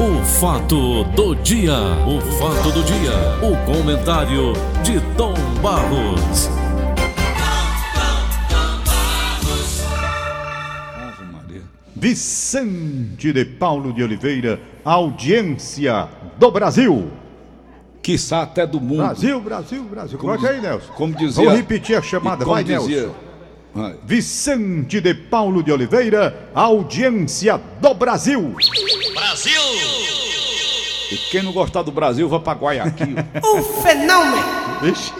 O 0.00 0.24
fato 0.24 1.04
do 1.14 1.34
dia, 1.36 1.76
o 2.06 2.20
fato 2.38 2.72
do 2.72 2.82
dia, 2.82 3.12
o 3.42 3.54
comentário 3.70 4.52
de 4.82 4.98
Tom 5.16 5.34
Barros. 5.62 6.48
Vicente 12.00 13.32
de 13.32 13.44
Paulo 13.44 13.92
de 13.92 14.02
Oliveira, 14.02 14.58
audiência 14.84 16.08
do 16.38 16.50
Brasil. 16.50 17.10
Quiçá 18.00 18.42
até 18.42 18.66
do 18.66 18.80
mundo. 18.80 18.98
Brasil, 18.98 19.40
Brasil, 19.40 19.82
Brasil. 19.84 20.18
Como 20.18 20.32
Coloca 20.32 20.50
aí, 20.54 20.60
Nelson. 20.62 20.92
como 20.94 21.14
dizia- 21.14 21.44
Vamos 21.44 21.58
repetir 21.60 21.96
a 21.96 22.02
chamada, 22.02 22.44
vai, 22.44 22.64
dizia- 22.64 23.02
Nelson. 23.02 23.14
Vai. 23.74 23.96
Vicente 24.04 25.00
de 25.00 25.14
Paulo 25.14 25.62
de 25.62 25.70
Oliveira, 25.70 26.48
audiência 26.54 27.60
do 27.80 27.92
Brasil. 27.94 28.54
E 31.12 31.16
quem 31.30 31.42
não 31.42 31.52
gostar 31.52 31.82
do 31.82 31.90
Brasil, 31.92 32.28
vai 32.28 32.40
pra 32.40 32.52
Guayaquil. 32.52 33.16
Um 33.44 33.62
fenômeno! 33.82 34.44
Vixe. 34.82 35.12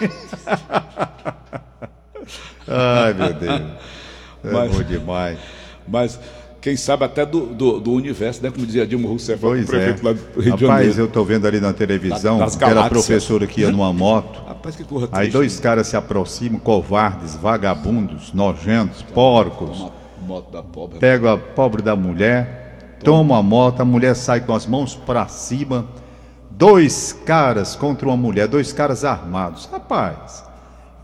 Ai, 2.67 3.13
meu 3.13 3.33
Deus. 3.33 3.61
É 4.43 4.51
Mas- 4.51 4.71
bom 4.75 4.83
demais. 4.83 5.37
Mas 5.87 6.19
quem 6.61 6.75
sabe 6.77 7.03
até 7.03 7.25
do, 7.25 7.47
do, 7.47 7.79
do 7.79 7.91
universo, 7.91 8.41
né? 8.43 8.51
Como 8.51 8.65
dizia 8.65 8.85
Dilma 8.87 9.07
Rousseff, 9.09 9.43
o 9.43 9.49
Pois 9.49 9.63
é. 9.63 9.65
prefeito 9.67 10.05
lá 10.05 10.13
do 10.13 10.19
Rio 10.41 10.55
de 10.55 10.65
Rapaz, 10.65 10.81
Janeiro. 10.87 10.99
eu 11.01 11.07
tô 11.07 11.23
vendo 11.25 11.47
ali 11.47 11.59
na 11.59 11.73
televisão 11.73 12.37
Da- 12.37 12.45
aquela 12.45 12.87
professora 12.89 13.45
que 13.47 13.61
ia 13.61 13.71
numa 13.71 13.91
moto. 13.91 14.41
Rapaz, 14.47 14.75
que 14.75 14.83
corra 14.83 15.05
Aí 15.11 15.21
triste, 15.23 15.31
dois 15.33 15.55
né? 15.57 15.61
caras 15.63 15.87
se 15.87 15.97
aproximam, 15.97 16.59
covardes, 16.59 17.35
vagabundos, 17.35 18.31
nojentos, 18.33 19.01
porcos. 19.01 19.79
Uma 19.79 19.91
moto 20.27 20.51
da 20.51 20.61
pobre. 20.63 20.99
Pega 20.99 21.33
a 21.33 21.37
pobre 21.37 21.81
da 21.81 21.95
mulher, 21.95 22.60
toma 23.03 23.37
a 23.37 23.43
moto, 23.43 23.81
a 23.81 23.85
mulher 23.85 24.15
sai 24.15 24.41
com 24.41 24.53
as 24.53 24.65
mãos 24.65 24.95
pra 24.95 25.27
cima. 25.27 25.87
Dois 26.49 27.13
caras 27.25 27.75
contra 27.75 28.07
uma 28.07 28.17
mulher, 28.17 28.47
dois 28.47 28.71
caras 28.71 29.03
armados. 29.03 29.65
Rapaz, 29.65 30.43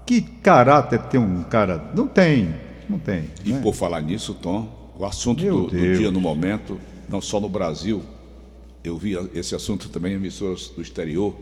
que 0.05 0.21
caráter 0.21 1.01
tem 1.03 1.19
um 1.19 1.43
cara? 1.43 1.91
Não 1.95 2.07
tem, 2.07 2.53
não 2.89 2.99
tem. 2.99 3.25
E 3.43 3.51
né? 3.51 3.61
por 3.61 3.73
falar 3.73 4.01
nisso, 4.01 4.33
Tom, 4.33 4.93
o 4.97 5.05
assunto 5.05 5.43
do, 5.43 5.67
do 5.67 5.97
dia 5.97 6.11
no 6.11 6.21
momento, 6.21 6.79
não 7.09 7.21
só 7.21 7.39
no 7.39 7.49
Brasil, 7.49 8.03
eu 8.83 8.97
vi 8.97 9.17
esse 9.33 9.55
assunto 9.55 9.89
também 9.89 10.13
em 10.13 10.15
emissoras 10.15 10.67
do 10.69 10.81
exterior, 10.81 11.35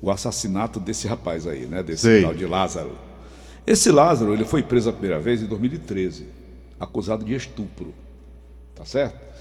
o 0.00 0.10
assassinato 0.10 0.80
desse 0.80 1.06
rapaz 1.06 1.46
aí, 1.46 1.66
né? 1.66 1.82
Desse 1.82 2.02
Sei. 2.02 2.22
tal 2.22 2.34
de 2.34 2.44
Lázaro. 2.44 2.92
Esse 3.66 3.90
Lázaro, 3.90 4.32
ele 4.34 4.44
foi 4.44 4.62
preso 4.62 4.90
a 4.90 4.92
primeira 4.92 5.20
vez 5.20 5.40
em 5.42 5.46
2013, 5.46 6.26
acusado 6.78 7.24
de 7.24 7.34
estupro. 7.34 7.94
Tá 8.74 8.84
certo? 8.84 9.31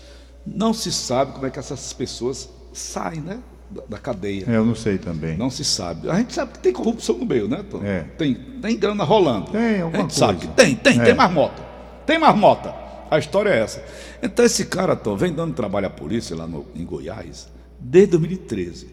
Não 0.46 0.74
se 0.74 0.92
sabe 0.92 1.34
como 1.34 1.46
é 1.46 1.50
que 1.50 1.60
essas 1.60 1.94
pessoas 1.94 2.50
saem, 2.74 3.22
né? 3.22 3.40
Da, 3.70 3.84
da 3.90 3.98
cadeia. 3.98 4.46
É, 4.50 4.56
Eu 4.58 4.66
não 4.66 4.76
sei 4.76 4.98
também. 4.98 5.38
Não 5.38 5.50
se 5.50 5.64
sabe. 5.64 6.10
A 6.10 6.16
gente 6.16 6.34
sabe 6.34 6.54
que 6.54 6.60
tem 6.60 6.74
corrupção 6.74 7.18
no 7.18 7.26
meio, 7.26 7.48
né, 7.48 7.64
Tom? 7.70 7.82
É. 7.84 8.02
Tem, 8.18 8.34
tem 8.34 8.78
grana 8.78 9.04
rolando. 9.04 9.52
Tem 9.52 9.80
A 9.82 9.84
alguma 9.86 10.02
gente 10.04 10.16
sabe 10.16 10.40
coisa. 10.40 10.48
que 10.50 10.54
tem, 10.56 10.76
tem, 10.76 11.00
É. 11.00 11.04
tem 11.06 11.14
marmota. 11.14 11.62
Tem 12.06 12.18
marmota. 12.20 12.74
A 13.10 13.18
história 13.20 13.50
é 13.50 13.60
essa. 13.60 13.84
Então 14.22 14.44
esse 14.46 14.66
cara, 14.66 14.96
Tom, 14.96 15.16
vem 15.16 15.32
dando 15.34 15.54
trabalho 15.54 15.88
à 15.88 15.90
polícia 15.90 16.36
lá 16.36 16.48
no- 16.48 16.66
em 16.76 16.84
Goiás 16.86 17.48
desde 17.80 18.12
2013. 18.12 18.88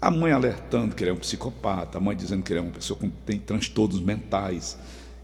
A 0.00 0.10
mãe 0.10 0.32
alertando 0.32 0.94
que 0.94 1.02
ele 1.02 1.10
é 1.10 1.14
um 1.14 1.18
psicopata, 1.18 1.96
a 1.98 2.00
mãe 2.00 2.14
dizendo 2.16 2.42
que 2.42 2.52
ele 2.52 2.60
é 2.60 2.62
uma 2.62 2.72
pessoa 2.72 2.98
que 2.98 3.08
tem 3.24 3.38
transtornos 3.38 4.00
mentais, 4.00 4.76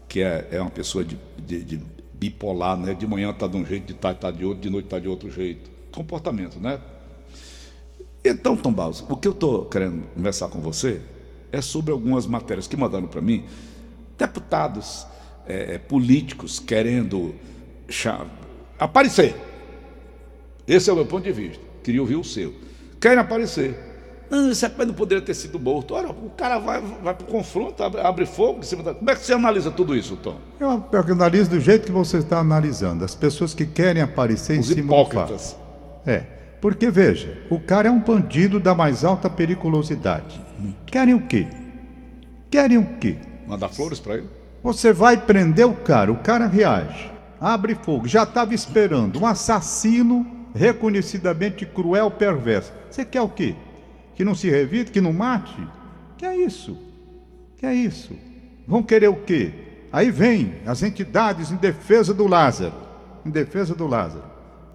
que 0.07 0.21
é, 0.21 0.47
é 0.51 0.59
uma 0.61 0.71
pessoa 0.71 1.03
de, 1.03 1.17
de- 1.37 1.63
de 1.63 1.81
bipolar, 2.21 2.77
né? 2.77 2.93
De 2.93 3.07
manhã 3.07 3.31
está 3.31 3.47
de 3.47 3.57
um 3.57 3.65
jeito, 3.65 3.87
de 3.87 3.95
tarde 3.95 4.19
está 4.19 4.29
de 4.29 4.45
outro, 4.45 4.61
de 4.61 4.69
noite 4.69 4.85
está 4.85 4.99
de 4.99 5.07
outro 5.07 5.31
jeito. 5.31 5.71
Comportamento, 5.91 6.59
né? 6.59 6.79
Então, 8.23 8.55
Tom 8.55 8.71
Barros, 8.71 9.03
o 9.09 9.17
que 9.17 9.27
eu 9.27 9.31
estou 9.31 9.65
querendo 9.65 10.03
conversar 10.13 10.47
com 10.49 10.59
você 10.59 11.01
é 11.51 11.59
sobre 11.59 11.91
algumas 11.91 12.27
matérias 12.27 12.67
que 12.67 12.77
mandaram 12.77 13.07
para 13.07 13.19
mim 13.19 13.43
deputados 14.15 15.07
eh, 15.47 15.79
políticos 15.79 16.59
querendo 16.59 17.33
aparecer. 18.77 19.35
Esse 20.67 20.91
é 20.91 20.93
o 20.93 20.95
meu 20.95 21.07
ponto 21.07 21.23
de 21.23 21.31
vista. 21.31 21.63
Queria 21.83 21.99
ouvir 21.99 22.15
o 22.15 22.23
seu. 22.23 22.53
Querem 22.99 23.17
aparecer. 23.17 23.90
Não, 24.31 24.49
esse 24.49 24.65
rapaz 24.65 24.87
não 24.87 24.95
poderia 24.95 25.21
ter 25.21 25.33
sido 25.33 25.59
morto. 25.59 25.93
Olha, 25.93 26.09
o 26.09 26.29
cara 26.29 26.57
vai, 26.57 26.81
vai 27.03 27.13
para 27.13 27.25
o 27.25 27.27
confronto, 27.27 27.83
abre, 27.83 27.99
abre 27.99 28.25
fogo 28.25 28.59
em 28.59 28.63
cima 28.63 28.81
da... 28.81 28.93
Como 28.93 29.11
é 29.11 29.13
que 29.13 29.25
você 29.25 29.33
analisa 29.33 29.69
tudo 29.69 29.93
isso, 29.93 30.15
Tom? 30.15 30.37
Eu 30.57 30.69
analiso 31.11 31.49
do 31.49 31.59
jeito 31.59 31.85
que 31.85 31.91
você 31.91 32.19
está 32.19 32.39
analisando. 32.39 33.03
As 33.03 33.13
pessoas 33.13 33.53
que 33.53 33.65
querem 33.65 34.01
aparecer 34.01 34.57
Os 34.57 34.71
em 34.71 34.75
cima 34.75 34.87
do 34.87 35.01
hipócritas. 35.01 35.57
É, 36.07 36.23
porque 36.61 36.89
veja, 36.89 37.41
o 37.49 37.59
cara 37.59 37.89
é 37.89 37.91
um 37.91 37.99
bandido 37.99 38.57
da 38.57 38.73
mais 38.73 39.03
alta 39.03 39.29
periculosidade. 39.29 40.41
Querem 40.85 41.13
o 41.13 41.27
quê? 41.27 41.47
Querem 42.49 42.77
o 42.77 42.85
quê? 42.99 43.17
Mandar 43.45 43.67
flores 43.67 43.99
para 43.99 44.13
ele? 44.13 44.29
Você 44.63 44.93
vai 44.93 45.17
prender 45.17 45.67
o 45.67 45.73
cara, 45.73 46.09
o 46.09 46.19
cara 46.19 46.47
reage, 46.47 47.11
abre 47.39 47.75
fogo, 47.75 48.07
já 48.07 48.23
estava 48.23 48.53
esperando 48.53 49.19
um 49.19 49.25
assassino 49.25 50.25
reconhecidamente 50.55 51.65
cruel, 51.65 52.09
perverso. 52.09 52.71
Você 52.89 53.03
quer 53.03 53.21
o 53.21 53.29
quê? 53.29 53.55
Que 54.15 54.23
não 54.23 54.35
se 54.35 54.49
revide, 54.49 54.91
que 54.91 55.01
não 55.01 55.13
mate? 55.13 55.55
Que 56.17 56.25
é 56.25 56.35
isso? 56.35 56.77
Que 57.57 57.65
é 57.65 57.73
isso? 57.73 58.15
Vão 58.67 58.83
querer 58.83 59.07
o 59.07 59.15
quê? 59.15 59.53
Aí 59.91 60.09
vem 60.11 60.55
as 60.65 60.83
entidades 60.83 61.51
em 61.51 61.55
defesa 61.57 62.13
do 62.13 62.27
Lázaro. 62.27 62.73
Em 63.25 63.29
defesa 63.29 63.75
do 63.75 63.87
Lázaro. 63.87 64.23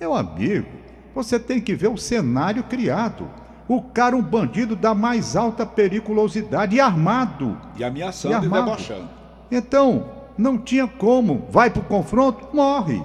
Meu 0.00 0.14
amigo, 0.14 0.66
você 1.14 1.38
tem 1.38 1.60
que 1.60 1.74
ver 1.74 1.88
o 1.88 1.97
cenário 1.97 2.62
criado. 2.64 3.28
O 3.69 3.82
cara, 3.82 4.14
um 4.14 4.22
bandido 4.22 4.76
da 4.76 4.94
mais 4.94 5.34
alta 5.34 5.64
periculosidade 5.66 6.76
e 6.76 6.80
armado. 6.80 7.56
E 7.76 7.82
ameaçando 7.82 8.34
E 8.34 8.36
e, 8.36 8.36
armado. 8.36 8.64
debochando. 8.66 9.08
Então, 9.50 10.10
não 10.38 10.58
tinha 10.58 10.86
como. 10.86 11.47
Vai 11.50 11.70
pro 11.70 11.82
confronto, 11.82 12.54
morre. 12.54 13.03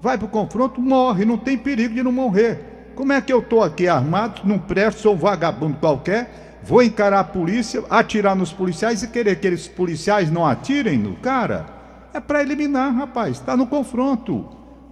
Vai 0.00 0.16
pro 0.16 0.28
confronto, 0.28 0.80
morre. 0.80 1.24
Não 1.24 1.36
tem 1.36 1.58
perigo 1.58 1.94
de 1.94 2.02
não 2.02 2.12
morrer. 2.12 2.71
Como 2.94 3.12
é 3.12 3.20
que 3.20 3.32
eu 3.32 3.42
tô 3.42 3.62
aqui 3.62 3.88
armado, 3.88 4.42
não 4.44 4.58
presto, 4.58 5.00
sou 5.00 5.14
um 5.14 5.18
vagabundo 5.18 5.76
qualquer, 5.78 6.58
vou 6.62 6.82
encarar 6.82 7.20
a 7.20 7.24
polícia, 7.24 7.82
atirar 7.90 8.36
nos 8.36 8.52
policiais 8.52 9.02
e 9.02 9.08
querer 9.08 9.36
que 9.36 9.46
aqueles 9.46 9.66
policiais 9.66 10.30
não 10.30 10.46
atirem 10.46 10.98
no 10.98 11.16
cara? 11.16 11.66
É 12.14 12.20
para 12.20 12.42
eliminar, 12.42 12.92
rapaz. 12.94 13.38
Está 13.38 13.56
no 13.56 13.66
confronto. 13.66 14.46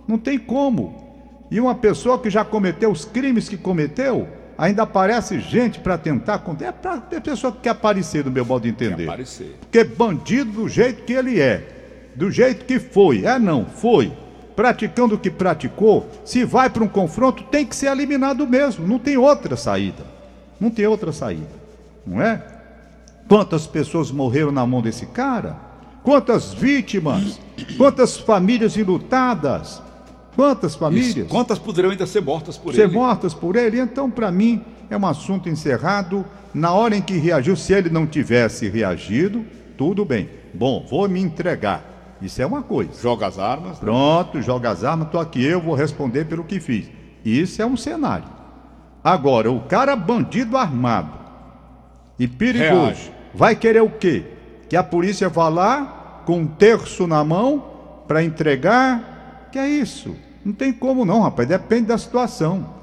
Não 0.08 0.16
tem 0.18 0.38
como. 0.38 1.46
E 1.50 1.60
uma 1.60 1.74
pessoa 1.74 2.18
que 2.18 2.30
já 2.30 2.44
cometeu 2.44 2.90
os 2.90 3.04
crimes 3.04 3.48
que 3.48 3.56
cometeu, 3.56 4.26
ainda 4.56 4.84
aparece 4.84 5.38
gente 5.40 5.80
para 5.80 5.98
tentar. 5.98 6.38
con- 6.38 6.56
É 6.60 6.72
para 6.72 6.98
ter 6.98 7.20
pessoa 7.20 7.52
que 7.52 7.58
quer 7.60 7.70
aparecer, 7.70 8.24
no 8.24 8.30
meu 8.30 8.44
modo 8.44 8.62
de 8.62 8.70
entender. 8.70 9.04
aparecer. 9.04 9.56
Porque 9.60 9.84
bandido 9.84 10.50
do 10.52 10.68
jeito 10.68 11.02
que 11.04 11.12
ele 11.12 11.40
é, 11.40 12.10
do 12.14 12.30
jeito 12.30 12.64
que 12.64 12.78
foi, 12.78 13.24
é 13.26 13.38
não, 13.38 13.66
foi, 13.66 14.12
praticando 14.60 15.14
o 15.14 15.18
que 15.18 15.30
praticou, 15.30 16.06
se 16.22 16.44
vai 16.44 16.68
para 16.68 16.84
um 16.84 16.86
confronto, 16.86 17.44
tem 17.44 17.64
que 17.64 17.74
ser 17.74 17.86
eliminado 17.86 18.46
mesmo, 18.46 18.86
não 18.86 18.98
tem 18.98 19.16
outra 19.16 19.56
saída. 19.56 20.04
Não 20.60 20.68
tem 20.68 20.86
outra 20.86 21.12
saída, 21.12 21.48
não 22.06 22.20
é? 22.20 22.44
Quantas 23.26 23.66
pessoas 23.66 24.10
morreram 24.10 24.52
na 24.52 24.66
mão 24.66 24.82
desse 24.82 25.06
cara? 25.06 25.56
Quantas 26.02 26.52
vítimas? 26.52 27.40
Quantas 27.78 28.18
famílias 28.18 28.76
enlutadas? 28.76 29.80
Quantas 30.36 30.74
famílias? 30.74 31.16
Isso. 31.16 31.28
Quantas 31.30 31.58
poderiam 31.58 31.92
ainda 31.92 32.06
ser 32.06 32.20
mortas 32.20 32.58
por 32.58 32.74
ser 32.74 32.82
ele? 32.82 32.92
mortas 32.92 33.32
por 33.32 33.56
ele. 33.56 33.80
Então, 33.80 34.10
para 34.10 34.30
mim, 34.30 34.62
é 34.90 34.96
um 34.96 35.06
assunto 35.06 35.48
encerrado. 35.48 36.22
Na 36.52 36.74
hora 36.74 36.94
em 36.94 37.00
que 37.00 37.16
reagiu, 37.16 37.56
se 37.56 37.72
ele 37.72 37.88
não 37.88 38.06
tivesse 38.06 38.68
reagido, 38.68 39.42
tudo 39.78 40.04
bem. 40.04 40.28
Bom, 40.52 40.86
vou 40.86 41.08
me 41.08 41.18
entregar. 41.18 41.89
Isso 42.20 42.40
é 42.42 42.46
uma 42.46 42.62
coisa. 42.62 43.00
Joga 43.00 43.26
as 43.26 43.38
armas. 43.38 43.78
Pronto, 43.78 44.42
joga 44.42 44.70
as 44.70 44.84
armas, 44.84 45.08
tô 45.10 45.18
aqui, 45.18 45.44
eu 45.44 45.60
vou 45.60 45.74
responder 45.74 46.26
pelo 46.26 46.44
que 46.44 46.60
fiz. 46.60 46.90
Isso 47.24 47.60
é 47.62 47.66
um 47.66 47.76
cenário. 47.76 48.28
Agora, 49.02 49.50
o 49.50 49.60
cara 49.60 49.96
bandido 49.96 50.56
armado 50.56 51.18
e 52.18 52.28
perigoso, 52.28 52.74
Reage. 52.74 53.12
vai 53.34 53.56
querer 53.56 53.82
o 53.82 53.88
quê? 53.90 54.24
Que 54.68 54.76
a 54.76 54.82
polícia 54.82 55.28
vá 55.28 55.48
lá 55.48 56.22
com 56.26 56.40
um 56.40 56.46
terço 56.46 57.06
na 57.06 57.24
mão 57.24 57.64
para 58.06 58.22
entregar? 58.22 59.48
Que 59.50 59.58
é 59.58 59.68
isso? 59.68 60.14
Não 60.44 60.52
tem 60.52 60.72
como 60.72 61.04
não, 61.04 61.20
rapaz, 61.22 61.48
depende 61.48 61.86
da 61.86 61.96
situação. 61.98 62.78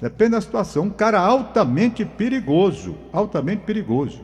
Depende 0.00 0.32
da 0.32 0.40
situação. 0.40 0.84
Um 0.84 0.90
cara 0.90 1.18
altamente 1.18 2.04
perigoso, 2.04 2.96
altamente 3.12 3.62
perigoso. 3.62 4.20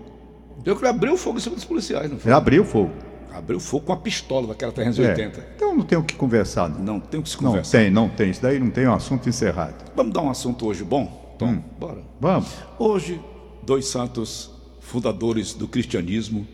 Eu 0.64 0.76
que 0.76 0.82
ele 0.82 0.90
abriu 0.90 1.16
fogo 1.16 1.38
em 1.38 1.40
cima 1.40 1.56
dos 1.56 1.64
policiais, 1.64 2.10
não 2.10 2.18
foi? 2.18 2.30
Ele 2.30 2.36
abriu 2.36 2.64
fogo. 2.64 2.92
Abriu 3.34 3.58
fogo 3.60 3.86
com 3.86 3.92
a 3.92 3.96
pistola 3.96 4.48
daquela 4.48 4.70
É. 4.72 4.74
380. 4.74 5.46
Então 5.56 5.74
não 5.76 5.84
tem 5.84 5.98
o 5.98 6.04
que 6.04 6.14
conversar. 6.14 6.68
Não, 6.68 6.80
Não 6.94 7.00
tem 7.00 7.18
o 7.20 7.22
que 7.22 7.30
se 7.30 7.42
não 7.42 7.50
conversar. 7.50 7.78
tem, 7.78 7.90
não 7.90 8.08
tem. 8.08 8.30
Isso 8.30 8.42
daí 8.42 8.58
não 8.58 8.70
tem 8.70 8.86
um 8.86 8.94
assunto 8.94 9.28
encerrado. 9.28 9.90
Vamos 9.96 10.12
dar 10.12 10.22
um 10.22 10.30
assunto 10.30 10.66
hoje 10.66 10.84
bom? 10.84 11.34
Tom, 11.38 11.46
Hum. 11.52 11.62
bora. 11.78 12.02
Vamos. 12.20 12.48
Hoje, 12.78 13.20
dois 13.62 13.86
santos 13.86 14.50
fundadores 14.80 15.54
do 15.54 15.66
cristianismo, 15.66 16.46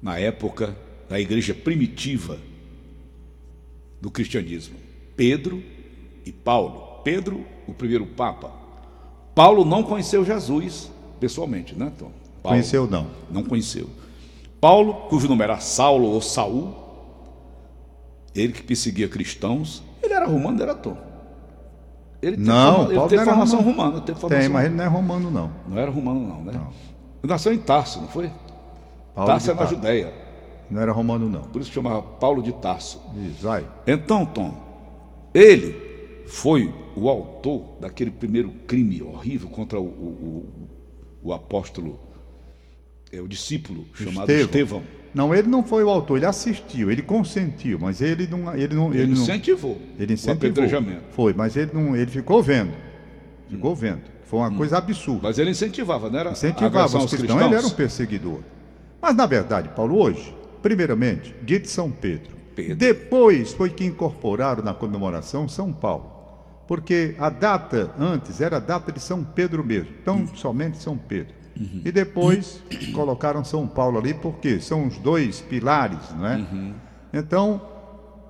na 0.00 0.18
época 0.18 0.76
da 1.08 1.18
igreja 1.20 1.54
primitiva 1.54 2.38
do 4.00 4.10
cristianismo, 4.10 4.76
Pedro 5.16 5.62
e 6.24 6.32
Paulo. 6.32 7.00
Pedro, 7.04 7.44
o 7.66 7.72
primeiro 7.72 8.06
Papa. 8.06 8.50
Paulo 9.34 9.64
não 9.64 9.82
conheceu 9.82 10.24
Jesus 10.24 10.90
pessoalmente, 11.20 11.74
né, 11.74 11.92
Tom? 11.98 12.10
Paulo 12.42 12.56
Conheceu 12.58 12.86
não? 12.88 13.06
Não 13.30 13.42
conheceu. 13.42 13.88
Paulo, 14.60 14.94
cujo 15.08 15.28
nome 15.28 15.42
era 15.42 15.58
Saulo 15.58 16.08
ou 16.08 16.20
Saul, 16.20 16.74
ele 18.34 18.52
que 18.52 18.62
perseguia 18.62 19.08
cristãos, 19.08 19.82
ele 20.02 20.12
era 20.14 20.26
romano, 20.26 20.62
era 20.62 20.74
Tom. 20.74 20.96
Ele 22.22 22.36
Não, 22.36 22.72
forma- 22.76 22.84
ele 22.88 22.94
Paulo 22.94 23.10
teve 23.10 23.16
não 23.16 23.22
era 23.22 23.30
formação 23.32 23.58
romano. 23.60 23.76
romana. 23.90 24.00
Teve 24.04 24.18
formação 24.20 24.40
Tem, 24.42 24.48
mas 24.52 24.64
ele 24.66 24.74
não 24.74 24.84
é 24.84 24.86
romano, 24.88 25.30
não. 25.30 25.50
Não 25.68 25.78
era 25.78 25.90
romano, 25.90 26.20
não, 26.26 26.42
né? 26.42 26.52
Não. 26.54 26.66
Ele 27.22 27.32
nasceu 27.32 27.52
em 27.52 27.58
Tarso, 27.58 28.00
não 28.00 28.08
foi? 28.08 28.30
Paulo 29.14 29.30
Tarso 29.30 29.50
é 29.50 29.54
na 29.54 29.58
Tarso. 29.58 29.74
Judéia. 29.74 30.12
Não 30.70 30.80
era 30.82 30.92
romano, 30.92 31.28
não. 31.28 31.42
Por 31.42 31.60
isso 31.60 31.70
chamava 31.70 32.02
Paulo 32.02 32.42
de 32.42 32.52
Tarso. 32.54 33.00
Isso, 33.16 33.46
vai. 33.46 33.64
Então, 33.86 34.24
Tom, 34.26 34.52
ele 35.32 36.24
foi 36.26 36.74
o 36.96 37.08
autor 37.08 37.62
daquele 37.80 38.10
primeiro 38.10 38.50
crime 38.66 39.00
horrível 39.02 39.48
contra 39.48 39.78
o, 39.78 39.84
o- 39.84 40.48
o- 41.22 41.28
o 41.28 41.32
apóstolo, 41.32 42.00
é, 43.12 43.20
o 43.20 43.28
discípulo 43.28 43.86
chamado 43.94 44.30
Estevão. 44.30 44.82
Não, 45.14 45.34
ele 45.34 45.48
não 45.48 45.64
foi 45.64 45.82
o 45.82 45.88
autor, 45.88 46.18
ele 46.18 46.26
assistiu, 46.26 46.90
ele 46.90 47.00
consentiu, 47.00 47.78
mas 47.78 48.02
ele 48.02 48.26
não. 48.26 48.54
Ele, 48.54 48.74
não, 48.74 48.92
Ele, 48.92 49.06
não, 49.06 49.22
incentivou 49.22 49.80
ele 49.98 50.12
o 50.12 50.14
incentivou. 50.14 50.34
apedrejamento. 50.50 51.04
Foi, 51.12 51.32
mas 51.32 51.56
ele, 51.56 51.70
não, 51.72 51.96
ele 51.96 52.10
ficou 52.10 52.42
vendo. 52.42 52.72
Ficou 53.48 53.74
vendo. 53.74 54.02
Foi 54.24 54.40
uma 54.40 54.50
coisa 54.50 54.76
absurda. 54.78 55.20
Mas 55.22 55.38
ele 55.38 55.50
incentivava, 55.50 56.10
não 56.10 56.18
era 56.18 56.30
Incentivava 56.32 56.98
os 56.98 57.10
cristãos, 57.10 57.40
ele 57.42 57.54
era 57.54 57.66
um 57.66 57.70
perseguidor. 57.70 58.40
Mas, 59.00 59.14
na 59.14 59.24
verdade, 59.24 59.68
Paulo, 59.68 59.98
hoje, 59.98 60.34
primeiramente, 60.60 61.34
dia 61.44 61.60
de 61.60 61.68
São 61.68 61.90
Pedro. 61.90 62.36
Pedro. 62.54 62.74
Depois 62.76 63.52
foi 63.52 63.70
que 63.70 63.84
incorporaram 63.84 64.64
na 64.64 64.74
comemoração 64.74 65.48
São 65.48 65.72
Paulo. 65.72 66.12
Porque 66.66 67.14
a 67.18 67.30
data 67.30 67.94
antes 67.98 68.40
era 68.40 68.56
a 68.56 68.60
data 68.60 68.90
de 68.90 68.98
São 68.98 69.22
Pedro 69.22 69.64
mesmo. 69.64 69.90
Então, 70.02 70.26
somente 70.34 70.78
São 70.78 70.98
Pedro. 70.98 71.32
E 71.84 71.90
depois 71.90 72.62
colocaram 72.92 73.44
São 73.44 73.66
Paulo 73.66 73.98
ali, 73.98 74.12
porque 74.12 74.60
são 74.60 74.86
os 74.86 74.98
dois 74.98 75.40
pilares, 75.40 76.10
não 76.14 76.26
é? 76.26 76.36
Então, 77.12 77.60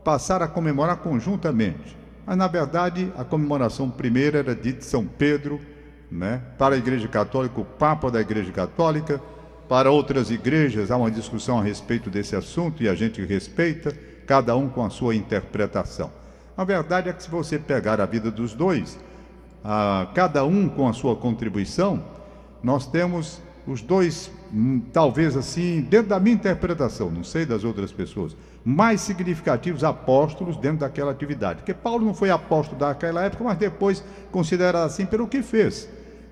passaram 0.05 0.45
a 0.47 0.49
comemorar 0.49 0.99
conjuntamente. 0.99 1.97
Mas, 2.25 2.37
na 2.37 2.47
verdade, 2.47 3.13
a 3.17 3.25
comemoração 3.25 3.91
primeira 3.91 4.39
era 4.39 4.55
de 4.55 4.85
São 4.85 5.05
Pedro, 5.05 5.61
né? 6.11 6.41
para 6.57 6.75
a 6.75 6.79
Igreja 6.79 7.09
Católica, 7.09 7.61
o 7.61 7.65
Papa 7.65 8.11
da 8.11 8.21
Igreja 8.21 8.53
Católica. 8.53 9.21
Para 9.69 9.91
outras 9.91 10.31
igrejas, 10.31 10.93
há 10.93 10.97
uma 10.97 11.11
discussão 11.11 11.59
a 11.59 11.63
respeito 11.63 12.09
desse 12.09 12.37
assunto 12.37 12.85
e 12.85 12.89
a 12.89 12.95
gente 12.95 13.21
respeita, 13.25 13.93
cada 14.25 14.57
um 14.57 14.69
com 14.69 14.85
a 14.85 14.91
sua 14.91 15.17
interpretação. 15.17 16.11
A 16.57 16.63
verdade 16.63 17.09
é 17.09 17.13
que, 17.13 17.23
se 17.23 17.31
você 17.31 17.59
pegar 17.59 18.01
a 18.01 18.07
vida 18.07 18.31
dos 18.31 18.55
dois, 18.55 18.97
ah, 19.65 20.07
cada 20.15 20.45
um 20.45 20.69
com 20.69 20.89
a 20.89 20.93
sua 20.93 21.17
contribuição, 21.17 22.03
nós 22.63 22.87
temos 22.87 23.41
os 23.67 23.83
dois, 23.83 24.31
hum, 24.53 24.81
talvez 24.93 25.37
assim, 25.37 25.81
dentro 25.81 26.09
da 26.09 26.21
minha 26.21 26.35
interpretação, 26.35 27.11
não 27.11 27.25
sei 27.25 27.45
das 27.45 27.65
outras 27.65 27.91
pessoas, 27.91 28.37
mais 28.65 29.01
significativos 29.01 29.85
apóstolos 29.85 30.57
dentro 30.57 30.79
daquela 30.79 31.11
atividade. 31.11 31.61
Porque 31.61 31.75
Paulo 31.75 32.05
não 32.05 32.15
foi 32.15 32.31
apóstolo 32.31 32.79
daquela 32.79 33.25
época, 33.25 33.45
mas 33.45 33.59
depois 33.59 34.05
considerado 34.31 34.87
assim 34.87 35.07
pelo 35.07 35.27
que 35.27 35.43
fez. 35.43 35.89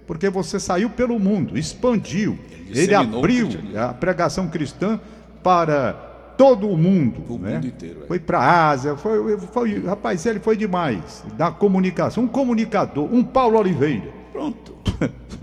Porque 0.06 0.28
você 0.28 0.60
saiu 0.60 0.90
pelo 0.90 1.18
mundo, 1.18 1.56
expandiu, 1.56 2.38
Ele 2.68 2.80
ele 2.80 2.94
abriu 2.94 3.48
a 3.76 3.94
pregação 3.94 4.48
cristã 4.48 5.00
para 5.42 5.92
todo 6.36 6.68
o 6.68 6.76
mundo. 6.76 7.22
O 7.28 7.38
né? 7.38 7.54
mundo 7.54 7.66
inteiro, 7.66 8.02
é. 8.04 8.06
Foi 8.06 8.18
para 8.18 8.38
a 8.38 8.68
Ásia, 8.70 8.96
foi, 8.96 9.38
foi, 9.38 9.84
rapaz, 9.84 10.24
ele 10.26 10.40
foi 10.40 10.56
demais. 10.56 11.24
Da 11.36 11.50
comunicação, 11.50 12.24
um 12.24 12.28
comunicador, 12.28 13.08
um 13.12 13.22
Paulo 13.22 13.58
Oliveira. 13.58 14.23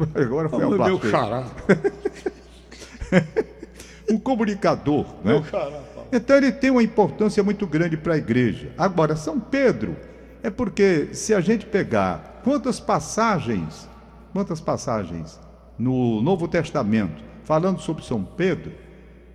Agora 0.15 0.49
foi 0.49 0.63
a 0.63 0.67
Vamos 0.67 0.85
ver 0.85 0.91
o 0.91 0.99
blasfêmia. 0.99 1.11
xará. 1.11 1.45
um 4.09 4.19
comunicador. 4.19 5.05
Né? 5.23 5.33
Meu 5.33 5.43
xará. 5.43 5.79
Então 6.11 6.35
ele 6.35 6.51
tem 6.51 6.69
uma 6.69 6.83
importância 6.83 7.41
muito 7.41 7.65
grande 7.65 7.95
para 7.95 8.15
a 8.15 8.17
igreja. 8.17 8.71
Agora, 8.77 9.15
São 9.15 9.39
Pedro, 9.39 9.95
é 10.43 10.49
porque 10.49 11.09
se 11.13 11.33
a 11.33 11.39
gente 11.39 11.65
pegar 11.65 12.41
quantas 12.43 12.79
passagens, 12.79 13.87
quantas 14.33 14.59
passagens 14.59 15.39
no 15.77 16.21
Novo 16.21 16.47
Testamento 16.47 17.23
falando 17.43 17.79
sobre 17.79 18.03
São 18.03 18.23
Pedro, 18.23 18.71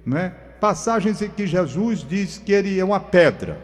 né? 0.04 0.34
passagens 0.60 1.20
em 1.22 1.28
que 1.28 1.46
Jesus 1.46 2.06
diz 2.06 2.38
que 2.38 2.52
ele 2.52 2.78
é 2.78 2.84
uma 2.84 3.00
pedra, 3.00 3.60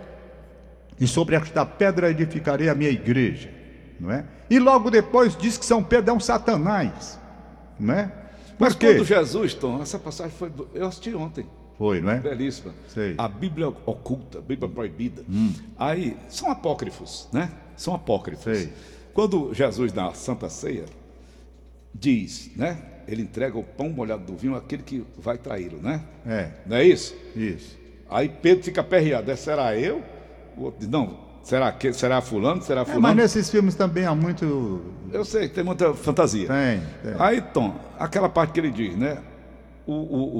e 1.00 1.06
sobre 1.06 1.36
esta 1.36 1.64
pedra 1.64 2.10
edificarei 2.10 2.68
a 2.68 2.74
minha 2.74 2.90
igreja, 2.90 3.50
não 4.02 4.10
é? 4.10 4.24
E 4.50 4.58
logo 4.58 4.90
depois 4.90 5.36
diz 5.36 5.56
que 5.56 5.64
São 5.64 5.82
Pedro 5.82 6.10
é 6.10 6.14
um 6.14 6.20
satanás, 6.20 7.18
não 7.78 7.94
é? 7.94 8.12
Mas 8.58 8.74
quando 8.74 9.04
Jesus, 9.04 9.54
Tom, 9.54 9.80
essa 9.80 9.98
passagem 9.98 10.36
foi. 10.36 10.52
Eu 10.74 10.86
assisti 10.86 11.14
ontem. 11.14 11.46
Foi, 11.78 12.00
não 12.00 12.10
é? 12.10 12.20
Belíssima. 12.20 12.72
Sei. 12.88 13.12
Hum. 13.12 13.16
A 13.18 13.28
Bíblia 13.28 13.68
oculta, 13.68 14.38
a 14.38 14.42
Bíblia 14.42 14.68
proibida. 14.68 15.24
Aí, 15.78 16.16
são 16.28 16.50
apócrifos, 16.50 17.28
né? 17.32 17.50
São 17.76 17.94
apócrifos. 17.94 18.44
Sei. 18.44 18.72
Quando 19.14 19.52
Jesus, 19.54 19.92
na 19.92 20.12
Santa 20.14 20.48
Ceia, 20.48 20.84
diz, 21.94 22.50
né? 22.56 22.78
Ele 23.08 23.22
entrega 23.22 23.58
o 23.58 23.64
pão 23.64 23.88
molhado 23.88 24.24
do 24.24 24.36
vinho 24.36 24.54
àquele 24.54 24.82
que 24.82 25.04
vai 25.18 25.36
traí-lo, 25.38 25.78
né? 25.82 26.04
É, 26.24 26.50
Não 26.66 26.76
é 26.76 26.84
isso? 26.84 27.16
isso. 27.34 27.76
Aí 28.08 28.28
Pedro 28.28 28.62
fica 28.62 28.80
aperreado. 28.80 29.30
É, 29.30 29.34
será 29.34 29.76
eu? 29.76 30.02
O 30.56 30.64
outro 30.64 30.80
diz, 30.80 30.88
não, 30.88 31.18
será, 31.42 31.72
que, 31.72 31.92
será 31.92 32.20
fulano? 32.20 32.62
Será 32.62 32.82
É, 32.82 32.84
fulano? 32.84 33.00
mas 33.02 33.16
nesses 33.16 33.50
filmes 33.50 33.74
também 33.74 34.04
há 34.04 34.14
muito. 34.14 34.80
Eu 35.12 35.24
sei, 35.24 35.48
tem 35.48 35.62
muita 35.64 35.94
fantasia. 35.94 36.48
Tem, 36.48 36.80
tem. 37.02 37.20
Aí, 37.20 37.40
Tom, 37.40 37.74
aquela 37.98 38.28
parte 38.28 38.52
que 38.52 38.60
ele 38.60 38.70
diz, 38.70 38.96
né? 38.96 39.18
O, 39.86 39.92
o, 39.92 40.38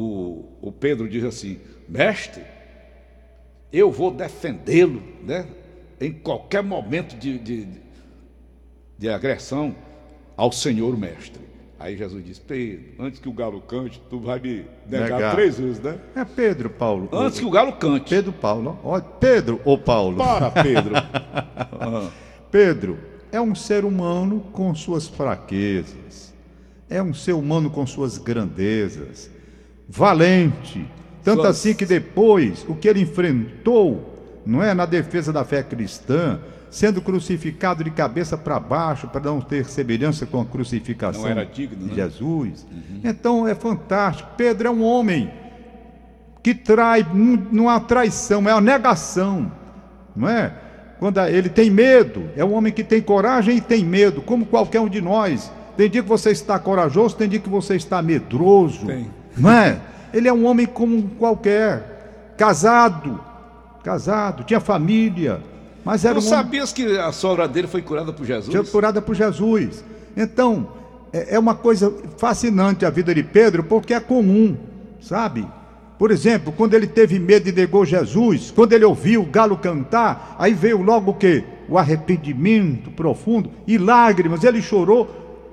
o, 0.63 0.69
o 0.69 0.73
Pedro 0.73 1.09
diz 1.09 1.25
assim: 1.25 1.59
Mestre, 1.89 2.43
eu 3.73 3.91
vou 3.91 4.11
defendê-lo, 4.11 5.03
né? 5.25 5.47
Em 6.01 6.13
qualquer 6.13 6.63
momento 6.63 7.17
de, 7.17 7.39
de, 7.39 7.69
de 8.99 9.09
agressão 9.09 9.75
ao 10.37 10.51
Senhor 10.53 10.97
Mestre. 10.97 11.41
Aí 11.83 11.97
Jesus 11.97 12.25
diz: 12.25 12.39
Pedro, 12.39 12.85
antes 13.01 13.19
que 13.19 13.29
o 13.29 13.33
galo 13.33 13.61
cante, 13.61 14.01
tu 14.09 14.21
vai 14.21 14.39
me 14.39 14.65
negar, 14.89 15.11
Negar. 15.11 15.35
três 15.35 15.59
vezes, 15.59 15.81
né? 15.81 15.99
É 16.15 16.25
Pedro, 16.25 16.71
Paulo. 16.71 17.09
Antes 17.13 17.41
que 17.41 17.45
o 17.45 17.51
galo 17.51 17.73
cante. 17.73 18.09
Pedro, 18.09 18.33
Paulo. 18.33 18.79
Ó, 18.85 19.01
Pedro 19.01 19.61
ou 19.65 19.77
Paulo? 19.77 20.17
Para, 20.17 20.51
Pedro. 20.51 20.95
Pedro 22.53 22.99
é 23.33 23.41
um 23.41 23.53
ser 23.53 23.85
humano 23.85 24.41
com 24.53 24.73
suas 24.77 25.09
fraquezas. 25.09 26.33
É 26.89 27.03
um 27.03 27.13
ser 27.13 27.33
humano 27.33 27.69
com 27.69 27.85
suas 27.85 28.17
grandezas. 28.17 29.29
Valente. 29.89 30.87
Tanto 31.25 31.43
assim 31.43 31.75
que 31.75 31.85
depois, 31.85 32.65
o 32.69 32.77
que 32.77 32.87
ele 32.87 33.01
enfrentou, 33.01 34.41
não 34.47 34.63
é? 34.63 34.73
Na 34.73 34.87
defesa 34.87 35.33
da 35.33 35.45
fé 35.45 35.65
cristã, 35.65 36.39
sendo 36.73 37.03
crucificado 37.03 37.85
de 37.85 37.91
cabeça 37.91 38.37
para 38.37 38.59
baixo, 38.59 39.07
para 39.07 39.21
não 39.21 39.43
ter 39.43 39.67
semelhança 39.67 40.25
com 40.25 40.41
a 40.41 40.45
crucificação 40.47 41.23
digno, 41.53 41.77
de 41.77 41.91
né? 41.91 41.95
Jesus. 41.95 42.67
Então 43.05 43.47
é 43.47 43.55
fantástico. 43.55 44.31
Pedro 44.39 44.69
é 44.69 44.71
um 44.71 44.83
homem 44.83 45.31
que 46.43 46.55
trai, 46.55 47.07
não, 47.53 47.69
há 47.69 47.79
traição, 47.79 48.49
é 48.49 48.53
a 48.53 48.61
negação, 48.61 49.53
não 50.17 50.27
é? 50.27 50.55
Quando 50.99 51.21
ele 51.21 51.51
tem 51.51 51.69
medo, 51.71 52.31
é 52.35 52.45
um 52.45 52.55
homem 52.55 52.73
que 52.73 52.83
tem 52.83 53.03
coragem 53.03 53.59
e 53.59 53.61
tem 53.61 53.85
medo, 53.85 54.23
como 54.23 54.47
qualquer 54.47 54.81
um 54.81 54.89
de 54.89 55.03
nós. 55.03 55.53
Tem 55.77 55.91
dia 55.91 56.03
que 56.03 56.09
você 56.09 56.31
está 56.31 56.59
corajoso, 56.59 57.17
tem 57.17 57.29
dia 57.29 57.39
que 57.39 57.51
você 57.51 57.77
está 57.77 58.01
medroso, 58.01 58.87
Tem. 58.87 59.11
não 59.37 59.51
é? 59.51 59.79
Ele 60.13 60.27
é 60.27 60.33
um 60.33 60.47
homem 60.47 60.65
como 60.65 61.03
qualquer, 61.19 62.35
casado, 62.39 63.21
casado, 63.83 64.45
tinha 64.45 64.61
família, 64.61 65.41
mas 65.85 66.05
era 66.05 66.15
Não 66.15 66.21
um 66.21 66.25
sabias 66.25 66.73
que 66.73 66.99
a 66.99 67.13
sogra 67.13 67.49
dele 67.49 67.67
foi 67.67 67.83
curada 67.83 68.13
por 68.13 68.25
Jesus? 68.25 68.51
tinha 68.51 68.65
curada 68.65 69.03
por 69.03 69.15
Jesus. 69.15 69.85
Então, 70.17 70.69
é 71.13 71.35
é 71.35 71.39
uma 71.39 71.55
coisa 71.55 71.93
fascinante 72.19 72.85
a 72.85 72.91
vida 72.91 73.15
de 73.15 73.23
Pedro, 73.23 73.65
porque 73.65 73.93
é 73.93 74.01
comum, 74.01 74.57
sabe? 75.01 75.47
Por 75.99 76.11
exemplo, 76.11 76.53
quando 76.57 76.75
ele 76.75 76.87
teve 76.87 77.19
medo 77.19 77.49
e 77.49 77.53
negou 77.53 77.85
Jesus, 77.85 78.51
quando 78.51 78.73
ele 78.73 78.85
ouviu 78.85 79.23
o 79.23 79.27
galo 79.27 79.57
cantar, 79.57 80.35
aí 80.39 80.53
veio 80.53 80.83
logo 80.83 81.13
o 81.13 81.15
quê? 81.15 81.45
O 81.69 81.79
arrependimento 81.79 82.91
profundo 82.91 83.51
e 83.69 83.79
lágrimas. 83.79 84.43
Ele 84.43 84.61
chorou 84.61 85.07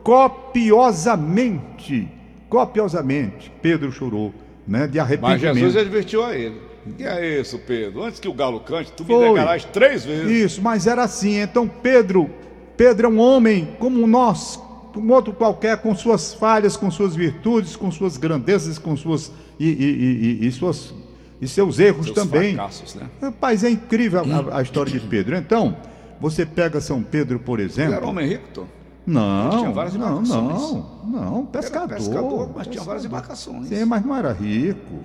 copiosamente. 0.03 2.07
Copiosamente. 2.49 3.51
Pedro 3.61 3.91
chorou, 3.91 4.33
né? 4.67 4.87
De 4.87 4.97
Mas 4.97 5.07
arrependimento. 5.07 5.55
Jesus 5.55 5.77
advertiu 5.77 6.23
a 6.23 6.35
ele. 6.35 6.68
Que 6.97 7.03
é 7.03 7.39
isso, 7.39 7.57
Pedro? 7.59 8.03
Antes 8.03 8.19
que 8.19 8.27
o 8.27 8.33
galo 8.33 8.59
cante, 8.61 8.91
tu 8.91 9.03
me 9.03 9.09
Foi. 9.09 9.29
negarás 9.29 9.65
três 9.65 10.03
vezes. 10.05 10.29
Isso, 10.29 10.61
mas 10.61 10.87
era 10.87 11.03
assim. 11.03 11.39
Então 11.39 11.67
Pedro, 11.67 12.29
Pedro 12.77 13.07
é 13.07 13.09
um 13.09 13.19
homem 13.19 13.75
como 13.79 14.05
nós, 14.07 14.59
um 14.95 15.11
outro 15.11 15.33
qualquer, 15.33 15.77
com 15.81 15.93
suas 15.95 16.33
falhas, 16.33 16.75
com 16.75 16.89
suas 16.91 17.15
virtudes, 17.15 17.75
com 17.75 17.89
suas 17.91 18.17
grandezas, 18.17 18.77
com 18.77 18.95
suas 18.97 19.31
e, 19.59 19.67
e- 19.67 20.39
e- 20.43 20.47
e- 20.47 20.51
suas 20.51 20.93
e 21.41 21.47
seus 21.47 21.79
erros 21.79 22.05
Seus 22.07 22.15
também. 22.15 22.53
fracassos, 22.55 22.95
né? 22.95 23.07
Rapaz, 23.21 23.63
é 23.63 23.69
incrível 23.69 24.21
a, 24.51 24.57
a 24.57 24.61
história 24.61 24.91
de 24.91 24.99
Pedro. 24.99 25.35
Então, 25.37 25.75
Você 26.21 26.45
pega 26.45 26.81
São 26.81 27.01
Pedro, 27.01 27.39
por 27.39 27.59
Ele 27.61 27.69
exemplo. 27.69 27.93
era 27.93 28.05
um 28.05 28.09
homem 28.09 28.27
rico, 28.27 28.43
Tom. 28.53 28.65
Não, 29.07 29.49
tinha 29.51 29.71
várias 29.71 29.95
não, 29.95 30.21
não, 30.21 30.85
não, 31.05 31.45
pescador. 31.45 31.87
Era 31.91 31.95
pescador, 31.97 32.49
mas 32.53 32.67
tinha 32.67 32.83
várias 32.83 33.05
embarcações. 33.05 33.67
Sim, 33.69 33.85
mas 33.85 34.05
não 34.05 34.15
era 34.15 34.33
rico, 34.33 34.95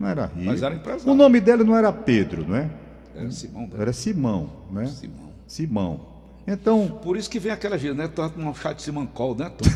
não 0.00 0.08
era 0.08 0.26
rico. 0.26 0.46
Mas 0.46 0.62
era 0.62 0.74
empresário. 0.74 1.12
O 1.12 1.14
nome 1.14 1.40
dele 1.40 1.62
não 1.62 1.76
era 1.76 1.92
Pedro, 1.92 2.46
não 2.48 2.56
é? 2.56 2.70
Era 3.14 3.30
Simão. 3.30 3.62
né? 3.66 3.74
Era 3.78 3.92
Simão, 3.92 4.50
né? 4.70 4.86
Simão. 4.86 5.32
Simão. 5.46 6.00
Então, 6.46 6.98
Por 7.02 7.16
isso 7.18 7.28
que 7.28 7.38
vem 7.38 7.52
aquela 7.52 7.78
gira, 7.78 7.92
né? 7.94 8.08
Toma 8.08 8.32
um 8.50 8.54
chá 8.54 8.72
de 8.72 8.82
Simancol, 8.82 9.36
né, 9.36 9.50
Tom? 9.50 9.68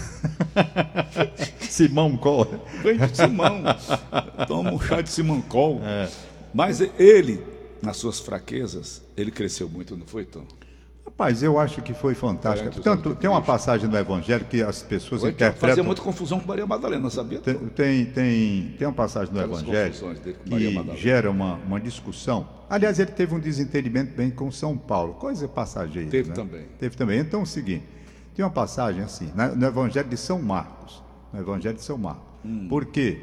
Simão 1.61 2.17
qual? 2.17 2.47
Vem 2.83 2.97
de 2.97 3.17
Simão. 3.17 3.63
Toma 4.49 4.73
um 4.73 4.81
chá 4.81 5.01
de 5.03 5.11
Simancol. 5.11 5.81
É. 5.85 6.09
Mas 6.55 6.81
ele, 6.99 7.43
nas 7.83 7.97
suas 7.99 8.19
fraquezas, 8.19 9.03
ele 9.17 9.31
cresceu 9.31 9.69
muito, 9.69 9.97
não 9.97 10.07
foi, 10.07 10.25
Tom? 10.25 10.45
Rapaz, 11.05 11.43
eu 11.43 11.59
acho 11.59 11.83
que 11.83 11.93
foi 11.93 12.15
os 12.15 12.83
Tanto 12.83 13.15
tem 13.15 13.29
uma 13.29 13.43
passagem 13.43 13.89
no 13.89 13.97
Evangelho 13.97 14.45
que 14.47 14.63
as 14.63 14.83
pessoas 14.83 15.21
Tom, 15.21 15.29
interpretam. 15.29 15.69
Fazia 15.69 15.83
muita 15.83 16.01
confusão 16.01 16.41
com 16.41 16.49
Maria 16.49 16.67
Madalena, 16.67 17.11
sabia? 17.11 17.39
Tem, 17.39 17.55
tem, 17.55 18.05
tem, 18.07 18.75
tem 18.79 18.89
uma 18.89 18.95
passagem 18.95 19.33
no 19.33 19.39
Aquelas 19.39 19.63
Evangelho 19.63 19.95
que 20.45 20.97
gera 20.97 21.31
uma, 21.31 21.57
uma 21.57 21.79
discussão. 21.79 22.49
Aliás, 22.69 22.99
ele 22.99 23.13
teve 23.13 23.35
um 23.35 23.39
desentendimento 23.39 24.17
bem 24.17 24.31
com 24.31 24.51
São 24.51 24.77
Paulo, 24.77 25.15
coisa 25.15 25.47
passageira. 25.47 26.11
Teve 26.11 26.31
né? 26.31 26.35
também. 26.35 26.67
Teve 26.79 26.97
também. 26.97 27.21
Então 27.21 27.41
é 27.41 27.43
o 27.43 27.47
seguinte: 27.47 27.85
tem 28.35 28.45
uma 28.45 28.51
passagem 28.51 29.03
assim, 29.03 29.31
no 29.57 29.67
Evangelho 29.67 30.09
de 30.09 30.17
São 30.17 30.41
Marcos. 30.41 31.03
No 31.33 31.39
Evangelho 31.39 31.77
de 31.77 31.83
São 31.83 31.99
Marcos. 31.99 32.25
Hum. 32.45 32.67
Por 32.69 32.87
quê? 32.87 33.21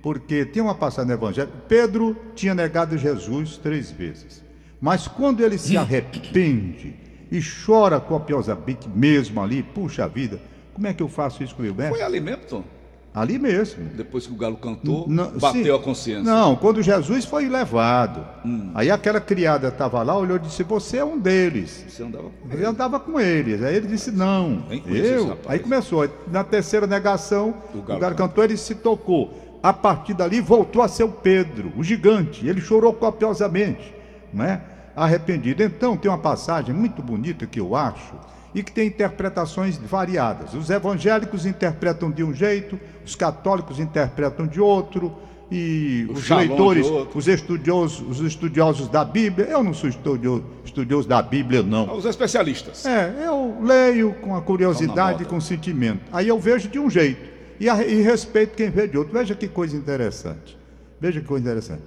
Porque 0.00 0.44
tem 0.44 0.62
uma 0.62 0.74
passagem 0.74 1.08
no 1.08 1.14
Evangelho. 1.14 1.50
Pedro 1.68 2.16
tinha 2.34 2.54
negado 2.54 2.96
Jesus 2.96 3.58
três 3.58 3.90
vezes. 3.90 4.42
Mas 4.80 5.08
quando 5.08 5.42
ele 5.42 5.58
se 5.58 5.76
arrepende 5.78 7.03
e 7.36 7.40
chora 7.42 7.98
copiosamente 7.98 8.88
mesmo 8.88 9.42
ali, 9.42 9.62
puxa 9.62 10.06
vida, 10.06 10.40
como 10.72 10.86
é 10.86 10.94
que 10.94 11.02
eu 11.02 11.08
faço 11.08 11.42
isso 11.42 11.54
com 11.54 11.62
o 11.62 11.64
Gilberto? 11.64 11.94
Foi 11.96 12.02
ali 12.04 12.20
mesmo, 12.20 12.42
Tom? 12.48 12.64
Ali 13.12 13.38
mesmo. 13.38 13.84
Depois 13.94 14.26
que 14.26 14.32
o 14.32 14.36
galo 14.36 14.56
cantou, 14.56 15.06
Não, 15.08 15.30
bateu 15.38 15.64
sim. 15.64 15.70
a 15.70 15.78
consciência. 15.84 16.24
Não, 16.24 16.56
quando 16.56 16.82
Jesus 16.82 17.24
foi 17.24 17.48
levado. 17.48 18.26
Hum. 18.44 18.72
Aí 18.74 18.90
aquela 18.90 19.20
criada 19.20 19.68
estava 19.68 20.02
lá, 20.02 20.16
olhou 20.18 20.36
e 20.36 20.40
disse: 20.40 20.64
Você 20.64 20.96
é 20.96 21.04
um 21.04 21.16
deles. 21.16 21.84
Você 21.88 22.02
andava 22.02 22.24
com 22.30 22.48
Ele 22.48 22.56
ele. 22.56 22.66
andava 22.66 22.98
com 23.00 23.20
eles. 23.20 23.62
Aí 23.62 23.76
ele 23.76 23.86
disse: 23.86 24.10
Não, 24.10 24.64
eu. 24.86 25.38
Aí 25.46 25.60
começou. 25.60 26.08
Na 26.30 26.42
terceira 26.42 26.88
negação, 26.88 27.54
O 27.72 27.78
o 27.78 27.82
galo 27.82 28.00
galo, 28.00 28.14
cantou, 28.16 28.42
ele 28.42 28.56
se 28.56 28.74
tocou. 28.74 29.58
A 29.62 29.72
partir 29.72 30.14
dali 30.14 30.40
voltou 30.40 30.82
a 30.82 30.88
ser 30.88 31.04
o 31.04 31.08
Pedro, 31.12 31.72
o 31.76 31.84
gigante. 31.84 32.44
Ele 32.48 32.60
chorou 32.60 32.92
copiosamente, 32.92 33.94
não 34.32 34.44
é? 34.44 34.60
Arrependido. 34.96 35.62
Então 35.62 35.96
tem 35.96 36.10
uma 36.10 36.18
passagem 36.18 36.74
muito 36.74 37.02
bonita 37.02 37.46
que 37.46 37.58
eu 37.60 37.74
acho 37.74 38.14
e 38.54 38.62
que 38.62 38.70
tem 38.70 38.86
interpretações 38.86 39.76
variadas. 39.76 40.54
Os 40.54 40.70
evangélicos 40.70 41.44
interpretam 41.46 42.10
de 42.10 42.22
um 42.22 42.32
jeito, 42.32 42.78
os 43.04 43.14
católicos 43.16 43.78
interpretam 43.80 44.46
de 44.46 44.60
outro. 44.60 45.12
E 45.52 46.06
O 46.08 46.14
os 46.14 46.28
leitores, 46.30 46.86
os 47.14 47.28
estudiosos, 47.28 48.00
os 48.08 48.26
estudiosos 48.26 48.88
da 48.88 49.04
Bíblia, 49.04 49.46
eu 49.48 49.62
não 49.62 49.74
sou 49.74 49.90
estudioso, 49.90 50.42
estudioso 50.64 51.06
da 51.06 51.20
Bíblia, 51.20 51.62
não. 51.62 51.94
Os 51.96 52.06
especialistas. 52.06 52.84
É, 52.86 53.14
eu 53.26 53.58
leio 53.60 54.14
com 54.14 54.34
a 54.34 54.40
curiosidade 54.40 55.22
e 55.22 55.26
com 55.26 55.38
sentimento. 55.40 56.00
Aí 56.10 56.26
eu 56.28 56.38
vejo 56.40 56.68
de 56.68 56.78
um 56.78 56.88
jeito 56.88 57.28
e, 57.60 57.68
a- 57.68 57.86
e 57.86 58.00
respeito 58.00 58.56
quem 58.56 58.70
vê 58.70 58.88
de 58.88 58.96
outro. 58.96 59.12
Veja 59.12 59.34
que 59.34 59.46
coisa 59.46 59.76
interessante. 59.76 60.56
Veja 60.98 61.20
que 61.20 61.26
coisa 61.26 61.42
interessante. 61.44 61.82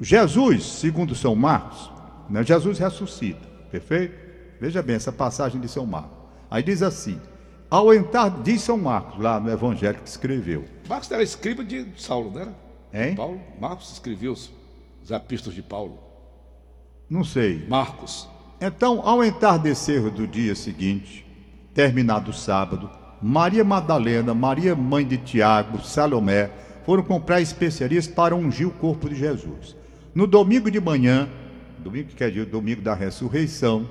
Jesus, 0.00 0.64
segundo 0.64 1.14
São 1.14 1.34
Marcos, 1.34 1.90
né, 2.28 2.42
Jesus 2.42 2.78
ressuscita, 2.78 3.46
perfeito? 3.70 4.14
Veja 4.60 4.82
bem 4.82 4.96
essa 4.96 5.12
passagem 5.12 5.60
de 5.60 5.68
São 5.68 5.84
Marcos. 5.84 6.18
Aí 6.50 6.62
diz 6.62 6.82
assim: 6.82 7.20
ao 7.70 7.94
entrar, 7.94 8.30
diz 8.42 8.62
São 8.62 8.76
Marcos, 8.76 9.22
lá 9.22 9.38
no 9.38 9.50
Evangelho 9.50 10.00
que 10.00 10.08
escreveu. 10.08 10.64
Marcos 10.88 11.10
era 11.10 11.22
escriba 11.22 11.62
de 11.62 11.86
Saulo, 11.96 12.32
não 12.32 12.40
era? 12.40 12.54
Hein? 12.92 13.14
Paulo? 13.14 13.40
Marcos 13.60 13.92
escreveu 13.92 14.32
os, 14.32 14.50
os 15.02 15.10
epístolos 15.10 15.54
de 15.54 15.62
Paulo. 15.62 15.98
Não 17.08 17.22
sei. 17.22 17.66
Marcos. 17.68 18.28
Então, 18.60 19.00
ao 19.06 19.24
entardecer 19.24 20.10
do 20.10 20.26
dia 20.26 20.54
seguinte, 20.54 21.24
terminado 21.72 22.30
o 22.30 22.34
sábado, 22.34 22.90
Maria 23.22 23.62
Madalena, 23.62 24.34
Maria 24.34 24.74
mãe 24.74 25.06
de 25.06 25.16
Tiago, 25.16 25.80
Salomé, 25.82 26.50
foram 26.84 27.02
comprar 27.02 27.40
especiarias 27.40 28.06
para 28.06 28.34
ungir 28.34 28.66
o 28.66 28.72
corpo 28.72 29.08
de 29.08 29.14
Jesus. 29.14 29.76
No 30.12 30.26
domingo 30.26 30.70
de 30.70 30.80
manhã, 30.80 31.28
domingo 31.78 32.08
que 32.08 32.16
quer 32.16 32.30
dizer 32.30 32.46
domingo 32.46 32.82
da 32.82 32.94
ressurreição, 32.94 33.88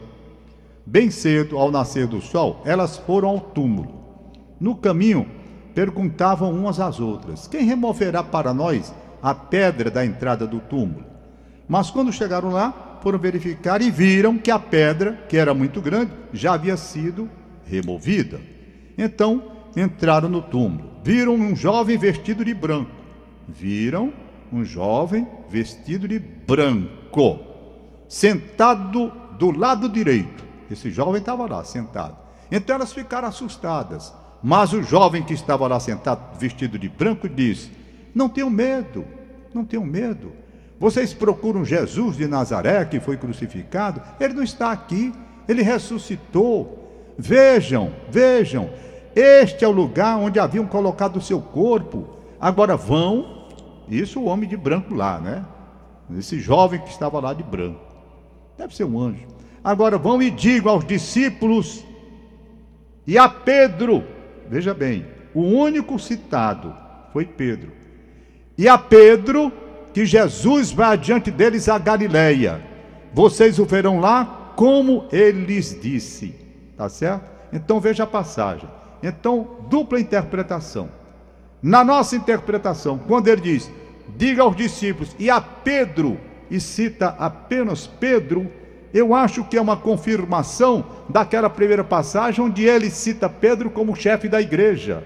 bem 0.85 1.09
cedo, 1.09 1.57
ao 1.57 1.71
nascer 1.71 2.07
do 2.07 2.21
sol, 2.21 2.61
elas 2.65 2.97
foram 2.97 3.29
ao 3.29 3.39
túmulo. 3.39 3.99
No 4.59 4.75
caminho, 4.75 5.25
perguntavam 5.73 6.51
umas 6.51 6.77
às 6.77 6.99
outras: 6.99 7.47
Quem 7.47 7.63
removerá 7.63 8.21
para 8.21 8.53
nós 8.53 8.93
a 9.21 9.33
pedra 9.33 9.89
da 9.89 10.05
entrada 10.05 10.45
do 10.45 10.59
túmulo? 10.59 11.05
Mas 11.69 11.89
quando 11.89 12.11
chegaram 12.11 12.51
lá, 12.51 12.99
foram 13.01 13.17
verificar 13.17 13.81
e 13.81 13.89
viram 13.89 14.37
que 14.37 14.51
a 14.51 14.59
pedra, 14.59 15.13
que 15.29 15.37
era 15.37 15.53
muito 15.53 15.81
grande, 15.81 16.11
já 16.33 16.53
havia 16.53 16.75
sido 16.75 17.29
removida. 17.65 18.41
Então 18.97 19.41
entraram 19.77 20.27
no 20.27 20.41
túmulo. 20.41 20.89
Viram 21.01 21.35
um 21.35 21.55
jovem 21.55 21.97
vestido 21.97 22.43
de 22.43 22.53
branco. 22.53 22.91
Viram 23.47 24.11
um 24.51 24.63
jovem 24.63 25.27
vestido 25.49 26.07
de 26.07 26.19
branco, 26.19 27.39
sentado 28.07 29.11
do 29.37 29.51
lado 29.51 29.87
direito. 29.87 30.43
Esse 30.69 30.91
jovem 30.91 31.19
estava 31.19 31.47
lá, 31.47 31.63
sentado. 31.63 32.17
Então 32.51 32.75
elas 32.75 32.93
ficaram 32.93 33.27
assustadas. 33.27 34.13
Mas 34.41 34.71
o 34.71 34.81
jovem 34.81 35.21
que 35.21 35.33
estava 35.33 35.67
lá 35.67 35.79
sentado, 35.79 36.37
vestido 36.39 36.79
de 36.79 36.87
branco, 36.87 37.27
disse: 37.27 37.71
Não 38.13 38.29
tenham 38.29 38.49
medo, 38.49 39.05
não 39.53 39.65
tenham 39.65 39.85
medo. 39.85 40.31
Vocês 40.79 41.13
procuram 41.13 41.65
Jesus 41.65 42.15
de 42.15 42.25
Nazaré, 42.25 42.85
que 42.85 42.99
foi 42.99 43.17
crucificado? 43.17 44.01
Ele 44.19 44.33
não 44.33 44.43
está 44.43 44.71
aqui, 44.71 45.13
ele 45.47 45.61
ressuscitou. 45.61 46.77
Vejam, 47.17 47.91
vejam, 48.09 48.69
este 49.13 49.65
é 49.65 49.67
o 49.67 49.71
lugar 49.71 50.17
onde 50.17 50.39
haviam 50.39 50.65
colocado 50.65 51.17
o 51.17 51.21
seu 51.21 51.41
corpo. 51.41 52.07
Agora 52.39 52.77
vão, 52.77 53.38
isso 53.97 54.19
o 54.19 54.25
homem 54.25 54.47
de 54.47 54.57
branco 54.57 54.93
lá, 54.93 55.19
né? 55.19 55.45
Esse 56.17 56.39
jovem 56.39 56.79
que 56.79 56.89
estava 56.89 57.19
lá 57.19 57.33
de 57.33 57.43
branco. 57.43 57.79
Deve 58.57 58.75
ser 58.75 58.83
um 58.83 58.99
anjo. 58.99 59.25
Agora 59.63 59.97
vão 59.97 60.21
e 60.21 60.29
digam 60.29 60.71
aos 60.71 60.85
discípulos 60.85 61.85
e 63.09 63.17
a 63.17 63.27
Pedro, 63.27 64.03
veja 64.47 64.71
bem, 64.71 65.03
o 65.33 65.41
único 65.41 65.97
citado 65.97 66.75
foi 67.11 67.25
Pedro. 67.25 67.71
E 68.55 68.69
a 68.69 68.77
Pedro 68.77 69.51
que 69.91 70.05
Jesus 70.05 70.71
vai 70.71 70.93
adiante 70.93 71.31
deles 71.31 71.67
a 71.67 71.79
Galileia. 71.79 72.63
Vocês 73.11 73.57
o 73.57 73.65
verão 73.65 73.99
lá 73.99 74.53
como 74.55 75.07
ele 75.11 75.43
lhes 75.43 75.75
disse. 75.81 76.35
Tá 76.77 76.87
certo? 76.87 77.25
Então 77.51 77.79
veja 77.79 78.03
a 78.03 78.05
passagem. 78.05 78.69
Então, 79.01 79.57
dupla 79.67 79.99
interpretação. 79.99 80.87
Na 81.63 81.83
nossa 81.83 82.15
interpretação, 82.15 82.99
quando 82.99 83.27
ele 83.27 83.41
diz: 83.41 83.71
"Diga 84.17 84.43
aos 84.43 84.55
discípulos 84.55 85.15
e 85.19 85.29
a 85.29 85.39
Pedro", 85.39 86.19
e 86.49 86.59
cita 86.59 87.15
apenas 87.19 87.87
Pedro, 87.87 88.51
eu 88.93 89.13
acho 89.13 89.43
que 89.43 89.57
é 89.57 89.61
uma 89.61 89.77
confirmação 89.77 90.83
daquela 91.07 91.49
primeira 91.49 91.83
passagem 91.83 92.43
onde 92.43 92.63
ele 92.63 92.89
cita 92.89 93.29
Pedro 93.29 93.69
como 93.69 93.95
chefe 93.95 94.27
da 94.27 94.41
igreja, 94.41 95.03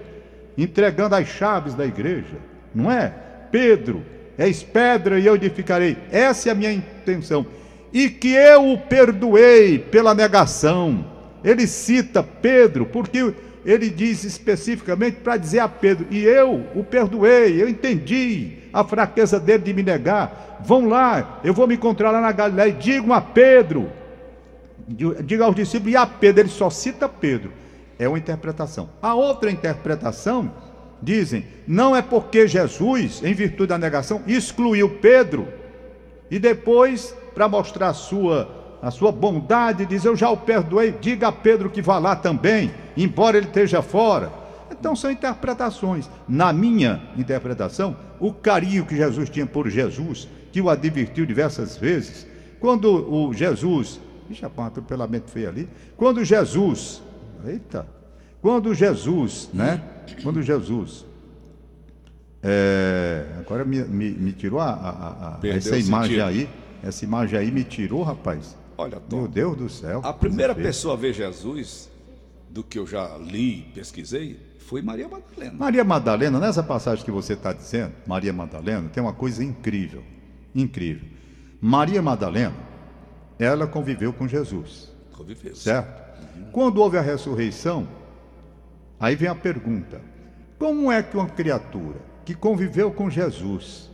entregando 0.56 1.14
as 1.14 1.28
chaves 1.28 1.74
da 1.74 1.84
igreja, 1.84 2.36
não 2.74 2.90
é? 2.90 3.12
Pedro, 3.50 4.02
és 4.38 4.62
pedra 4.62 5.18
e 5.18 5.26
eu 5.26 5.36
edificarei. 5.36 5.96
Essa 6.10 6.48
é 6.48 6.52
a 6.52 6.54
minha 6.54 6.72
intenção. 6.72 7.46
E 7.92 8.08
que 8.08 8.32
eu 8.32 8.72
o 8.72 8.78
perdoei 8.78 9.78
pela 9.78 10.14
negação. 10.14 11.12
Ele 11.44 11.66
cita 11.66 12.22
Pedro, 12.22 12.86
porque 12.86 13.34
ele 13.66 13.90
diz 13.90 14.24
especificamente 14.24 15.18
para 15.18 15.36
dizer 15.36 15.60
a 15.60 15.68
Pedro: 15.68 16.06
E 16.10 16.24
eu 16.24 16.64
o 16.74 16.82
perdoei, 16.82 17.62
eu 17.62 17.68
entendi 17.68 18.63
a 18.74 18.82
fraqueza 18.82 19.38
dele 19.38 19.62
de 19.62 19.72
me 19.72 19.82
negar. 19.82 20.58
Vão 20.60 20.88
lá, 20.88 21.40
eu 21.44 21.54
vou 21.54 21.66
me 21.68 21.76
encontrar 21.76 22.10
lá 22.10 22.20
na 22.20 22.32
Galileia. 22.32 22.72
Digam 22.72 23.14
a 23.14 23.20
Pedro, 23.20 23.90
diga 24.88 25.44
aos 25.44 25.54
discípulos, 25.54 25.94
e 25.94 25.96
a 25.96 26.04
Pedro, 26.04 26.42
ele 26.42 26.48
só 26.50 26.68
cita 26.68 27.08
Pedro. 27.08 27.52
É 27.96 28.08
uma 28.08 28.18
interpretação. 28.18 28.90
A 29.00 29.14
outra 29.14 29.50
interpretação, 29.50 30.50
dizem, 31.00 31.46
não 31.66 31.94
é 31.94 32.02
porque 32.02 32.48
Jesus, 32.48 33.22
em 33.22 33.32
virtude 33.32 33.68
da 33.68 33.78
negação, 33.78 34.22
excluiu 34.26 34.98
Pedro 35.00 35.46
e 36.30 36.38
depois, 36.38 37.14
para 37.34 37.48
mostrar 37.48 37.88
a 37.88 37.94
sua, 37.94 38.78
a 38.82 38.90
sua 38.90 39.12
bondade, 39.12 39.86
diz: 39.86 40.04
Eu 40.04 40.16
já 40.16 40.30
o 40.30 40.36
perdoei, 40.36 40.92
diga 41.00 41.28
a 41.28 41.32
Pedro 41.32 41.70
que 41.70 41.82
vá 41.82 41.98
lá 41.98 42.16
também, 42.16 42.72
embora 42.96 43.36
ele 43.36 43.46
esteja 43.46 43.82
fora. 43.82 44.43
Então 44.84 44.94
são 44.94 45.10
interpretações. 45.10 46.10
Na 46.28 46.52
minha 46.52 47.00
interpretação, 47.16 47.96
o 48.20 48.34
carinho 48.34 48.84
que 48.84 48.94
Jesus 48.94 49.30
tinha 49.30 49.46
por 49.46 49.66
Jesus, 49.70 50.28
que 50.52 50.60
o 50.60 50.68
advertiu 50.68 51.24
diversas 51.24 51.74
vezes, 51.74 52.26
quando 52.60 52.86
o 53.10 53.32
Jesus 53.32 53.98
rapaz, 54.42 54.58
um 54.58 54.68
atropelamento 54.68 55.30
feio 55.30 55.48
ali. 55.48 55.68
Quando 55.96 56.22
Jesus, 56.22 57.02
eita, 57.46 57.86
quando 58.42 58.74
Jesus, 58.74 59.48
né? 59.54 59.82
Quando 60.22 60.42
Jesus, 60.42 61.06
é, 62.42 63.24
agora 63.38 63.64
me, 63.64 63.82
me, 63.84 64.10
me 64.10 64.32
tirou 64.32 64.60
a, 64.60 64.66
a- 64.70 65.38
a- 65.42 65.48
essa 65.48 65.78
imagem 65.78 66.18
sentido. 66.18 66.24
aí, 66.28 66.48
essa 66.82 67.04
imagem 67.06 67.38
aí 67.38 67.50
me 67.50 67.64
tirou, 67.64 68.02
rapaz. 68.02 68.54
Olha, 68.76 69.00
Tom, 69.00 69.16
Meu 69.20 69.28
Deus 69.28 69.56
do 69.56 69.68
céu. 69.70 70.02
a 70.04 70.12
primeira 70.12 70.54
pessoa 70.54 70.92
a 70.92 70.96
ver 70.96 71.14
Jesus, 71.14 71.88
do 72.50 72.62
que 72.62 72.78
eu 72.78 72.86
já 72.86 73.16
li, 73.18 73.66
pesquisei, 73.74 74.38
foi 74.66 74.80
Maria 74.82 75.08
Madalena. 75.08 75.52
Maria 75.58 75.84
Madalena, 75.84 76.40
nessa 76.40 76.62
passagem 76.62 77.04
que 77.04 77.10
você 77.10 77.34
está 77.34 77.52
dizendo, 77.52 77.92
Maria 78.06 78.32
Madalena, 78.32 78.88
tem 78.88 79.02
uma 79.02 79.12
coisa 79.12 79.44
incrível, 79.44 80.02
incrível. 80.54 81.06
Maria 81.60 82.00
Madalena, 82.00 82.54
ela 83.38 83.66
conviveu 83.66 84.12
com 84.12 84.26
Jesus, 84.26 84.90
Conviveu. 85.12 85.54
certo? 85.54 86.02
Quando 86.50 86.78
houve 86.78 86.96
a 86.96 87.02
ressurreição, 87.02 87.86
aí 88.98 89.14
vem 89.14 89.28
a 89.28 89.34
pergunta: 89.34 90.00
como 90.58 90.90
é 90.90 91.02
que 91.02 91.16
uma 91.16 91.28
criatura 91.28 92.00
que 92.24 92.34
conviveu 92.34 92.90
com 92.90 93.10
Jesus, 93.10 93.90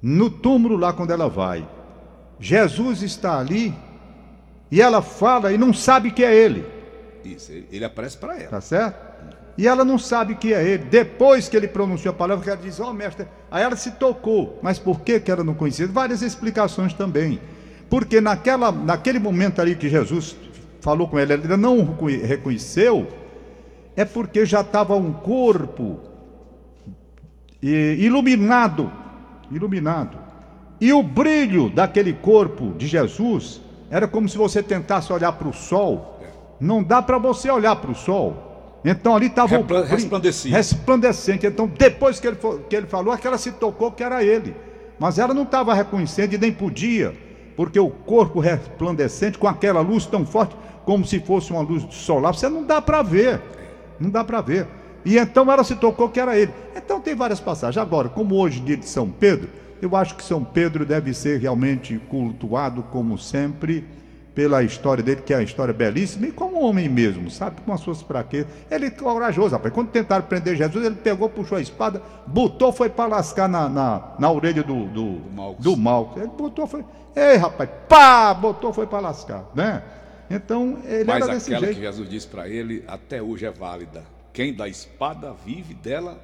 no 0.00 0.30
túmulo 0.30 0.76
lá 0.76 0.92
quando 0.92 1.10
ela 1.10 1.28
vai, 1.28 1.66
Jesus 2.40 3.02
está 3.02 3.38
ali 3.38 3.74
e 4.70 4.80
ela 4.80 5.02
fala 5.02 5.52
e 5.52 5.58
não 5.58 5.74
sabe 5.74 6.10
que 6.10 6.24
é 6.24 6.34
ele? 6.34 6.64
Isso, 7.24 7.52
ele, 7.52 7.68
ele 7.70 7.84
aparece 7.84 8.16
para 8.16 8.38
ela. 8.38 8.48
Tá 8.50 8.60
certo? 8.60 9.13
E 9.56 9.68
ela 9.68 9.84
não 9.84 9.98
sabe 9.98 10.34
que 10.34 10.52
é 10.52 10.62
ele. 10.66 10.84
Depois 10.84 11.48
que 11.48 11.56
ele 11.56 11.68
pronunciou 11.68 12.12
a 12.12 12.16
palavra, 12.16 12.52
ela 12.52 12.60
diz, 12.60 12.80
ó 12.80 12.92
mestre, 12.92 13.26
aí 13.50 13.62
ela 13.62 13.76
se 13.76 13.92
tocou. 13.92 14.58
Mas 14.62 14.78
por 14.78 15.00
que, 15.00 15.20
que 15.20 15.30
ela 15.30 15.44
não 15.44 15.54
conhecia? 15.54 15.86
Várias 15.86 16.22
explicações 16.22 16.92
também. 16.92 17.40
Porque 17.88 18.20
naquela, 18.20 18.72
naquele 18.72 19.18
momento 19.18 19.60
ali 19.60 19.76
que 19.76 19.88
Jesus 19.88 20.36
falou 20.80 21.06
com 21.08 21.18
ela, 21.18 21.34
ela 21.34 21.56
não 21.56 21.78
o 21.78 21.84
reconhe- 21.84 22.16
reconheceu, 22.16 23.06
é 23.96 24.04
porque 24.04 24.44
já 24.44 24.60
estava 24.60 24.96
um 24.96 25.12
corpo 25.12 26.00
iluminado, 27.62 28.90
iluminado. 29.50 30.18
E 30.80 30.92
o 30.92 31.02
brilho 31.02 31.70
daquele 31.70 32.12
corpo 32.12 32.74
de 32.76 32.86
Jesus 32.86 33.60
era 33.90 34.08
como 34.08 34.28
se 34.28 34.36
você 34.36 34.62
tentasse 34.62 35.12
olhar 35.12 35.32
para 35.32 35.48
o 35.48 35.52
sol. 35.52 36.20
Não 36.60 36.82
dá 36.82 37.00
para 37.00 37.18
você 37.18 37.50
olhar 37.50 37.76
para 37.76 37.92
o 37.92 37.94
sol. 37.94 38.53
Então 38.84 39.16
ali 39.16 39.26
estava 39.26 39.56
resplandecia. 39.84 40.54
resplandecente. 40.54 41.46
Então 41.46 41.66
depois 41.66 42.20
que 42.20 42.26
ele, 42.26 42.36
que 42.68 42.76
ele 42.76 42.86
falou, 42.86 43.14
é 43.14 43.16
que 43.16 43.26
ela 43.26 43.38
se 43.38 43.52
tocou 43.52 43.90
que 43.90 44.02
era 44.02 44.22
ele. 44.22 44.54
Mas 44.98 45.18
ela 45.18 45.32
não 45.32 45.44
estava 45.44 45.72
reconhecendo 45.72 46.34
e 46.34 46.38
nem 46.38 46.52
podia, 46.52 47.14
porque 47.56 47.78
o 47.80 47.88
corpo 47.90 48.40
resplandecente 48.40 49.38
com 49.38 49.48
aquela 49.48 49.80
luz 49.80 50.06
tão 50.06 50.24
forte, 50.24 50.54
como 50.84 51.04
se 51.04 51.18
fosse 51.18 51.50
uma 51.50 51.62
luz 51.62 51.86
solar, 51.90 52.34
você 52.34 52.48
não 52.48 52.62
dá 52.62 52.80
para 52.80 53.02
ver. 53.02 53.40
Não 53.98 54.10
dá 54.10 54.22
para 54.22 54.40
ver. 54.40 54.66
E 55.04 55.18
então 55.18 55.50
ela 55.50 55.64
se 55.64 55.74
tocou 55.76 56.08
que 56.08 56.20
era 56.20 56.38
ele. 56.38 56.52
Então 56.76 57.00
tem 57.00 57.14
várias 57.14 57.40
passagens. 57.40 57.78
Agora, 57.78 58.08
como 58.08 58.36
hoje 58.36 58.60
dia 58.60 58.76
de 58.76 58.88
São 58.88 59.08
Pedro, 59.08 59.48
eu 59.80 59.94
acho 59.96 60.14
que 60.14 60.24
São 60.24 60.42
Pedro 60.44 60.84
deve 60.84 61.12
ser 61.12 61.40
realmente 61.40 61.98
cultuado 62.08 62.82
como 62.84 63.18
sempre 63.18 63.84
pela 64.34 64.62
história 64.62 65.02
dele, 65.02 65.22
que 65.22 65.32
é 65.32 65.36
uma 65.36 65.42
história 65.44 65.72
belíssima, 65.72 66.26
e 66.26 66.32
como 66.32 66.60
homem 66.60 66.88
mesmo, 66.88 67.30
sabe? 67.30 67.60
Com 67.60 67.72
as 67.72 67.80
suas 67.80 68.02
fraquezas. 68.02 68.50
Ele 68.70 68.86
é 68.86 68.90
corajoso, 68.90 69.54
rapaz. 69.54 69.72
Quando 69.72 69.90
tentaram 69.90 70.24
prender 70.26 70.56
Jesus, 70.56 70.84
ele 70.84 70.96
pegou, 70.96 71.28
puxou 71.28 71.56
a 71.56 71.60
espada, 71.60 72.02
botou, 72.26 72.72
foi 72.72 72.88
para 72.90 73.08
lascar 73.08 73.48
na, 73.48 73.68
na, 73.68 74.14
na 74.18 74.30
orelha 74.32 74.62
do, 74.62 74.86
do, 74.86 75.12
do 75.58 75.76
Malcos. 75.76 76.20
Ele 76.20 76.32
botou, 76.36 76.66
foi. 76.66 76.84
Ei, 77.14 77.36
rapaz, 77.36 77.70
pá! 77.88 78.34
Botou, 78.34 78.72
foi 78.72 78.86
para 78.88 78.98
lascar, 78.98 79.44
né? 79.54 79.82
Então, 80.28 80.78
ele 80.84 81.04
Mas 81.04 81.22
era 81.22 81.34
desse 81.34 81.50
aquela 81.54 81.66
jeito. 81.66 81.78
que 81.78 81.86
Jesus 81.86 82.08
disse 82.08 82.26
para 82.26 82.48
ele, 82.48 82.82
até 82.88 83.22
hoje 83.22 83.46
é 83.46 83.50
válida. 83.52 84.02
Quem 84.32 84.52
da 84.52 84.66
espada 84.66 85.32
vive, 85.44 85.74
dela 85.74 86.18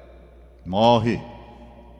Morre. 0.65 1.21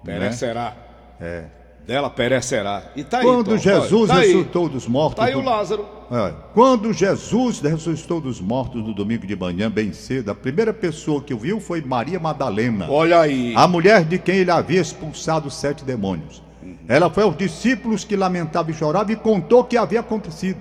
perecerá. 0.03 0.75
É. 1.21 1.45
Dela 1.85 2.09
perecerá. 2.09 2.83
E 2.95 3.03
tá 3.03 3.19
aí, 3.19 3.23
Quando 3.25 3.51
Tom, 3.51 3.57
Jesus 3.57 4.07
tá 4.07 4.19
ressuscitou 4.19 4.69
dos 4.69 4.87
mortos. 4.87 5.15
Tá 5.15 5.25
aí 5.25 5.35
o 5.35 5.41
Lázaro. 5.41 5.85
Olha, 6.09 6.35
Quando 6.53 6.93
Jesus 6.93 7.59
ressuscitou 7.59 8.21
dos 8.21 8.39
mortos 8.39 8.83
no 8.83 8.93
domingo 8.93 9.25
de 9.25 9.35
manhã, 9.35 9.69
bem 9.69 9.91
cedo, 9.91 10.29
a 10.29 10.35
primeira 10.35 10.73
pessoa 10.73 11.21
que 11.21 11.33
o 11.33 11.37
viu 11.37 11.59
foi 11.59 11.81
Maria 11.81 12.19
Madalena, 12.19 12.87
Olha 12.89 13.19
aí. 13.19 13.53
a 13.55 13.67
mulher 13.67 14.03
de 14.03 14.19
quem 14.19 14.37
ele 14.37 14.51
havia 14.51 14.79
expulsado 14.81 15.49
sete 15.49 15.83
demônios. 15.83 16.43
Ela 16.87 17.09
foi 17.09 17.23
aos 17.23 17.35
discípulos 17.35 18.03
que 18.03 18.15
lamentavam 18.15 18.71
e 18.71 18.73
choravam 18.73 19.13
e 19.13 19.15
contou 19.15 19.61
o 19.61 19.63
que 19.63 19.77
havia 19.77 20.01
acontecido. 20.01 20.59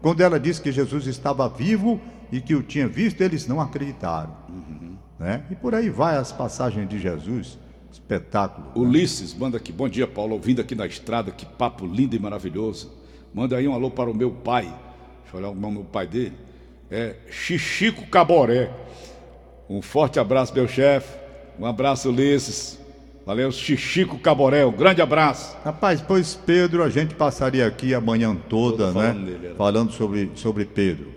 Quando 0.00 0.20
ela 0.20 0.38
disse 0.38 0.60
que 0.60 0.72
Jesus 0.72 1.06
estava 1.06 1.48
vivo 1.48 2.00
e 2.32 2.40
que 2.40 2.54
o 2.54 2.62
tinha 2.62 2.88
visto, 2.88 3.20
eles 3.20 3.46
não 3.46 3.60
acreditaram. 3.60 4.34
Né? 5.18 5.42
E 5.50 5.54
por 5.54 5.74
aí 5.74 5.90
vai 5.90 6.16
as 6.16 6.30
passagens 6.32 6.88
de 6.88 6.98
Jesus, 6.98 7.58
espetáculo. 7.98 8.70
Ulisses, 8.74 9.34
manda 9.34 9.56
aqui. 9.56 9.72
Bom 9.72 9.88
dia, 9.88 10.06
Paulo. 10.06 10.34
Ouvindo 10.34 10.60
aqui 10.60 10.74
na 10.74 10.86
estrada, 10.86 11.30
que 11.30 11.44
papo 11.44 11.86
lindo 11.86 12.14
e 12.14 12.18
maravilhoso. 12.18 12.90
Manda 13.34 13.56
aí 13.56 13.68
um 13.68 13.74
alô 13.74 13.90
para 13.90 14.10
o 14.10 14.14
meu 14.14 14.30
pai. 14.30 14.64
Deixa 15.22 15.36
eu 15.36 15.38
olhar 15.40 15.50
o 15.50 15.54
nome 15.54 15.78
do 15.78 15.84
pai 15.84 16.06
dele. 16.06 16.34
É 16.90 17.16
Xixico 17.30 18.06
Caboré. 18.06 18.70
Um 19.68 19.82
forte 19.82 20.18
abraço, 20.18 20.54
meu 20.54 20.66
chefe. 20.66 21.18
Um 21.58 21.66
abraço, 21.66 22.08
Ulisses. 22.08 22.78
Valeu, 23.26 23.52
Xixico 23.52 24.18
Caboré. 24.18 24.64
Um 24.64 24.72
grande 24.72 25.02
abraço. 25.02 25.54
Rapaz, 25.62 26.00
pois 26.00 26.34
Pedro, 26.34 26.82
a 26.82 26.88
gente 26.88 27.14
passaria 27.14 27.66
aqui 27.66 27.92
a 27.92 28.00
manhã 28.00 28.34
toda, 28.48 28.86
né? 28.86 28.92
falando 28.92 29.26
dele, 29.26 29.54
falando 29.54 29.92
sobre, 29.92 30.30
sobre 30.34 30.64
Pedro. 30.64 31.12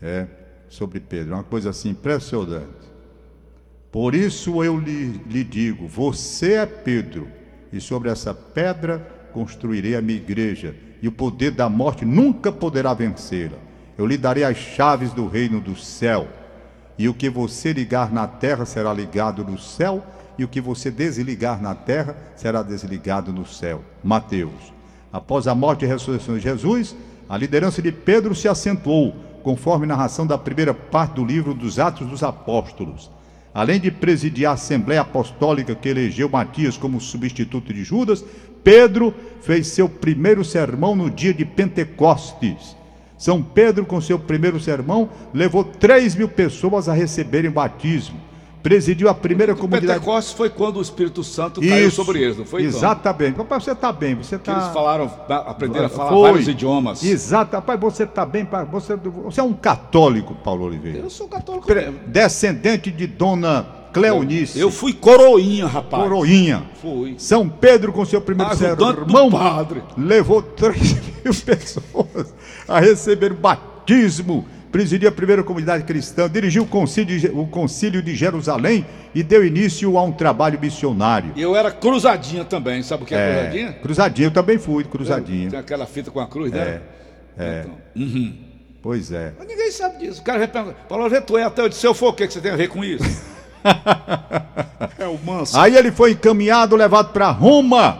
É, 0.00 0.26
sobre 0.70 1.00
Pedro. 1.00 1.34
Uma 1.34 1.44
coisa 1.44 1.68
assim 1.68 1.90
impressionante. 1.90 2.93
Por 3.94 4.12
isso 4.12 4.64
eu 4.64 4.76
lhe, 4.76 5.20
lhe 5.24 5.44
digo: 5.44 5.86
você 5.86 6.54
é 6.54 6.66
Pedro, 6.66 7.28
e 7.72 7.80
sobre 7.80 8.10
essa 8.10 8.34
pedra 8.34 8.98
construirei 9.32 9.94
a 9.94 10.02
minha 10.02 10.18
igreja, 10.18 10.74
e 11.00 11.06
o 11.06 11.12
poder 11.12 11.52
da 11.52 11.68
morte 11.68 12.04
nunca 12.04 12.50
poderá 12.50 12.92
vencê-la. 12.92 13.56
Eu 13.96 14.04
lhe 14.04 14.18
darei 14.18 14.42
as 14.42 14.56
chaves 14.56 15.12
do 15.12 15.28
reino 15.28 15.60
do 15.60 15.76
céu. 15.76 16.26
E 16.98 17.08
o 17.08 17.14
que 17.14 17.30
você 17.30 17.72
ligar 17.72 18.12
na 18.12 18.26
terra 18.26 18.64
será 18.64 18.92
ligado 18.92 19.44
no 19.44 19.56
céu, 19.56 20.04
e 20.36 20.42
o 20.42 20.48
que 20.48 20.60
você 20.60 20.90
desligar 20.90 21.62
na 21.62 21.76
terra 21.76 22.16
será 22.34 22.64
desligado 22.64 23.32
no 23.32 23.46
céu. 23.46 23.80
Mateus. 24.02 24.72
Após 25.12 25.46
a 25.46 25.54
morte 25.54 25.84
e 25.84 25.88
ressurreição 25.88 26.34
de 26.34 26.42
Jesus, 26.42 26.96
a 27.28 27.36
liderança 27.36 27.80
de 27.80 27.92
Pedro 27.92 28.34
se 28.34 28.48
acentuou, 28.48 29.14
conforme 29.44 29.86
narração 29.86 30.26
da 30.26 30.36
primeira 30.36 30.74
parte 30.74 31.14
do 31.14 31.24
livro 31.24 31.54
dos 31.54 31.78
Atos 31.78 32.08
dos 32.08 32.24
Apóstolos. 32.24 33.08
Além 33.54 33.78
de 33.78 33.88
presidir 33.88 34.46
a 34.46 34.52
Assembleia 34.52 35.02
Apostólica 35.02 35.76
que 35.76 35.88
elegeu 35.88 36.28
Matias 36.28 36.76
como 36.76 37.00
substituto 37.00 37.72
de 37.72 37.84
Judas, 37.84 38.24
Pedro 38.64 39.14
fez 39.42 39.68
seu 39.68 39.88
primeiro 39.88 40.44
sermão 40.44 40.96
no 40.96 41.08
dia 41.08 41.32
de 41.32 41.44
Pentecostes. 41.44 42.76
São 43.16 43.40
Pedro, 43.40 43.86
com 43.86 44.00
seu 44.00 44.18
primeiro 44.18 44.58
sermão, 44.58 45.08
levou 45.32 45.62
3 45.62 46.16
mil 46.16 46.28
pessoas 46.28 46.88
a 46.88 46.92
receberem 46.92 47.50
batismo. 47.50 48.20
Presidiu 48.64 49.10
a 49.10 49.14
primeira 49.14 49.54
comunidade. 49.54 50.00
Pentecostes 50.00 50.32
foi 50.32 50.48
quando 50.48 50.78
o 50.78 50.80
Espírito 50.82 51.22
Santo 51.22 51.60
caiu 51.60 51.90
sobre 51.90 52.22
eles, 52.22 52.38
não 52.38 52.46
foi? 52.46 52.62
Exatamente. 52.62 53.34
Papai, 53.34 53.60
você 53.60 53.72
está 53.72 53.92
bem, 53.92 54.14
você 54.14 54.38
Que 54.38 54.50
eles 54.50 54.68
falaram, 54.68 55.04
aprenderam 55.28 55.84
a 55.84 55.88
falar 55.90 56.08
Foi. 56.08 56.30
vários 56.30 56.48
idiomas. 56.48 57.04
Exato, 57.04 57.54
rapaz, 57.54 57.78
você 57.78 58.04
está 58.04 58.24
bem. 58.24 58.48
Você, 58.72 58.96
você 58.96 59.38
é 59.38 59.44
um 59.44 59.52
católico, 59.52 60.34
Paulo 60.36 60.64
Oliveira. 60.64 61.00
Eu 61.00 61.10
sou 61.10 61.28
católico. 61.28 61.68
Descendente 62.06 62.90
de 62.90 63.06
Dona 63.06 63.66
Cleonice. 63.92 64.58
Eu 64.58 64.70
fui 64.70 64.94
coroinha, 64.94 65.66
rapaz. 65.66 66.02
Coroinha. 66.02 66.64
Fui. 66.80 67.16
São 67.18 67.46
Pedro, 67.46 67.92
com 67.92 68.02
seu 68.06 68.22
primeiro 68.22 68.50
Ajudante 68.50 69.00
do 69.00 69.12
sermão, 69.12 69.30
padre. 69.30 69.82
levou 69.94 70.40
3 70.40 70.94
mil 71.22 71.34
pessoas 71.34 72.34
a 72.66 72.80
receber 72.80 73.32
o 73.32 73.36
batismo. 73.36 74.46
Presidiu 74.74 75.08
a 75.08 75.12
primeira 75.12 75.44
comunidade 75.44 75.84
cristã, 75.84 76.28
dirigiu 76.28 76.64
o 76.64 76.66
concílio, 76.66 77.16
de- 77.16 77.28
o 77.28 77.46
concílio 77.46 78.02
de 78.02 78.12
Jerusalém 78.12 78.84
e 79.14 79.22
deu 79.22 79.46
início 79.46 79.96
a 79.96 80.02
um 80.02 80.10
trabalho 80.10 80.58
missionário. 80.60 81.30
E 81.36 81.42
eu 81.42 81.54
era 81.54 81.70
cruzadinha 81.70 82.44
também, 82.44 82.82
sabe 82.82 83.04
o 83.04 83.06
que 83.06 83.14
é, 83.14 83.18
É, 83.18 83.34
cruzadinha? 83.36 83.72
cruzadinho, 83.74 84.26
eu 84.26 84.30
também 84.32 84.58
fui, 84.58 84.82
cruzadinho. 84.82 85.48
Tem 85.48 85.60
aquela 85.60 85.86
fita 85.86 86.10
com 86.10 86.18
a 86.18 86.26
cruz, 86.26 86.50
né? 86.50 86.80
É. 87.38 87.60
Então, 87.60 87.76
uhum. 87.94 88.34
Pois 88.82 89.12
é. 89.12 89.32
Mas 89.38 89.46
ninguém 89.46 89.70
sabe 89.70 89.98
disso. 89.98 90.20
O 90.20 90.24
cara 90.24 90.40
vai 90.40 90.48
perguntar, 90.48 90.74
Paulo, 90.88 91.08
tu 91.24 91.38
é 91.38 91.44
até 91.44 91.62
eu 91.62 91.68
disse, 91.68 91.80
se 91.82 91.86
eu 91.86 91.94
for, 91.94 92.08
o 92.08 92.12
que, 92.12 92.26
que 92.26 92.32
você 92.32 92.40
tem 92.40 92.50
a 92.50 92.56
ver 92.56 92.66
com 92.68 92.84
isso? 92.84 93.04
é 94.98 95.06
o 95.06 95.16
manso. 95.24 95.56
Aí 95.56 95.76
ele 95.76 95.92
foi 95.92 96.10
encaminhado, 96.10 96.74
levado 96.74 97.12
para 97.12 97.30
Roma. 97.30 97.96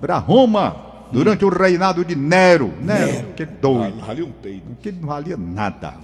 Para 0.00 0.16
Roma, 0.16 0.76
durante 1.12 1.44
o 1.44 1.48
reinado 1.48 2.04
de 2.04 2.14
Nero. 2.16 2.72
Nero, 2.80 3.32
que 3.34 3.44
doido. 3.44 3.98
Ah, 4.06 4.10
Ali 4.10 4.22
um 4.22 4.32
peido. 4.32 4.76
Que 4.80 4.92
não 4.92 5.08
valia 5.08 5.36
nada. 5.36 5.94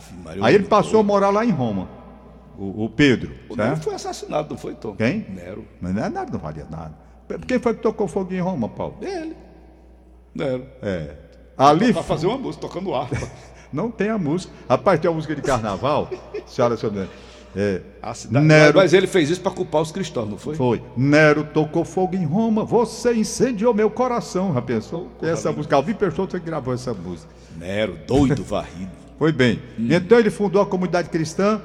Aí 0.41 0.55
ele 0.55 0.65
passou 0.65 1.01
a 1.01 1.03
morar 1.03 1.31
lá 1.31 1.45
em 1.45 1.51
Roma. 1.51 1.89
O, 2.59 2.85
o 2.85 2.91
Pedro. 2.91 3.33
O 3.49 3.57
Nero 3.57 3.77
foi 3.77 3.95
assassinado, 3.95 4.51
não 4.51 4.57
foi, 4.57 4.75
Tom? 4.75 4.95
Quem? 4.97 5.27
Nero. 5.29 5.65
Mas 5.81 5.95
não, 5.95 6.05
é 6.05 6.09
nada, 6.09 6.31
não 6.33 6.39
valia 6.39 6.67
nada. 6.71 6.95
Quem 7.47 7.59
foi 7.59 7.75
que 7.75 7.83
tocou 7.83 8.07
fogo 8.09 8.33
em 8.33 8.41
Roma, 8.41 8.69
Paulo? 8.69 8.97
Ele. 9.03 9.37
Nero. 10.35 10.67
É. 10.83 11.17
Ali 11.57 11.93
Pra 11.93 12.03
fazer 12.03 12.27
uma 12.27 12.39
música, 12.39 12.67
tocando 12.67 12.95
harpa. 12.95 13.17
não 13.73 13.91
tem 13.91 14.11
a 14.11 14.19
música. 14.19 14.53
Rapaz, 14.69 15.01
tem 15.01 15.11
a 15.11 15.15
música 15.15 15.35
de 15.35 15.43
carnaval, 15.43 16.11
senhora, 16.47 16.77
senhora. 16.77 17.09
É, 17.59 17.81
A 18.03 18.13
cidade- 18.13 18.45
Nero- 18.45 18.77
Mas 18.77 18.93
ele 18.93 19.07
fez 19.07 19.31
isso 19.31 19.41
para 19.41 19.51
culpar 19.51 19.81
os 19.81 19.91
cristãos, 19.91 20.29
não 20.29 20.37
foi? 20.37 20.55
Foi. 20.55 20.83
Nero 20.95 21.43
tocou 21.43 21.85
fogo 21.87 22.15
em 22.15 22.25
Roma, 22.27 22.65
você 22.65 23.15
incendiou 23.15 23.73
meu 23.73 23.89
coração. 23.91 24.53
Já 24.53 24.61
pensou? 24.61 25.11
Essa 25.23 25.51
música. 25.51 25.75
Alvin 25.75 25.95
Peixoto 25.95 26.39
gravou 26.39 26.75
essa 26.75 26.93
música. 26.93 27.33
Nero, 27.57 27.99
doido, 28.07 28.45
varrido. 28.45 28.91
Foi 29.19 29.33
bem. 29.33 29.59
Então 29.79 30.19
ele 30.19 30.29
fundou 30.29 30.61
a 30.61 30.67
comunidade 30.67 31.09
cristã, 31.09 31.59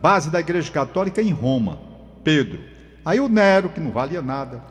base 0.00 0.30
da 0.30 0.38
Igreja 0.38 0.70
Católica 0.70 1.20
em 1.20 1.32
Roma. 1.32 1.80
Pedro. 2.22 2.60
Aí 3.04 3.18
o 3.18 3.28
Nero, 3.28 3.68
que 3.70 3.80
não 3.80 3.90
valia 3.90 4.22
nada. 4.22 4.62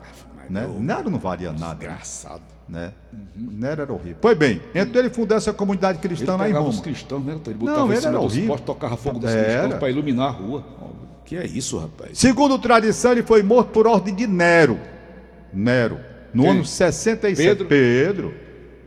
Né? 0.50 0.66
Nero 0.80 1.10
não 1.10 1.20
valia 1.20 1.52
nada. 1.52 1.84
Engraçado. 1.84 2.42
Né? 2.69 2.93
Nero 3.36 3.82
era 3.82 3.91
horrível. 3.93 4.17
Pois 4.21 4.38
bem, 4.38 4.62
então 4.74 5.02
ele 5.02 5.10
fundou 5.10 5.38
essa 5.38 5.52
comunidade 5.52 6.00
Ele 6.00 6.08
cristã 6.08 6.38
lá 6.38 6.50
em 6.50 6.54
Roma. 6.54 6.69
os 6.69 6.80
cristãos, 6.80 7.24
né? 7.26 7.34
Ele 7.45 7.54
Não, 7.54 7.60
botava 7.60 7.93
em 7.93 7.97
ele 7.97 8.06
era 8.08 8.19
horrível. 8.19 8.58
tocava 8.60 8.95
fogo 8.97 9.19
dos 9.19 9.30
cristãos 9.32 9.74
para 9.76 9.89
iluminar 9.89 10.28
a 10.28 10.32
rua. 10.32 10.63
Que 11.26 11.36
é 11.38 11.45
isso, 11.45 11.78
rapaz? 11.78 12.17
Segundo 12.17 12.58
tradição, 12.60 13.12
ele 13.12 13.24
foi 13.24 13.43
morto 13.43 13.69
por 13.71 13.88
ordem 13.88 14.13
de 14.15 14.26
Nero. 14.28 14.80
Nero. 15.54 16.00
No 16.34 16.43
Quem? 16.43 16.52
ano 16.52 16.65
67. 16.65 17.36
Pedro? 17.47 17.65
Pedro. 17.67 18.34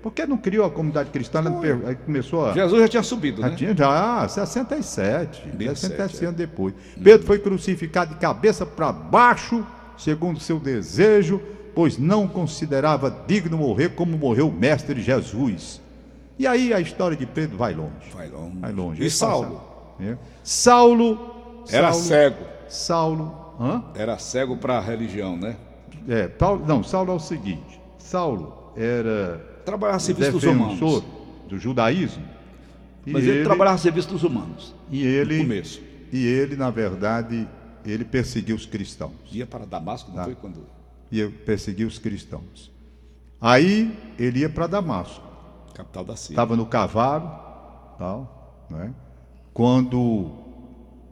Por 0.02 0.12
que 0.12 0.26
não 0.26 0.37
criou 0.37 0.66
a 0.66 0.70
comunidade 0.70 1.10
cristã? 1.10 1.42
Aí 1.87 1.94
começou 1.94 2.46
a. 2.46 2.52
Jesus 2.52 2.80
já 2.82 2.88
tinha 2.88 3.02
subido, 3.02 3.40
Já 3.40 3.48
né? 3.48 3.56
tinha 3.56 3.74
já, 3.74 4.28
67. 4.28 5.42
67, 5.58 5.78
67 5.78 6.24
é. 6.24 6.26
anos 6.26 6.37
depois. 6.37 6.74
Pedro 7.02 7.26
foi 7.26 7.38
crucificado 7.38 8.12
de 8.12 8.20
cabeça 8.20 8.66
para 8.66 8.92
baixo, 8.92 9.66
segundo 9.96 10.38
seu 10.40 10.58
desejo, 10.60 11.40
pois 11.74 11.98
não 11.98 12.26
considerava 12.28 13.10
digno 13.26 13.56
morrer 13.58 13.90
como 13.90 14.16
morreu 14.16 14.48
o 14.48 14.52
Mestre 14.52 15.00
Jesus. 15.02 15.80
E 16.38 16.46
aí 16.46 16.72
a 16.72 16.80
história 16.80 17.16
de 17.16 17.26
Pedro 17.26 17.56
vai 17.56 17.74
longe. 17.74 18.10
Vai 18.12 18.28
longe. 18.28 18.58
Vai 18.58 18.72
longe. 18.72 19.04
E 19.04 19.10
Saulo? 19.10 19.60
é. 20.00 20.16
Saulo. 20.42 21.62
Era 21.70 21.92
Saulo, 21.92 22.04
cego. 22.08 22.44
Saulo. 22.68 23.44
Hã? 23.60 23.84
Era 23.94 24.18
cego 24.18 24.56
para 24.56 24.78
a 24.78 24.80
religião, 24.80 25.37
né? 25.37 25.56
É, 26.08 26.26
Paulo, 26.28 26.64
não, 26.66 26.82
Saulo 26.82 27.12
é 27.12 27.14
o 27.14 27.20
seguinte: 27.20 27.80
Saulo 27.98 28.72
era 28.76 29.40
Trabalhava 29.64 29.96
a 29.96 30.00
serviço 30.00 30.32
dos 30.32 30.44
humanos. 30.44 31.02
do 31.48 31.58
judaísmo. 31.58 32.22
Mas 33.06 33.24
ele, 33.24 33.44
trabalhava 33.44 33.76
a 33.76 33.78
serviço 33.78 34.08
dos 34.08 34.22
humanos. 34.24 34.74
e 34.90 35.02
ele, 35.06 35.38
No 35.38 35.44
começo. 35.44 35.80
e 36.12 36.26
ele, 36.26 36.56
na 36.56 36.70
verdade, 36.70 37.46
ele 37.84 38.04
perseguiu 38.04 38.56
os 38.56 38.66
cristãos. 38.66 39.12
Ia 39.30 39.46
para 39.46 39.64
Damasco, 39.64 40.10
não 40.10 40.16
Tá. 40.18 40.24
foi 40.24 40.34
quando. 40.34 40.66
Ia 41.14 41.31
perseguir 41.31 41.87
os 41.87 41.98
cristãos. 41.98 42.72
Aí 43.40 43.96
ele 44.18 44.40
ia 44.40 44.48
para 44.48 44.66
Damasco. 44.66 45.22
Capital 45.74 46.05
da 46.05 46.16
Síria. 46.16 46.35
Estava 46.35 46.57
no 46.57 46.66
cavalo, 46.66 47.29
tal, 47.98 48.66
né? 48.70 48.92
Quando 49.53 50.33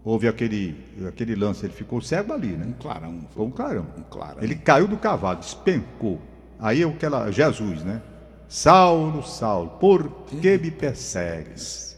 houve 0.04 0.26
aquele, 0.26 0.76
aquele 1.06 1.36
lance, 1.36 1.64
ele 1.64 1.72
ficou 1.72 2.00
cego 2.00 2.32
ali, 2.32 2.48
né? 2.48 2.66
Um 2.66 2.72
clarão. 2.72 3.20
Ficou 3.28 3.46
um 3.46 3.50
clarão. 3.50 3.86
Um 3.96 4.02
clarão. 4.02 4.42
Ele 4.42 4.56
caiu 4.56 4.88
do 4.88 4.96
cavalo, 4.96 5.38
despencou. 5.38 6.20
Aí 6.58 6.84
o 6.84 6.96
que 6.96 7.06
ela, 7.06 7.30
Jesus, 7.30 7.84
né? 7.84 8.02
Saulo, 8.48 9.22
Saulo, 9.22 9.70
por 9.78 10.24
que 10.26 10.58
me 10.58 10.70
persegues? 10.70 11.96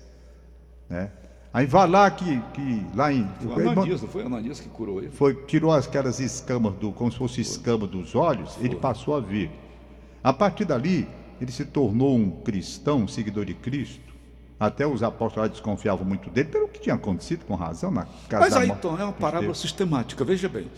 Né? 0.89 1.11
Aí 1.55 1.67
vai 1.67 1.89
lá 1.89 2.11
que, 2.11 2.43
que 2.53 2.85
lá 2.97 3.13
em 3.13 3.25
Foi 3.41 3.65
o 3.65 3.71
Ananias, 3.71 4.03
não 4.03 4.09
foi 4.09 4.23
o 4.25 4.27
Ananias 4.27 4.59
que 4.59 4.69
curou 4.69 4.99
ele? 4.99 5.11
foi 5.11 5.35
tirou 5.47 5.73
aquelas 5.73 6.19
escamas 6.19 6.75
do 6.75 6.91
como 6.91 7.13
se 7.13 7.17
fosse 7.17 7.41
escama 7.41 7.87
dos 7.87 8.17
olhos, 8.17 8.57
ele 8.61 8.75
passou 8.75 9.15
a 9.15 9.21
ver. 9.21 9.53
A 10.23 10.33
partir 10.33 10.65
dali, 10.65 11.07
ele 11.41 11.53
se 11.53 11.65
tornou 11.65 12.17
um 12.17 12.29
cristão, 12.29 13.03
um 13.03 13.09
seguidor 13.09 13.45
de 13.45 13.55
Cristo. 13.55 14.13
Até 14.59 14.85
os 14.85 15.05
apóstolos 15.05 15.51
desconfiavam 15.51 16.05
muito 16.05 16.29
dele 16.29 16.49
pelo 16.49 16.67
que 16.67 16.81
tinha 16.81 16.97
acontecido 16.97 17.45
com 17.45 17.55
razão 17.55 17.93
na 17.93 18.07
casa 18.29 18.45
Mas 18.47 18.57
aí, 18.57 18.69
então, 18.69 18.99
é 18.99 19.05
uma 19.05 19.13
parábola 19.13 19.55
sistemática, 19.55 20.25
veja 20.25 20.49
bem. 20.49 20.69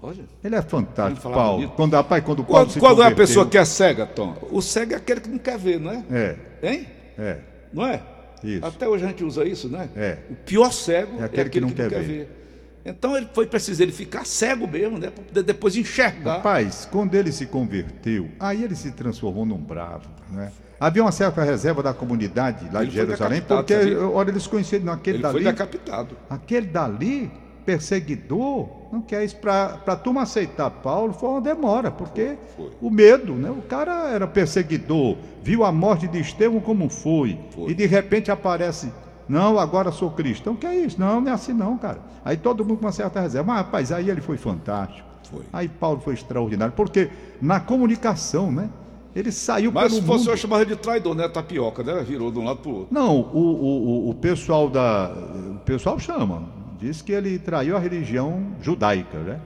Olha. 0.00 0.24
Ele 0.44 0.54
é 0.54 0.62
fantástico, 0.62 1.28
Paulo. 1.30 1.56
bonito. 1.56 1.74
Quando, 1.74 1.94
rapaz, 1.94 2.22
quando 2.22 2.44
Paulo 2.44 2.66
Quando, 2.66 2.70
se 2.70 2.78
quando 2.78 3.02
é 3.02 3.06
a 3.06 3.14
pessoa 3.14 3.44
que 3.46 3.58
é 3.58 3.64
cega, 3.64 4.06
Tom? 4.06 4.36
O 4.52 4.62
cego 4.62 4.92
é 4.92 4.96
aquele 4.96 5.20
que 5.20 5.28
não 5.28 5.38
quer 5.38 5.58
ver, 5.58 5.80
não 5.80 5.90
é? 5.90 6.04
É, 6.10 6.36
Hein? 6.62 6.86
é. 7.18 7.40
Não 7.72 7.84
é? 7.84 8.02
Isso. 8.44 8.64
Até 8.66 8.88
hoje 8.88 9.04
a 9.04 9.08
gente 9.08 9.24
usa 9.24 9.44
isso, 9.44 9.68
né? 9.68 9.88
É. 9.96 10.18
O 10.30 10.34
pior 10.34 10.72
cego 10.72 11.18
É 11.18 11.22
é 11.22 11.24
aquele 11.24 11.42
aquele, 11.42 11.50
que 11.50 11.60
não 11.60 11.68
que, 11.68 11.74
quer 11.74 11.88
quer 11.88 12.00
ver. 12.00 12.06
ver. 12.06 12.42
Então 12.84 13.16
ele 13.16 13.26
foi 13.34 13.46
preciso 13.46 13.82
ele 13.82 13.90
ficar 13.90 14.24
cego 14.24 14.66
mesmo, 14.68 14.96
né? 14.98 15.10
Para 15.10 15.24
poder 15.24 15.42
depois 15.42 15.76
enxergar. 15.76 16.36
Rapaz, 16.36 16.88
quando 16.90 17.14
ele 17.16 17.32
se 17.32 17.46
converteu, 17.46 18.28
aí 18.38 18.62
ele 18.62 18.76
se 18.76 18.92
transformou 18.92 19.44
num 19.44 19.58
bravo, 19.58 20.08
né? 20.30 20.52
Havia 20.78 21.02
uma 21.02 21.10
certa 21.10 21.42
reserva 21.42 21.82
da 21.82 21.94
comunidade 21.94 22.68
lá 22.70 22.82
Ele 22.82 22.90
de 22.90 22.96
Jerusalém, 22.96 23.40
porque, 23.40 23.74
sabia? 23.74 24.06
olha, 24.08 24.30
eles 24.30 24.46
conheciam 24.46 24.82
naquele 24.84 25.16
ele 25.16 25.22
dali. 25.22 25.34
foi 25.42 25.44
decapitado. 25.44 26.16
Aquele 26.28 26.66
dali, 26.66 27.30
perseguidor, 27.64 28.68
não 28.92 29.00
quer 29.00 29.24
isso 29.24 29.36
para 29.36 29.80
a 29.86 29.96
turma 29.96 30.22
aceitar 30.22 30.70
Paulo, 30.70 31.12
foi 31.12 31.28
uma 31.28 31.40
demora, 31.40 31.90
porque 31.90 32.36
Foi. 32.56 32.70
o 32.80 32.90
medo, 32.90 33.34
né? 33.34 33.50
O 33.50 33.62
cara 33.62 34.08
era 34.10 34.26
perseguidor, 34.26 35.16
viu 35.42 35.64
a 35.64 35.72
morte 35.72 36.06
de 36.08 36.18
Estevão 36.20 36.60
como 36.60 36.88
foi, 36.88 37.38
Foi. 37.50 37.70
e 37.70 37.74
de 37.74 37.86
repente 37.86 38.30
aparece, 38.30 38.92
não, 39.28 39.58
agora 39.58 39.90
sou 39.90 40.10
cristão, 40.10 40.54
que 40.54 40.66
é 40.66 40.74
isso? 40.76 40.98
Não, 41.00 41.20
não 41.20 41.30
é 41.30 41.34
assim 41.34 41.52
não, 41.52 41.76
cara. 41.76 41.98
Aí 42.24 42.36
todo 42.36 42.64
mundo 42.64 42.78
com 42.78 42.86
uma 42.86 42.92
certa 42.92 43.20
reserva, 43.20 43.48
mas 43.52 43.56
rapaz, 43.64 43.90
aí 43.92 44.08
ele 44.08 44.20
foi 44.20 44.36
fantástico. 44.36 45.06
Foi. 45.30 45.42
Aí 45.52 45.68
Paulo 45.68 46.00
foi 46.00 46.14
extraordinário, 46.14 46.72
porque 46.76 47.10
na 47.42 47.58
comunicação, 47.58 48.52
né? 48.52 48.70
Ele 49.14 49.32
saiu 49.32 49.72
Mas 49.72 49.88
pelo 49.88 50.00
se 50.02 50.06
fosse 50.06 50.24
mundo. 50.24 50.30
eu 50.32 50.36
chamava 50.36 50.66
de 50.66 50.76
traidor, 50.76 51.14
né? 51.14 51.26
Tapioca, 51.26 51.82
né? 51.82 52.04
Virou 52.06 52.30
de 52.30 52.38
um 52.38 52.44
lado 52.44 52.58
para 52.60 52.70
o 52.70 52.74
outro. 52.74 52.88
Não, 52.94 53.18
o, 53.18 53.38
o, 53.38 54.06
o- 54.06 54.10
o 54.10 54.14
pessoal 54.14 54.68
da. 54.68 55.10
O 55.54 55.58
pessoal 55.64 55.98
chama. 55.98 56.42
Diz 56.86 57.02
que 57.02 57.10
ele 57.12 57.38
traiu 57.38 57.76
a 57.76 57.80
religião 57.80 58.52
judaica, 58.62 59.18
né? 59.18 59.40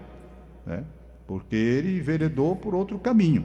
Né? 0.66 0.85
Porque 1.26 1.57
ele 1.57 1.98
enveredou 1.98 2.55
por 2.57 2.74
outro 2.74 2.98
caminho. 2.98 3.44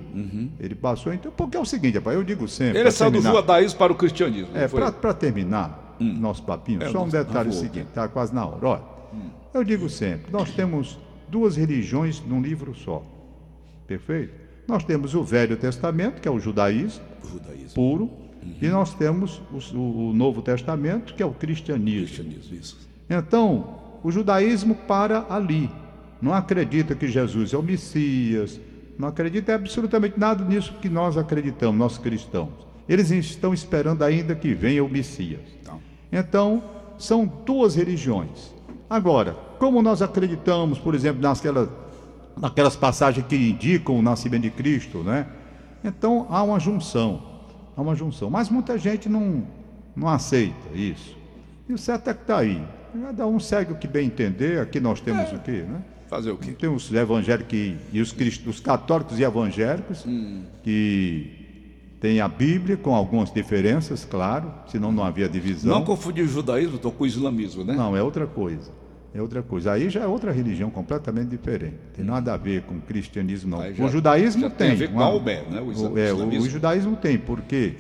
Ele 0.60 0.76
passou, 0.76 1.14
então. 1.14 1.32
Porque 1.32 1.56
é 1.56 1.60
o 1.60 1.66
seguinte, 1.66 1.96
rapaz, 1.98 2.18
eu 2.18 2.24
digo 2.24 2.48
sempre. 2.48 2.80
Ele 2.80 2.92
saiu 2.92 3.12
do 3.12 3.22
terminar- 3.22 3.42
judaísmo 3.42 3.78
para 3.80 3.94
o 3.94 3.96
cristianismo. 3.96 4.50
É, 4.58 4.68
para 4.68 5.14
terminar 5.14 5.96
nosso 6.00 6.44
papinho, 6.44 6.82
É, 6.84 6.90
só 6.90 6.98
um 6.98 7.06
nosso- 7.06 7.12
detalhe 7.12 7.52
favor. 7.52 7.54
seguinte, 7.54 7.88
está 7.88 8.08
quase 8.08 8.34
na 8.36 8.46
hora. 8.46 8.68
Olha, 8.68 8.82
eu 9.54 9.64
digo 9.64 9.88
sempre, 9.88 10.32
nós 10.32 10.50
temos 10.52 11.00
duas 11.30 11.56
religiões 11.56 12.22
num 12.26 12.42
livro 12.42 12.74
só. 12.76 13.02
Perfeito? 13.88 14.34
Nós 14.68 14.84
temos 14.84 15.14
o 15.14 15.24
Velho 15.24 15.56
Testamento, 15.56 16.20
que 16.20 16.28
é 16.28 16.32
o 16.32 16.40
judaísmo 16.40 17.04
O 17.24 17.28
judaísmo. 17.28 17.74
puro, 17.76 18.10
e 18.62 18.68
nós 18.68 18.94
temos 18.96 19.42
o, 19.52 19.78
o- 19.78 20.10
o 20.10 20.14
Novo 20.14 20.42
Testamento, 20.42 21.14
que 21.14 21.22
é 21.22 21.26
o 21.26 21.32
cristianismo. 21.32 22.08
Cristianismo, 22.26 22.56
isso. 22.58 22.90
Então, 23.08 23.85
o 24.06 24.12
judaísmo 24.12 24.76
para 24.76 25.26
ali. 25.32 25.68
Não 26.22 26.32
acredita 26.32 26.94
que 26.94 27.08
Jesus 27.08 27.54
é 27.54 27.58
o 27.58 27.64
Messias, 27.64 28.62
não 29.00 29.08
acredita 29.08 29.56
absolutamente 29.56 30.20
nada 30.20 30.46
nisso 30.46 30.76
que 30.80 30.88
nós 30.88 31.18
acreditamos, 31.18 31.76
nós 31.76 31.98
cristãos. 31.98 32.52
Eles 32.88 33.10
estão 33.10 33.52
esperando 33.52 34.04
ainda 34.04 34.36
que 34.36 34.54
venha 34.54 34.84
o 34.84 34.88
Messias. 34.88 35.42
Então, 35.60 35.82
Então, 36.12 36.64
são 37.00 37.26
duas 37.26 37.74
religiões. 37.74 38.54
Agora, 38.88 39.36
como 39.58 39.82
nós 39.82 40.04
acreditamos, 40.04 40.78
por 40.78 40.94
exemplo, 40.94 41.20
nasquelas, 41.20 41.68
naquelas 42.40 42.76
passagens 42.76 43.26
que 43.26 43.36
indicam 43.36 43.98
o 43.98 44.04
nascimento 44.04 44.44
de 44.44 44.52
Cristo, 44.52 45.00
né? 45.00 45.26
Então, 45.84 46.28
há 46.30 46.44
uma 46.44 46.60
junção. 46.60 47.24
Há 47.76 47.82
uma 47.82 47.96
junção. 47.96 48.30
Mas 48.30 48.52
muita 48.52 48.78
gente 48.78 49.10
não, 49.10 49.48
não 49.96 50.08
aceita 50.08 50.70
isso. 50.76 51.18
E 51.68 51.74
o 51.74 51.78
certo 51.78 52.12
é 52.12 52.14
que 52.14 52.22
está 52.22 52.38
aí. 52.38 52.64
Cada 53.04 53.28
um 53.28 53.40
segue 53.40 53.74
o 53.74 53.76
que 53.76 53.88
bem 53.88 54.08
entender. 54.08 54.60
Aqui 54.60 54.80
nós 54.80 55.00
temos 55.02 55.32
o 55.32 55.40
quê, 55.40 55.64
né? 55.68 55.82
fazer 56.08 56.30
o 56.32 56.38
quê? 56.38 56.52
Tem 56.52 56.70
os 56.70 56.92
evangélicos 56.94 57.52
e, 57.54 57.76
e 57.92 58.00
os, 58.00 58.12
crist- 58.12 58.46
os 58.48 58.60
católicos 58.60 59.20
e 59.20 59.24
evangélicos 59.24 60.06
que 60.64 61.32
têm 62.00 62.22
a 62.22 62.28
Bíblia 62.28 62.78
com 62.78 62.94
algumas 62.94 63.32
diferenças, 63.34 64.06
claro, 64.06 64.52
senão 64.68 64.92
não 64.92 65.04
havia 65.04 65.28
divisão. 65.28 65.74
Não 65.74 65.84
confundir 65.84 66.24
o 66.24 66.28
judaísmo 66.28 66.78
com 66.80 67.04
o 67.04 67.08
islamismo, 67.08 67.64
né? 67.64 67.74
Não, 67.74 67.96
é 67.98 68.04
outra 68.04 68.28
coisa. 68.28 68.72
É 69.14 69.22
outra 69.22 69.42
coisa. 69.42 69.72
Aí 69.72 69.90
já 69.90 70.02
é 70.02 70.08
outra 70.08 70.32
religião 70.32 70.70
completamente 70.70 71.30
diferente. 71.30 71.76
Tem 71.96 72.04
nada 72.06 72.34
a 72.34 72.38
ver 72.38 72.64
com 72.64 72.76
o 72.76 72.82
cristianismo, 72.82 73.52
não. 73.52 73.62
Aí 73.62 73.74
já- 73.74 73.86
o 73.86 73.88
judaísmo 73.90 74.42
já 74.42 74.50
tem. 74.50 74.68
tem 74.68 74.72
a 74.72 74.80
ver 74.80 74.88
com 74.90 74.96
uma- 74.96 75.06
Maomé, 75.06 75.42
né? 75.50 75.62
O 75.62 75.72
isla- 75.72 75.90
o, 75.90 75.98
é, 75.98 76.14
o- 76.14 76.28
o 76.28 76.50
judaísmo 76.50 76.96
tem. 76.98 77.18
Por 77.18 77.42
quê? 77.42 77.74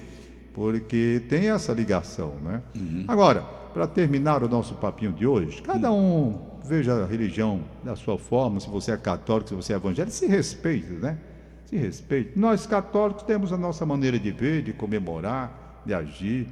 Porque 0.53 1.21
tem 1.27 1.49
essa 1.49 1.73
ligação, 1.73 2.35
né? 2.43 2.61
Uhum. 2.75 3.03
Agora, 3.07 3.43
para 3.75 3.87
terminar 3.87 4.41
o 4.41 4.47
nosso 4.47 4.75
papinho 4.75 5.11
de 5.11 5.27
hoje, 5.27 5.61
cada 5.61 5.91
um 5.91 6.39
veja 6.63 7.03
a 7.03 7.05
religião 7.05 7.59
da 7.83 7.93
sua 7.93 8.17
forma, 8.17 8.57
se 8.61 8.69
você 8.69 8.93
é 8.93 8.97
católico, 8.97 9.49
se 9.49 9.53
você 9.53 9.73
é 9.73 9.75
evangélico, 9.75 10.15
se 10.15 10.25
respeite, 10.27 10.93
né? 10.93 11.17
Se 11.65 11.75
respeite. 11.75 12.39
Nós 12.39 12.65
católicos 12.65 13.23
temos 13.23 13.51
a 13.51 13.57
nossa 13.57 13.85
maneira 13.85 14.17
de 14.17 14.31
ver, 14.31 14.61
de 14.61 14.71
comemorar, 14.71 15.81
de 15.85 15.93
agir. 15.93 16.47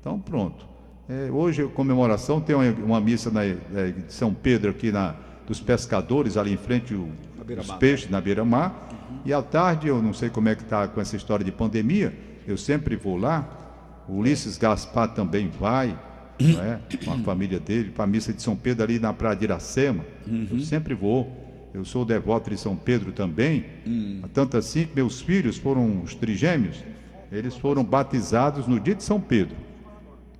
Então, 0.00 0.20
pronto. 0.20 0.64
É, 1.08 1.28
hoje, 1.32 1.66
comemoração, 1.66 2.40
tem 2.40 2.54
uma, 2.54 2.70
uma 2.84 3.00
missa 3.00 3.28
na, 3.28 3.42
é, 3.44 3.56
de 4.06 4.12
São 4.12 4.32
Pedro 4.32 4.70
aqui 4.70 4.92
na, 4.92 5.16
dos 5.44 5.58
pescadores, 5.58 6.36
ali 6.36 6.52
em 6.52 6.56
frente 6.56 6.94
o, 6.94 7.08
os 7.58 7.72
peixes, 7.72 8.08
na 8.08 8.20
beira-mar. 8.20 8.88
E 9.24 9.32
à 9.32 9.42
tarde, 9.42 9.88
eu 9.88 10.00
não 10.00 10.14
sei 10.14 10.30
como 10.30 10.48
é 10.48 10.54
que 10.54 10.62
está 10.62 10.86
com 10.86 11.00
essa 11.00 11.16
história 11.16 11.44
de 11.44 11.50
pandemia, 11.50 12.16
eu 12.46 12.56
sempre 12.56 12.94
vou 12.94 13.16
lá. 13.16 13.48
O 14.08 14.18
Ulisses 14.18 14.56
Gaspar 14.56 15.12
também 15.12 15.48
vai, 15.48 15.98
é? 16.60 16.80
com 17.04 17.12
a 17.12 17.18
família 17.18 17.58
dele, 17.60 17.90
para 17.90 18.04
a 18.04 18.06
missa 18.06 18.32
de 18.32 18.42
São 18.42 18.56
Pedro 18.56 18.84
ali 18.84 18.98
na 18.98 19.12
Praia 19.12 19.36
de 19.36 19.44
Iracema. 19.44 20.04
Eu 20.50 20.60
sempre 20.60 20.94
vou. 20.94 21.40
Eu 21.74 21.84
sou 21.84 22.04
devoto 22.04 22.50
de 22.50 22.58
São 22.58 22.76
Pedro 22.76 23.12
também. 23.12 23.64
Tanto 24.34 24.56
assim 24.56 24.84
que 24.86 24.94
meus 24.94 25.20
filhos 25.20 25.56
foram 25.56 26.02
os 26.02 26.14
trigêmeos, 26.14 26.76
eles 27.30 27.56
foram 27.56 27.82
batizados 27.82 28.66
no 28.66 28.78
dia 28.78 28.94
de 28.94 29.02
São 29.02 29.20
Pedro. 29.20 29.56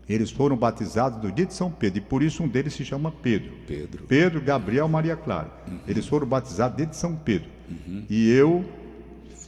Eles 0.09 0.31
foram 0.31 0.57
batizados 0.57 1.23
no 1.23 1.33
dia 1.33 1.47
de 1.47 1.55
São 1.55 1.71
Pedro, 1.71 1.99
e 1.99 2.01
por 2.03 2.23
isso 2.23 2.43
um 2.43 2.49
deles 2.49 2.75
se 2.75 2.85
chama 2.85 3.11
Pedro. 3.11 3.53
Pedro. 3.67 4.05
Pedro, 4.07 4.41
Gabriel, 4.43 4.89
Maria 4.89 5.17
Clara. 5.17 5.51
Eles 5.87 6.07
foram 6.07 6.27
batizados 6.27 6.77
dia 6.77 6.87
de 6.87 6.97
São 6.97 7.15
Pedro. 7.15 7.49
E 8.11 8.31
eu 8.31 8.65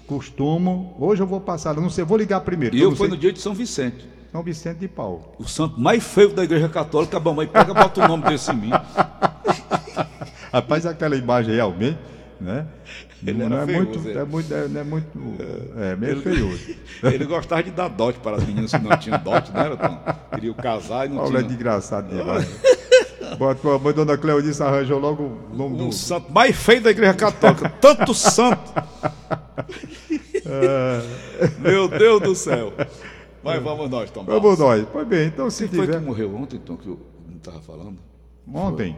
costumo, 0.06 0.96
hoje 0.98 1.22
eu 1.22 1.26
vou 1.26 1.40
passar, 1.40 1.74
não 1.74 1.90
sei, 1.90 2.04
vou 2.04 2.16
ligar 2.16 2.40
primeiro. 2.40 2.74
E 2.76 2.80
eu 2.80 2.94
fui 2.94 3.08
no 3.08 3.16
dia 3.16 3.32
de 3.32 3.40
São 3.40 3.54
Vicente. 3.54 4.06
São 4.34 4.42
Vicente 4.42 4.78
de 4.78 4.88
Paulo. 4.88 5.22
O 5.38 5.46
santo 5.46 5.80
mais 5.80 6.02
feio 6.02 6.30
da 6.30 6.42
igreja 6.42 6.68
católica, 6.68 7.18
a 7.18 7.20
mamãe 7.20 7.46
pega 7.46 7.70
e 7.70 7.74
bota 7.74 8.04
o 8.04 8.08
nome 8.08 8.24
desse 8.24 8.50
em 8.50 8.56
mim. 8.56 8.70
Rapaz, 10.52 10.84
aquela 10.86 11.14
imagem 11.14 11.54
realmente, 11.54 12.00
né? 12.40 12.66
Ele 13.24 13.38
não, 13.38 13.56
era 13.56 13.62
é 13.62 13.66
feioso, 13.66 14.00
muito, 14.00 14.08
é. 14.08 14.20
é 14.20 14.24
muito, 14.24 14.52
é, 14.52 14.66
não 14.66 14.80
é 14.80 14.84
muito, 14.84 15.08
é 15.76 15.94
meio 15.94 16.20
feioso. 16.20 16.74
Ele 17.04 17.24
gostava 17.26 17.62
de 17.62 17.70
dar 17.70 17.86
dote 17.86 18.18
para 18.18 18.38
as 18.38 18.44
meninas 18.44 18.72
que 18.72 18.78
não 18.78 18.96
tinham 18.96 19.22
dote, 19.22 19.52
né, 19.52 19.70
Tom? 19.76 20.00
Queriam 20.34 20.54
casar 20.54 21.06
e 21.06 21.10
não 21.10 21.18
Olha, 21.22 21.38
é 21.38 21.42
de 21.42 21.44
tinham. 21.44 21.54
engraçado 21.60 22.08
demais. 22.08 22.48
Bota 23.38 23.72
a 23.72 23.78
mãe, 23.78 23.94
dona 23.94 24.18
Cleonice 24.18 24.60
arranjou 24.60 24.98
logo 24.98 25.22
o 25.52 25.56
nome 25.56 25.78
do. 25.78 25.86
O 25.90 25.92
santo 25.92 26.32
mais 26.32 26.56
feio 26.56 26.82
da 26.82 26.90
igreja 26.90 27.14
católica. 27.14 27.68
Tanto 27.80 28.12
santo. 28.12 28.72
Meu 31.62 31.86
Deus 31.86 32.20
do 32.20 32.34
céu. 32.34 32.72
Mas 33.44 33.62
vamos 33.62 33.90
nós, 33.90 34.10
Tom. 34.10 34.24
Vamos 34.24 34.58
nós. 34.58 34.86
Pois 34.92 35.06
bem, 35.06 35.26
então 35.28 35.50
se 35.50 35.68
Quem 35.68 35.76
foi 35.78 35.86
tiver. 35.86 36.00
que 36.00 36.06
morreu 36.06 36.34
ontem, 36.34 36.58
Tom, 36.58 36.76
que 36.76 36.88
eu 36.88 36.98
não 37.28 37.36
estava 37.36 37.60
falando? 37.60 37.98
Ontem. 38.52 38.96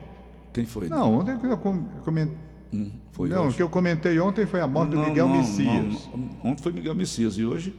Quem 0.52 0.64
foi? 0.64 0.88
Não, 0.88 1.14
ontem 1.18 1.36
que 1.38 1.46
eu 1.46 1.58
com- 1.58 1.84
comentei. 2.04 2.36
Hum, 2.72 2.90
foi 3.12 3.28
Não, 3.28 3.44
o 3.44 3.46
hoje. 3.46 3.56
que 3.56 3.62
eu 3.62 3.68
comentei 3.68 4.18
ontem 4.18 4.46
foi 4.46 4.60
a 4.60 4.66
morte 4.66 4.90
do 4.90 4.98
Miguel 5.00 5.28
Messias. 5.28 6.08
não. 6.14 6.50
Ontem 6.50 6.62
foi 6.62 6.72
Miguel 6.72 6.94
Messias 6.94 7.36
e 7.38 7.44
hoje? 7.44 7.74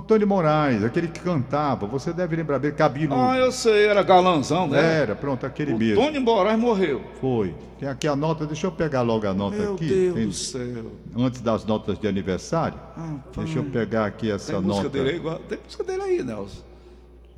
Tony 0.00 0.24
Moraes, 0.24 0.82
aquele 0.82 1.08
que 1.08 1.20
cantava. 1.20 1.86
Você 1.86 2.12
deve 2.12 2.34
lembrar 2.36 2.58
bem, 2.58 2.72
cabiludo. 2.72 3.20
Ah, 3.20 3.36
eu 3.36 3.52
sei, 3.52 3.86
era 3.86 4.02
galanzão, 4.02 4.66
né? 4.66 4.80
Era, 5.02 5.14
pronto, 5.14 5.44
aquele 5.44 5.72
o 5.74 5.78
mesmo. 5.78 6.02
Tony 6.02 6.18
Moraes 6.18 6.58
morreu. 6.58 7.02
Foi. 7.20 7.54
Tem 7.78 7.88
aqui 7.88 8.06
a 8.08 8.14
nota, 8.16 8.46
deixa 8.46 8.66
eu 8.66 8.72
pegar 8.72 9.02
logo 9.02 9.26
a 9.26 9.34
nota 9.34 9.56
Meu 9.56 9.74
aqui. 9.74 9.88
Deus 9.88 10.14
Tem- 10.14 10.26
do 10.26 10.32
céu. 10.32 10.84
antes 11.18 11.40
das 11.40 11.64
notas 11.64 11.98
de 11.98 12.06
aniversário. 12.08 12.78
Ah, 12.96 13.16
deixa 13.36 13.58
eu 13.58 13.64
pegar 13.64 14.06
aqui 14.06 14.30
essa 14.30 14.52
Tem 14.52 14.62
música 14.62 14.84
nota. 14.84 14.88
dele 14.96 15.10
aí, 15.10 15.16
igual- 15.16 15.38
tem 15.40 15.58
música 15.62 15.84
dele 15.84 16.02
aí, 16.02 16.22
Nelson. 16.22 16.62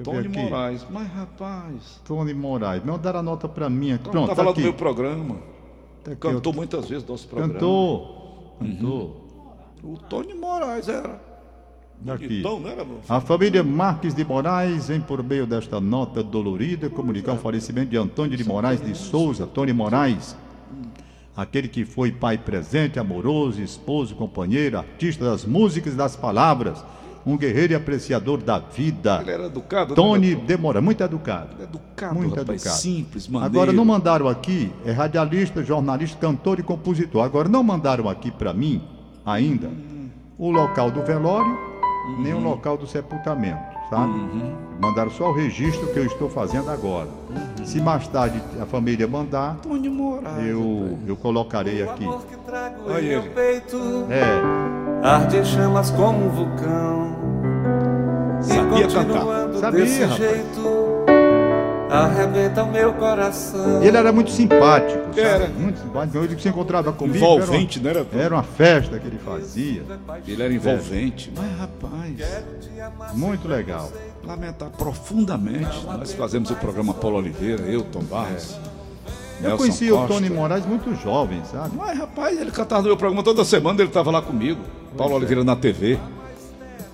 Tony. 0.02 0.28
Moraes. 0.28 0.84
Mas, 0.90 1.08
rapaz, 1.08 2.00
Tony 2.04 2.34
Moraes. 2.34 2.84
Mandaram 2.84 3.20
a 3.20 3.22
nota 3.22 3.48
pra 3.48 3.70
mim 3.70 3.92
aqui. 3.92 4.08
Pronto, 4.08 4.28
tá 4.28 4.34
tá 4.34 4.42
falando 4.42 4.56
do 4.56 4.60
meu 4.62 4.74
programa. 4.74 5.36
Tá 6.02 6.14
Cantou 6.16 6.52
eu- 6.52 6.56
muitas 6.56 6.88
vezes 6.88 7.06
nosso 7.06 7.26
programa. 7.28 7.54
Cantou. 7.54 8.56
Cantou. 8.60 9.24
O 9.82 9.96
Tony 9.98 10.34
Moraes 10.34 10.88
era. 10.88 11.20
Aqui. 12.06 12.42
Era, 12.66 12.84
meu? 12.84 13.00
A 13.08 13.20
família 13.20 13.62
Marques 13.62 14.14
de 14.14 14.24
Moraes 14.24 14.88
vem 14.88 15.00
por 15.00 15.22
meio 15.22 15.46
desta 15.46 15.80
nota 15.80 16.22
dolorida 16.22 16.90
comunicar 16.90 17.32
o 17.32 17.38
falecimento 17.38 17.90
de 17.90 17.96
Antônio 17.96 18.36
de 18.36 18.44
Moraes 18.44 18.84
de 18.84 18.94
Souza, 18.94 19.46
Tony 19.46 19.72
Moraes, 19.72 20.36
aquele 21.34 21.66
que 21.66 21.84
foi 21.84 22.12
pai 22.12 22.36
presente, 22.36 22.98
amoroso, 22.98 23.62
esposo, 23.62 24.14
companheiro, 24.14 24.78
artista 24.78 25.24
das 25.24 25.46
músicas 25.46 25.94
e 25.94 25.96
das 25.96 26.14
palavras, 26.14 26.84
um 27.24 27.38
guerreiro 27.38 27.72
e 27.72 27.76
apreciador 27.76 28.42
da 28.42 28.58
vida. 28.58 29.20
Ele 29.22 29.30
era 29.30 29.46
educado, 29.46 29.94
Tony 29.94 30.34
né? 30.34 30.42
de 30.46 30.56
Moraes, 30.58 30.84
muito 30.84 31.02
educado. 31.02 31.56
É 31.58 31.62
educado, 31.62 32.14
Muito 32.16 32.34
rapaz. 32.34 32.60
educado. 32.60 32.76
Simples, 32.82 33.26
maneiro. 33.28 33.54
Agora 33.54 33.72
não 33.72 33.84
mandaram 33.86 34.28
aqui, 34.28 34.70
é 34.84 34.92
radialista, 34.92 35.62
jornalista, 35.64 36.18
cantor 36.18 36.58
e 36.58 36.62
compositor. 36.62 37.24
Agora 37.24 37.48
não 37.48 37.62
mandaram 37.62 38.10
aqui 38.10 38.30
para 38.30 38.52
mim 38.52 38.82
ainda 39.24 39.70
o 40.36 40.50
local 40.50 40.90
do 40.90 41.02
velório, 41.02 41.56
nem 42.18 42.34
o 42.34 42.40
local 42.40 42.76
do 42.76 42.86
sepultamento, 42.86 43.60
sabe? 43.90 44.12
Mandaram 44.80 45.10
só 45.10 45.30
o 45.30 45.32
registro 45.32 45.86
que 45.88 45.98
eu 45.98 46.04
estou 46.06 46.28
fazendo 46.28 46.70
agora. 46.70 47.08
Se 47.64 47.80
mais 47.80 48.06
tarde 48.08 48.40
a 48.60 48.66
família 48.66 49.06
mandar, 49.08 49.56
Moraes. 49.66 50.46
eu, 50.46 50.98
eu 51.06 51.16
colocarei 51.16 51.82
aqui. 51.82 52.04
amor 52.04 52.22
que 52.26 52.36
trago 52.38 52.82
Olha 52.86 53.00
em 53.00 53.08
meu 53.08 53.20
ele. 53.20 53.30
peito 53.30 54.06
É, 54.10 55.06
arde 55.06 55.44
chamas 55.44 55.90
como 55.90 56.26
um 56.26 56.30
vulcão. 56.30 57.14
Sabia 58.40 58.62
e 58.78 58.82
continuando 58.82 59.14
cantar. 59.14 59.58
Sabia, 59.60 59.80
desse 59.80 60.02
rapaz. 60.02 60.18
jeito, 60.18 61.03
arrebenta 61.96 62.62
o 62.62 62.70
meu 62.70 62.92
coração. 62.94 63.82
ele 63.82 63.96
era 63.96 64.12
muito 64.12 64.30
simpático, 64.30 65.04
sabe? 65.06 65.20
Era. 65.20 65.48
Muito 65.48 65.80
simpático. 65.80 66.18
Ele 66.18 66.38
se 66.38 66.48
encontrava 66.48 66.92
comigo. 66.92 67.16
Envolvente, 67.16 67.78
era 67.78 68.00
né? 68.00 68.00
uma, 68.00 68.14
Era, 68.14 68.24
era 68.24 68.34
uma 68.34 68.42
festa 68.42 68.98
que 68.98 69.06
ele 69.06 69.18
fazia. 69.18 69.82
Ele 70.26 70.42
era 70.42 70.52
envolvente. 70.52 71.32
Mas, 71.36 71.58
rapaz, 71.58 72.14
Muito 73.14 73.48
legal. 73.48 73.90
lamentar 74.24 74.70
profundamente. 74.70 75.84
Nós 75.86 76.12
fazemos 76.12 76.50
o 76.50 76.56
programa 76.56 76.94
Paulo 76.94 77.18
Oliveira, 77.18 77.62
eu, 77.62 77.82
Tom 77.82 78.02
Barros. 78.02 78.56
Eu 79.40 79.48
Nelson 79.48 79.56
conheci 79.56 79.92
o 79.92 79.96
Costa. 79.96 80.14
Tony 80.14 80.30
Moraes 80.30 80.64
muito 80.64 80.94
jovem, 80.94 81.42
sabe? 81.44 81.76
Mas, 81.76 81.98
rapaz, 81.98 82.40
ele 82.40 82.50
cantava 82.50 82.82
no 82.82 82.88
meu 82.88 82.96
programa 82.96 83.22
toda 83.22 83.44
semana, 83.44 83.80
ele 83.80 83.88
estava 83.88 84.10
lá 84.10 84.22
comigo. 84.22 84.60
Paulo 84.96 85.16
Oliveira 85.16 85.42
na 85.42 85.56
TV. 85.56 85.98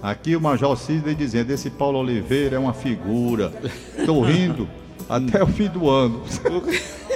Aqui 0.03 0.35
o 0.35 0.41
Major 0.41 0.77
Sidney 0.77 1.15
dizendo: 1.15 1.51
esse 1.51 1.69
Paulo 1.71 1.99
Oliveira 1.99 2.57
é 2.57 2.59
uma 2.59 2.73
figura. 2.73 3.53
Estou 3.99 4.23
rindo 4.23 4.67
até 5.09 5.43
o 5.43 5.47
fim 5.47 5.69
do 5.69 5.89
ano. 5.89 6.23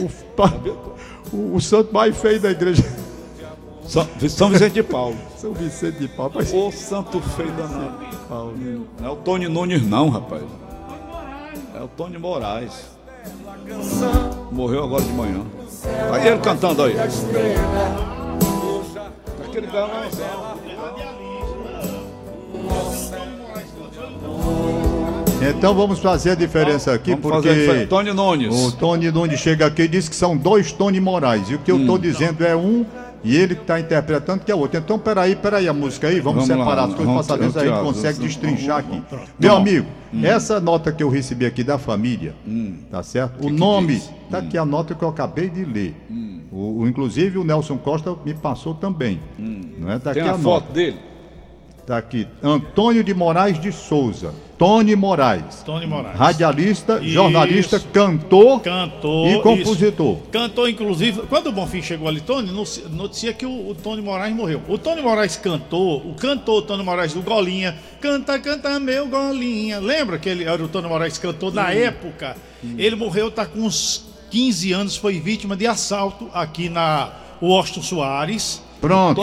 o, 0.00 1.36
o- 1.36 1.54
o 1.56 1.60
santo 1.60 1.92
mais 1.92 2.16
feio 2.16 2.40
da 2.40 2.50
igreja. 2.50 2.82
São, 3.86 4.06
São 4.28 4.48
Vicente 4.50 4.72
de 4.74 4.82
Paulo. 4.82 5.16
São 5.36 5.52
Vicente 5.52 5.98
de 5.98 6.08
Paulo. 6.08 6.32
Mas 6.36 6.52
Ô, 6.54 6.70
santo 6.72 7.20
feio 7.20 7.52
danado. 7.52 7.98
Paulo. 8.28 8.54
Não 9.00 9.08
é 9.08 9.10
o 9.10 9.16
Tony 9.16 9.46
Nunes, 9.48 9.86
não, 9.86 10.08
rapaz. 10.08 10.42
É 11.74 11.82
o 11.82 11.88
Tony 11.88 12.16
Moraes. 12.18 12.94
Morreu 14.50 14.84
agora 14.84 15.02
de 15.02 15.12
manhã. 15.12 15.42
Tá 15.82 16.16
aí 16.16 16.28
ele 16.28 16.38
cantando 16.38 16.82
aí. 16.82 16.94
Aquele 19.48 19.66
galãozão. 19.66 20.54
Então 25.50 25.74
vamos 25.74 25.98
fazer 25.98 26.30
a 26.30 26.34
diferença 26.34 26.92
aqui, 26.94 27.10
Vamos 27.10 27.28
fazer 27.28 27.48
a 27.48 27.52
porque 27.52 27.60
diferença. 27.60 27.86
Tony 27.88 28.12
Nunes. 28.12 28.54
o 28.54 28.72
Tony 28.72 29.10
Nunes 29.10 29.40
chega 29.40 29.66
aqui 29.66 29.82
e 29.82 29.88
diz 29.88 30.08
que 30.08 30.16
são 30.16 30.36
dois 30.36 30.72
Tony 30.72 31.00
Moraes. 31.00 31.50
E 31.50 31.54
o 31.54 31.58
que 31.58 31.70
eu 31.70 31.76
Hum. 31.76 31.80
estou 31.80 31.98
dizendo 31.98 32.44
é 32.44 32.54
um. 32.56 32.84
E 33.26 33.34
ele 33.36 33.54
que 33.54 33.62
está 33.62 33.80
interpretando 33.80 34.40
que 34.44 34.52
é 34.52 34.54
outro. 34.54 34.78
Então, 34.78 34.98
peraí, 34.98 35.34
peraí 35.34 35.66
a 35.66 35.72
música 35.72 36.08
aí, 36.08 36.20
vamos, 36.20 36.46
Vamos 36.46 36.48
lá, 36.50 36.56
separar 36.64 36.84
as 36.88 36.94
coisas 36.94 37.14
para 37.14 37.22
saber 37.22 37.50
se 37.52 37.58
a 37.58 37.64
gente 37.64 37.82
consegue 37.82 38.18
destrinchar 38.18 38.78
aqui. 38.80 39.02
vamos- 39.10 39.28
Meu 39.40 39.56
amigo, 39.56 39.86
essa 40.22 40.60
nota 40.60 40.92
que 40.92 41.02
eu 41.02 41.08
recebi 41.08 41.46
aqui 41.46 41.64
da 41.64 41.78
família, 41.78 42.34
tá 42.90 43.02
certo? 43.02 43.42
o 43.42 43.46
Hum. 43.46 43.48
que 43.48 43.58
nome, 43.58 43.94
diz? 43.94 44.08
Hum. 44.10 44.12
tá 44.30 44.38
aqui 44.38 44.58
a 44.58 44.64
nota 44.66 44.94
que 44.94 45.02
eu 45.02 45.08
acabei 45.08 45.48
de 45.48 45.64
ler. 45.64 45.94
O, 46.52 46.82
o- 46.82 46.86
inclusive 46.86 47.38
o 47.38 47.44
Nelson 47.44 47.78
Costa 47.78 48.14
me 48.26 48.34
passou 48.34 48.74
também. 48.74 49.18
Não 49.38 49.90
é? 49.90 49.98
Tá 49.98 50.10
Hum. 50.10 50.14
Tem 50.14 50.22
a 50.22 50.26
a 50.26 50.28
nota. 50.32 50.42
foto 50.42 50.72
dele? 50.74 50.98
Tá 51.86 51.98
aqui. 51.98 52.26
Antônio 52.42 53.04
de 53.04 53.12
Moraes 53.12 53.60
de 53.60 53.70
Souza. 53.70 54.32
Tony 54.56 54.96
Moraes. 54.96 55.62
Tony 55.64 55.86
Moraes. 55.86 56.16
Radialista, 56.16 56.98
Isso. 57.02 57.08
jornalista, 57.10 57.78
cantor 57.92 58.60
Cantor. 58.62 59.28
e 59.28 59.42
compositor. 59.42 60.16
isso. 60.18 60.28
Cantou, 60.30 60.68
inclusive, 60.68 61.22
quando 61.28 61.48
o 61.48 61.52
Bonfim 61.52 61.82
chegou 61.82 62.08
ali, 62.08 62.20
Tony, 62.20 62.50
noticia 62.90 63.32
que 63.34 63.44
o, 63.44 63.68
o 63.70 63.74
Tony 63.74 64.00
Moraes 64.00 64.34
morreu. 64.34 64.62
O 64.68 64.78
Tony 64.78 65.02
Moraes 65.02 65.36
cantou, 65.36 65.98
o 66.08 66.14
cantor 66.14 66.62
Tony 66.62 66.82
Moraes 66.84 67.12
do 67.12 67.20
Golinha, 67.20 67.76
canta, 68.00 68.38
canta 68.38 68.78
meu 68.80 69.06
Golinha. 69.08 69.78
Lembra 69.80 70.18
que 70.18 70.28
ele 70.28 70.44
era 70.44 70.62
o 70.64 70.68
Tony 70.68 70.88
Moraes 70.88 71.18
cantor 71.18 71.52
na 71.52 71.70
época? 71.72 72.36
Ele 72.78 72.96
morreu, 72.96 73.30
tá 73.30 73.44
com 73.44 73.58
uns 73.60 74.06
15 74.30 74.72
anos, 74.72 74.96
foi 74.96 75.20
vítima 75.20 75.54
de 75.56 75.66
assalto 75.66 76.30
aqui 76.32 76.68
na 76.70 77.10
Washington 77.42 77.82
Soares. 77.82 78.62
Pronto. 78.86 79.20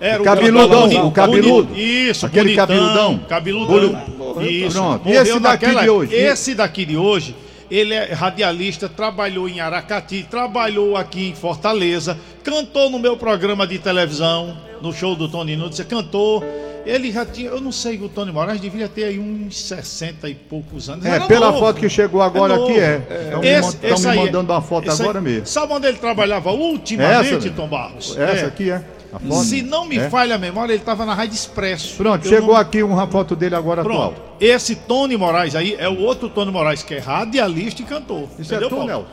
Era 0.00 0.20
O 0.20 0.24
cabeludão, 0.24 1.06
o 1.06 1.12
cabeludo. 1.12 1.78
Isso, 1.78 2.26
Aquele 2.26 2.54
bonitão, 2.56 2.66
cabeludão. 2.66 3.20
Cabeludão. 3.28 4.42
Isso. 4.42 4.72
Pronto. 4.76 5.08
E 5.08 5.12
esse 5.12 5.38
daqui 5.40 5.66
naquela- 5.66 5.82
de 5.82 5.90
hoje? 5.90 6.14
Esse 6.14 6.54
daqui 6.54 6.84
de 6.84 6.96
hoje, 6.96 7.36
ele 7.70 7.94
é 7.94 8.12
radialista, 8.12 8.88
trabalhou 8.88 9.48
em 9.48 9.60
Aracati, 9.60 10.26
trabalhou 10.28 10.96
aqui 10.96 11.28
em 11.28 11.34
Fortaleza, 11.34 12.18
cantou 12.42 12.90
no 12.90 12.98
meu 12.98 13.16
programa 13.16 13.66
de 13.66 13.78
televisão, 13.78 14.56
no 14.82 14.92
show 14.92 15.14
do 15.14 15.28
Tony 15.28 15.56
Nunes, 15.56 15.80
cantou. 15.80 16.44
Ele 16.84 17.12
já 17.12 17.24
tinha, 17.24 17.48
eu 17.48 17.60
não 17.60 17.70
sei, 17.70 17.96
o 17.98 18.08
Tony 18.08 18.32
Moraes 18.32 18.60
devia 18.60 18.88
ter 18.88 19.04
aí 19.04 19.16
uns 19.18 19.56
60 19.56 20.28
e 20.28 20.34
poucos 20.34 20.90
anos. 20.90 21.06
É, 21.06 21.20
pela 21.20 21.46
novo. 21.46 21.60
foto 21.60 21.78
que 21.78 21.88
chegou 21.88 22.20
agora 22.20 22.56
novo. 22.56 22.68
aqui 22.72 22.80
é. 22.80 22.96
Estão 23.26 23.40
me, 23.40 23.46
Esse- 23.46 23.60
man- 23.62 23.68
esse 23.68 23.78
tão 23.78 23.98
me 24.00 24.06
aí 24.08 24.18
é- 24.18 24.26
mandando 24.26 24.52
uma 24.52 24.60
foto 24.62 24.88
esse 24.88 25.00
aí- 25.00 25.08
agora 25.08 25.20
mesmo. 25.20 25.46
Sabe 25.46 25.72
onde 25.72 25.86
ele 25.86 25.98
trabalhava 25.98 26.50
ultimamente, 26.50 27.34
Essa, 27.36 27.50
Tom 27.50 27.68
Barros? 27.68 28.16
Essa 28.18 28.44
É. 28.44 28.48
aqui 28.48 28.70
é. 28.70 28.82
A 29.12 29.18
foto? 29.20 29.44
Se 29.44 29.62
não 29.62 29.84
me 29.84 29.98
É? 29.98 30.08
falha 30.10 30.34
a 30.34 30.38
memória, 30.38 30.72
ele 30.72 30.80
estava 30.82 31.04
na 31.06 31.14
Rádio 31.14 31.34
Expresso. 31.34 31.94
Pronto, 31.98 32.26
chegou 32.26 32.54
não- 32.54 32.56
aqui 32.56 32.82
uma 32.82 33.06
foto 33.06 33.36
dele 33.36 33.54
agora 33.54 33.82
Pronto. 33.84 34.14
atual. 34.14 34.36
Esse 34.40 34.74
Tony 34.74 35.16
Moraes 35.16 35.54
aí 35.54 35.76
é 35.78 35.88
o 35.88 36.00
outro 36.00 36.28
Tony 36.30 36.50
Moraes, 36.50 36.82
que 36.82 36.94
é 36.94 36.98
radialista 36.98 37.82
e 37.82 37.84
cantor. 37.84 38.24
Isso 38.38 38.52
entendeu, 38.54 38.66
é 38.66 38.70
tu? 38.70 38.84
Nelson? 38.86 39.06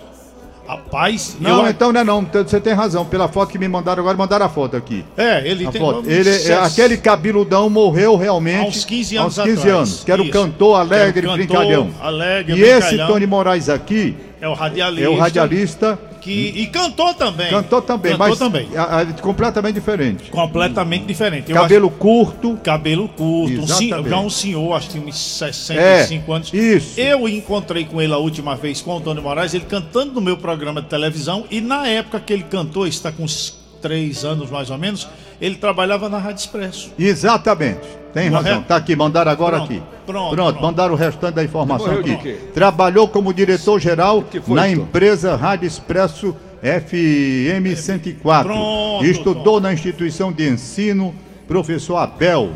Rapaz, 0.69 1.35
Não, 1.39 1.63
eu- 1.65 1.69
então 1.71 1.91
não 1.91 2.01
é 2.01 2.03
não. 2.03 2.21
Então 2.21 2.47
Você 2.47 2.59
tem 2.61 2.73
razão. 2.73 3.03
Pela 3.03 3.27
foto 3.27 3.49
que 3.51 3.57
me 3.57 3.67
mandaram 3.67 4.01
agora, 4.01 4.15
mandaram 4.15 4.45
a 4.45 4.49
foto 4.49 4.77
aqui. 4.77 5.03
É, 5.17 5.41
ele 5.49 5.65
A 5.65 5.71
tem. 5.71 5.81
foto. 5.81 6.07
Ele, 6.07 6.37
de 6.37 6.51
é, 6.51 6.57
aquele 6.59 6.95
cabeludão 6.97 7.69
morreu 7.71 8.15
realmente 8.15 8.65
Há 8.65 8.67
uns 8.67 8.85
15 8.85 9.17
anos 9.17 9.39
aos 9.39 9.47
15 9.47 9.61
atrás. 9.61 9.77
anos, 9.77 10.03
que 10.03 10.11
era 10.11 10.21
o 10.21 10.25
Isso. 10.25 10.33
cantor 10.33 10.79
alegre, 10.79 11.25
o 11.25 11.31
cantor 11.31 11.47
brincalhão. 11.47 11.89
alegre, 11.99 12.55
e 12.59 12.61
esse 12.61 12.87
brincalhão. 12.89 13.07
Tony 13.07 13.25
Moraes 13.25 13.67
aqui 13.67 14.15
É 14.41 14.47
o 14.47 14.53
radialista. 14.53 15.05
é 15.05 15.09
o 15.09 15.17
radialista, 15.17 15.99
Que, 16.21 16.31
e 16.31 16.67
cantou 16.67 17.13
também. 17.13 17.49
cantor 17.49 17.81
também, 17.81 18.11
Cantou 18.13 18.27
mas 18.29 18.39
também. 18.39 18.67
a- 18.75 19.01
a- 19.01 19.05
completamente 19.21 19.75
diferente. 19.75 20.29
Completamente 20.31 21.05
diferente. 21.05 21.51
Eu 21.51 21.55
Cabelo 21.57 21.89
curto. 21.89 22.53
acho- 22.53 22.61
cabelo 22.61 23.09
curto. 23.09 23.61
Um 23.61 23.67
já 23.67 24.19
um 24.19 24.29
senhor, 24.29 24.73
acho 24.73 24.89
que 24.89 24.99
uns 24.99 25.17
65 25.17 26.31
É, 26.31 26.35
anos. 26.35 26.53
isso. 26.53 26.99
Eu 26.99 27.27
encontrei 27.27 27.83
com 27.85 28.01
ele 28.01 28.13
a 28.13 28.17
última 28.17 28.55
vez 28.55 28.81
com 28.81 28.95
o 28.95 29.01
Tony 29.01 29.21
Moraes, 29.21 29.53
ele 29.53 29.65
cantando 29.65 30.13
no 30.13 30.21
meu 30.21 30.37
programa 30.37 30.81
de 30.81 30.87
televisão. 30.87 31.45
E 31.51 31.59
na 31.61 31.87
época 31.87 32.19
que 32.19 32.31
ele 32.33 32.43
cantou, 32.43 32.87
está 32.87 33.11
com 33.11 33.23
uns 33.23 33.57
três 33.81 34.23
anos 34.25 34.49
mais 34.49 34.69
ou 34.69 34.77
menos, 34.77 35.07
ele 35.41 35.55
trabalhava 35.55 36.09
na 36.09 36.17
Rádio 36.17 36.39
Expresso. 36.39 36.91
Exatamente. 36.97 37.99
Tem 38.13 38.29
Correto. 38.29 38.47
razão. 38.49 38.63
Tá 38.63 38.75
aqui, 38.75 38.95
mandaram 38.95 39.31
agora 39.31 39.57
Pronto, 39.57 39.71
aqui. 39.71 39.83
pronto, 40.05 40.35
pronto. 40.35 40.61
mandaram 40.61 40.93
o 40.93 40.97
restante 40.97 41.35
da 41.35 41.43
informação 41.43 41.93
Morreu 41.93 42.15
aqui. 42.15 42.37
Trabalhou 42.53 43.07
como 43.07 43.31
diretor-geral 43.33 44.23
na 44.47 44.67
empresa 44.67 45.35
Rádio 45.35 45.67
Expresso 45.67 46.35
FM 46.61 47.77
104. 47.77 48.51
Pronto, 48.51 49.05
Estudou 49.05 49.61
na 49.61 49.71
instituição 49.71 50.31
de 50.31 50.49
ensino 50.49 51.13
Professor 51.47 51.97
Abel. 51.97 52.49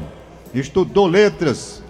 Estudou 0.54 1.06
letras 1.08 1.83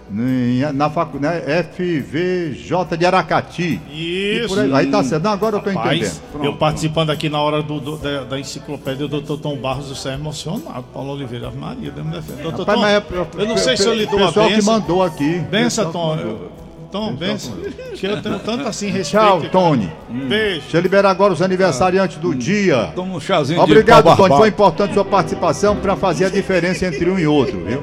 na 0.74 0.90
faculdade 0.90 1.40
FVJ 1.72 2.96
de 2.96 3.06
Aracati. 3.06 3.80
Isso. 3.90 4.60
aí, 4.60 4.72
aí 4.74 4.86
tá 4.90 5.02
certo. 5.02 5.22
Não, 5.24 5.32
agora 5.32 5.56
eu 5.56 5.60
tô 5.60 5.70
Rapaz, 5.70 5.98
entendendo. 5.98 6.44
eu 6.44 6.56
participando 6.56 7.10
aqui 7.10 7.28
na 7.28 7.40
hora 7.40 7.62
do, 7.62 7.80
do- 7.80 7.96
da, 7.96 8.24
da 8.24 8.38
enciclopédia 8.38 9.08
do 9.08 9.20
Dr. 9.20 9.40
Tom 9.40 9.56
Barros, 9.56 9.88
eu 9.88 9.94
saí 9.96 10.14
emocionado. 10.14 10.84
Paulo 10.92 11.12
Oliveira, 11.12 11.48
Ave 11.48 11.58
Maria, 11.58 11.90
Deus 11.90 12.06
me. 12.06 12.42
Doutor 12.42 12.66
Rapaz, 12.66 12.76
Tom, 12.76 12.80
mas 12.82 13.38
é- 13.38 13.42
eu 13.42 13.46
não 13.48 13.56
sei 13.56 13.76
se 13.76 13.86
eu 13.86 13.94
lhe 13.94 14.06
dou 14.06 14.20
O 14.20 14.24
a 14.24 14.26
pessoal 14.28 14.48
que 14.48 14.54
benção. 14.56 14.72
mandou 14.74 15.02
aqui. 15.02 15.38
Benção, 15.50 15.90
Tom. 15.92 16.16
eu- 16.16 16.52
Tom, 16.92 17.12
benção. 17.14 17.54
Que 17.96 18.06
eu 18.06 18.22
tenho 18.22 18.38
tanto 18.38 18.68
assim 18.68 18.88
respeito. 18.88 19.24
Tchau, 19.26 19.42
Tony. 19.50 19.90
Beijo. 20.08 20.60
Deixa 20.60 20.76
eu 20.76 20.80
liberar 20.80 21.10
agora 21.10 21.32
os 21.32 21.42
aniversariantes 21.42 22.18
do 22.18 22.32
dia. 22.32 22.92
Toma 22.94 23.16
um 23.16 23.20
chazinho 23.20 23.60
Obrigado, 23.60 24.08
de 24.10 24.16
pau 24.16 24.28
Tony. 24.28 24.36
Foi 24.36 24.48
importante 24.48 24.94
sua 24.94 25.04
participação 25.04 25.74
para 25.74 25.96
fazer 25.96 26.26
a 26.26 26.28
diferença 26.28 26.86
entre 26.86 27.10
um 27.10 27.18
e 27.18 27.26
outro, 27.26 27.58
viu? 27.64 27.82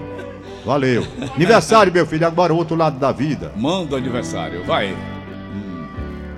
Valeu. 0.65 1.06
Aniversário, 1.36 1.91
meu 1.91 2.06
filho, 2.06 2.26
agora 2.28 2.54
o 2.54 2.58
outro 2.58 2.76
lado 2.76 3.00
da 3.00 3.12
vida. 3.12 3.52
Manda 3.56 3.95
o 3.95 3.97
aniversário, 3.97 4.63
vai. 4.63 4.95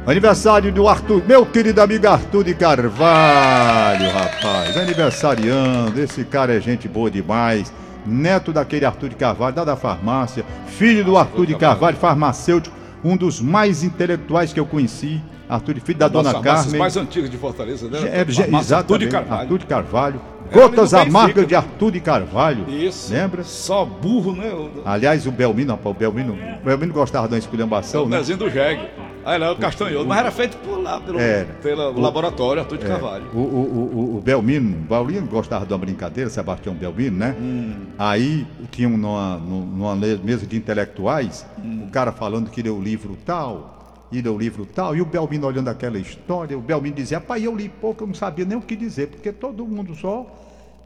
Aniversário 0.06 0.72
do 0.72 0.88
Arthur, 0.88 1.24
meu 1.26 1.46
querido 1.46 1.82
amigo 1.82 2.08
Arthur 2.08 2.44
de 2.44 2.54
Carvalho, 2.54 4.10
rapaz. 4.12 4.76
Aniversariando, 4.76 6.02
esse 6.02 6.26
cara 6.26 6.54
é 6.56 6.60
gente 6.60 6.90
boa 6.90 7.10
demais. 7.10 7.72
Neto 8.06 8.52
daquele 8.52 8.86
Arthur 8.86 9.10
de 9.10 9.16
Carvalho, 9.16 9.56
lá 9.56 9.64
da 9.64 9.78
farmácia. 9.78 10.44
Filho 10.68 11.06
do 11.06 11.18
Arthur 11.18 11.46
de 11.46 11.56
Carvalho, 11.56 11.96
farmacêutico, 11.96 12.76
um 13.02 13.16
dos 13.16 13.40
mais 13.40 13.82
intelectuais 13.82 14.52
que 14.52 14.60
eu 14.60 14.66
conheci. 14.66 15.22
Arthur, 15.48 15.76
filho 15.80 16.00
da 16.00 16.10
Das 16.10 16.24
dona 16.24 16.42
Carmen. 16.42 16.80
mais 16.80 16.98
antigas 16.98 17.30
de 17.30 17.38
Fortaleza, 17.38 17.88
né? 17.88 18.00
É, 18.12 18.26
exatamente, 18.28 18.74
Arthur 18.74 19.00
de 19.00 19.08
Carvalho. 19.08 19.42
Arthur 19.42 19.60
de 19.60 19.66
Carvalho. 19.66 20.22
Gotas 20.54 20.94
amargas 20.94 21.48
de 21.48 21.56
Arthur 21.56 21.92
de 21.92 22.00
Carvalho. 22.00 22.70
Isso. 22.70 23.12
Lembra? 23.14 23.44
Só 23.44 23.84
burro, 23.86 24.34
né? 24.36 24.50
O, 24.54 24.70
Aliás, 24.86 25.26
o 25.26 25.32
Belmino, 25.32 25.72
rapaz, 25.72 25.96
o 25.96 26.00
Belmino, 26.00 26.38
o 26.62 26.66
Belmino 26.66 26.94
gostava 26.94 27.28
da 27.28 27.38
esculhambação, 27.38 28.04
o 28.04 28.10
né? 28.10 28.18
Nezinho 28.18 28.38
do 28.38 28.50
Jeg. 28.50 28.80
Aí 29.26 29.36
era 29.36 29.54
o 29.54 29.56
Castanhoso, 29.56 30.06
mas 30.06 30.20
era 30.20 30.32
feito 30.32 30.58
por 30.58 30.82
lá, 30.82 31.00
pelo, 31.00 31.18
Era. 31.18 31.46
pelo 31.62 31.98
laboratório 32.00 32.62
Arthur 32.62 32.78
de 32.78 32.86
Carvalho. 32.86 33.24
O, 33.34 33.38
o, 33.38 33.42
o, 33.42 33.98
o- 34.16 34.18
o 34.18 34.22
Belmino, 34.22 34.78
o 34.78 34.82
Belmino 34.82 35.28
gostava 35.28 35.66
de 35.66 35.72
uma 35.72 35.80
brincadeira, 35.80 36.30
Sebastião 36.30 36.76
Belmino, 36.76 37.18
né? 37.18 37.34
Hum. 37.40 37.74
Aí 37.98 38.46
tinha 38.70 38.90
um 38.90 38.98
numa, 38.98 39.38
num- 39.38 39.66
numa 39.66 39.96
mesa 39.96 40.46
de 40.46 40.58
intelectuais, 40.58 41.46
Hum. 41.64 41.86
o 41.88 41.92
cara 41.92 42.12
falando 42.12 42.50
que 42.50 42.62
leu 42.62 42.76
o 42.76 42.82
livro 42.82 43.18
tal, 43.26 43.83
e 44.18 44.22
leu 44.22 44.36
o 44.36 44.38
livro 44.38 44.66
tal, 44.66 44.96
e 44.96 45.02
o 45.02 45.06
Belmino 45.06 45.48
olhando 45.48 45.68
aquela 45.70 45.98
história, 45.98 46.58
o 46.58 46.62
Belmino 46.62 46.96
dizia, 46.96 47.20
pai, 47.20 47.46
eu 47.46 47.56
li 47.56 47.68
pouco, 47.68 48.04
eu 48.04 48.08
não 48.08 48.14
sabia 48.14 48.46
nem 48.46 48.58
o 48.58 48.62
que 48.62 48.76
dizer, 48.76 49.08
porque 49.08 49.32
todo 49.32 49.66
mundo 49.66 49.96
só, 49.96 50.26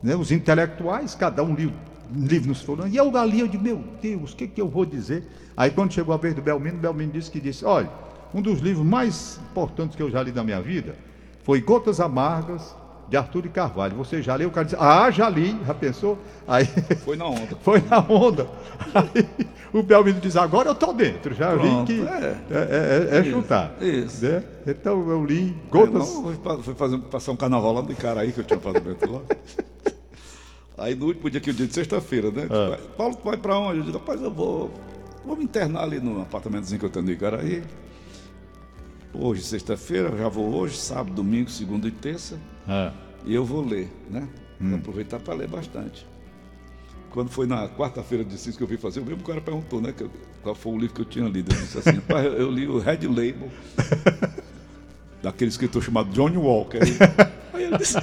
né, 0.01 0.15
os 0.15 0.31
intelectuais, 0.31 1.13
cada 1.13 1.43
um 1.43 1.53
lia 1.53 1.73
um 2.15 2.25
livro 2.25 2.47
nos 2.47 2.61
falando, 2.61 2.87
e 2.87 2.95
eu 2.95 3.15
ali, 3.17 3.41
eu 3.41 3.47
digo, 3.47 3.61
meu 3.61 3.83
Deus, 4.01 4.31
o 4.31 4.35
que, 4.35 4.47
que 4.47 4.61
eu 4.61 4.69
vou 4.69 4.85
dizer? 4.85 5.23
Aí 5.57 5.69
quando 5.69 5.91
chegou 5.91 6.13
a 6.13 6.17
vez 6.17 6.33
do 6.33 6.41
Belmino, 6.41 6.77
o 6.77 6.79
Belmino 6.79 7.11
disse 7.11 7.29
que 7.29 7.39
disse, 7.39 7.65
olha, 7.65 7.89
um 8.33 8.41
dos 8.41 8.59
livros 8.59 8.85
mais 8.85 9.39
importantes 9.51 9.95
que 9.95 10.01
eu 10.01 10.09
já 10.09 10.23
li 10.23 10.31
na 10.31 10.43
minha 10.43 10.61
vida 10.61 10.95
foi 11.43 11.61
Gotas 11.61 11.99
Amargas, 11.99 12.75
de 13.09 13.15
Arthur 13.17 13.43
de 13.43 13.49
Carvalho. 13.49 13.95
Você 13.97 14.21
já 14.21 14.35
leu? 14.35 14.49
O 14.49 14.51
cara 14.51 14.65
disse, 14.65 14.77
ah, 14.79 15.09
já 15.11 15.29
li, 15.29 15.57
já 15.65 15.73
pensou? 15.73 16.17
Aí 16.47 16.65
Foi 17.05 17.15
na 17.15 17.25
onda. 17.25 17.55
foi 17.61 17.81
na 17.89 17.99
onda. 17.99 18.47
Aí 18.93 19.47
o 19.73 19.81
Belmino 19.83 20.19
diz, 20.19 20.35
agora 20.35 20.69
eu 20.69 20.75
tô 20.75 20.91
dentro, 20.93 21.33
já 21.33 21.51
Pronto, 21.51 21.87
vi 21.91 22.01
que 22.01 22.07
é. 22.07 22.37
é, 22.51 23.07
é- 23.11 23.17
é- 23.17 23.19
é 23.19 23.23
chutar. 23.23 23.73
isso. 23.81 24.25
né? 24.25 24.43
Então 24.65 25.09
eu 25.09 25.23
li 25.25 25.55
Gotas. 25.69 26.09
Gotas. 26.09 26.43
Não, 26.45 26.63
fui 26.63 26.75
fazer, 26.75 26.97
passar 26.99 27.31
um 27.31 27.35
carnaval 27.37 27.73
lá 27.73 27.81
de 27.81 27.95
cara 27.95 28.21
aí 28.21 28.31
que 28.31 28.39
eu 28.39 28.43
tinha 28.43 28.57
apartamento 28.57 29.11
lá. 29.11 29.21
Aí 30.79 30.93
no 30.93 31.07
último 31.07 31.27
dia 31.27 31.41
que 31.41 31.49
o 31.49 31.53
dia 31.55 31.65
de 31.65 31.73
sexta-feira, 31.73 32.29
né? 32.29 32.47
Ah. 32.51 32.77
Paulo, 32.95 33.15
tu 33.15 33.23
vai 33.25 33.35
pra 33.35 33.57
onde? 33.57 33.79
Eu 33.79 33.83
digo, 33.85 33.97
rapaz, 33.97 34.21
eu 34.21 34.29
vou. 34.29 34.69
Vou 35.25 35.35
me 35.35 35.43
internar 35.43 35.81
ali 35.81 35.99
no 35.99 36.21
apartamentozinho 36.21 36.79
que 36.79 36.85
eu 36.85 36.89
tenho 36.91 37.03
no 37.03 37.11
Icaraí. 37.11 37.63
Hoje, 39.11 39.41
sexta-feira, 39.41 40.15
já 40.15 40.29
vou 40.29 40.53
hoje, 40.53 40.77
sábado, 40.77 41.11
domingo, 41.15 41.49
segunda 41.49 41.87
e 41.87 41.91
terça. 41.91 42.37
É. 42.67 42.91
E 43.25 43.33
eu 43.33 43.45
vou 43.45 43.65
ler, 43.65 43.89
né? 44.09 44.27
Hum. 44.61 44.69
Vou 44.69 44.79
aproveitar 44.79 45.19
para 45.19 45.33
ler 45.33 45.47
bastante. 45.47 46.05
Quando 47.09 47.29
foi 47.29 47.47
na 47.47 47.67
quarta-feira 47.69 48.23
de 48.23 48.37
cinco 48.37 48.57
que 48.57 48.63
eu 48.63 48.67
vim 48.67 48.77
fazer, 48.77 48.99
o 48.99 49.05
mesmo 49.05 49.23
cara 49.23 49.41
perguntou, 49.41 49.81
né? 49.81 49.93
qual 50.43 50.55
foi 50.55 50.73
o 50.73 50.77
livro 50.77 50.95
que 50.95 51.01
eu 51.01 51.05
tinha 51.05 51.27
lido. 51.27 51.53
Eu 51.53 51.59
disse 51.59 51.77
assim, 51.77 51.95
rapaz, 51.95 52.25
eu, 52.25 52.51
li 52.51 52.67
o 52.67 52.79
Red 52.79 53.07
Label, 53.07 53.49
daquele 55.21 55.49
escritor 55.49 55.81
chamado 55.81 56.09
Johnny 56.09 56.37
Walker. 56.37 56.79
Aí 57.53 57.63
eu 57.63 57.77
disse, 57.77 57.97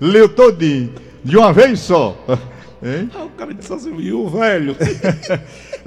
Leu 0.00 0.28
todinho, 0.28 0.94
de 1.24 1.36
uma 1.36 1.52
vez 1.52 1.80
só. 1.80 2.16
Hein? 2.82 3.10
ah, 3.14 3.24
o 3.24 3.30
cara 3.30 3.52
disse 3.54 3.72
assim, 3.72 3.96
e 3.98 4.12
o 4.12 4.28
velho? 4.28 4.76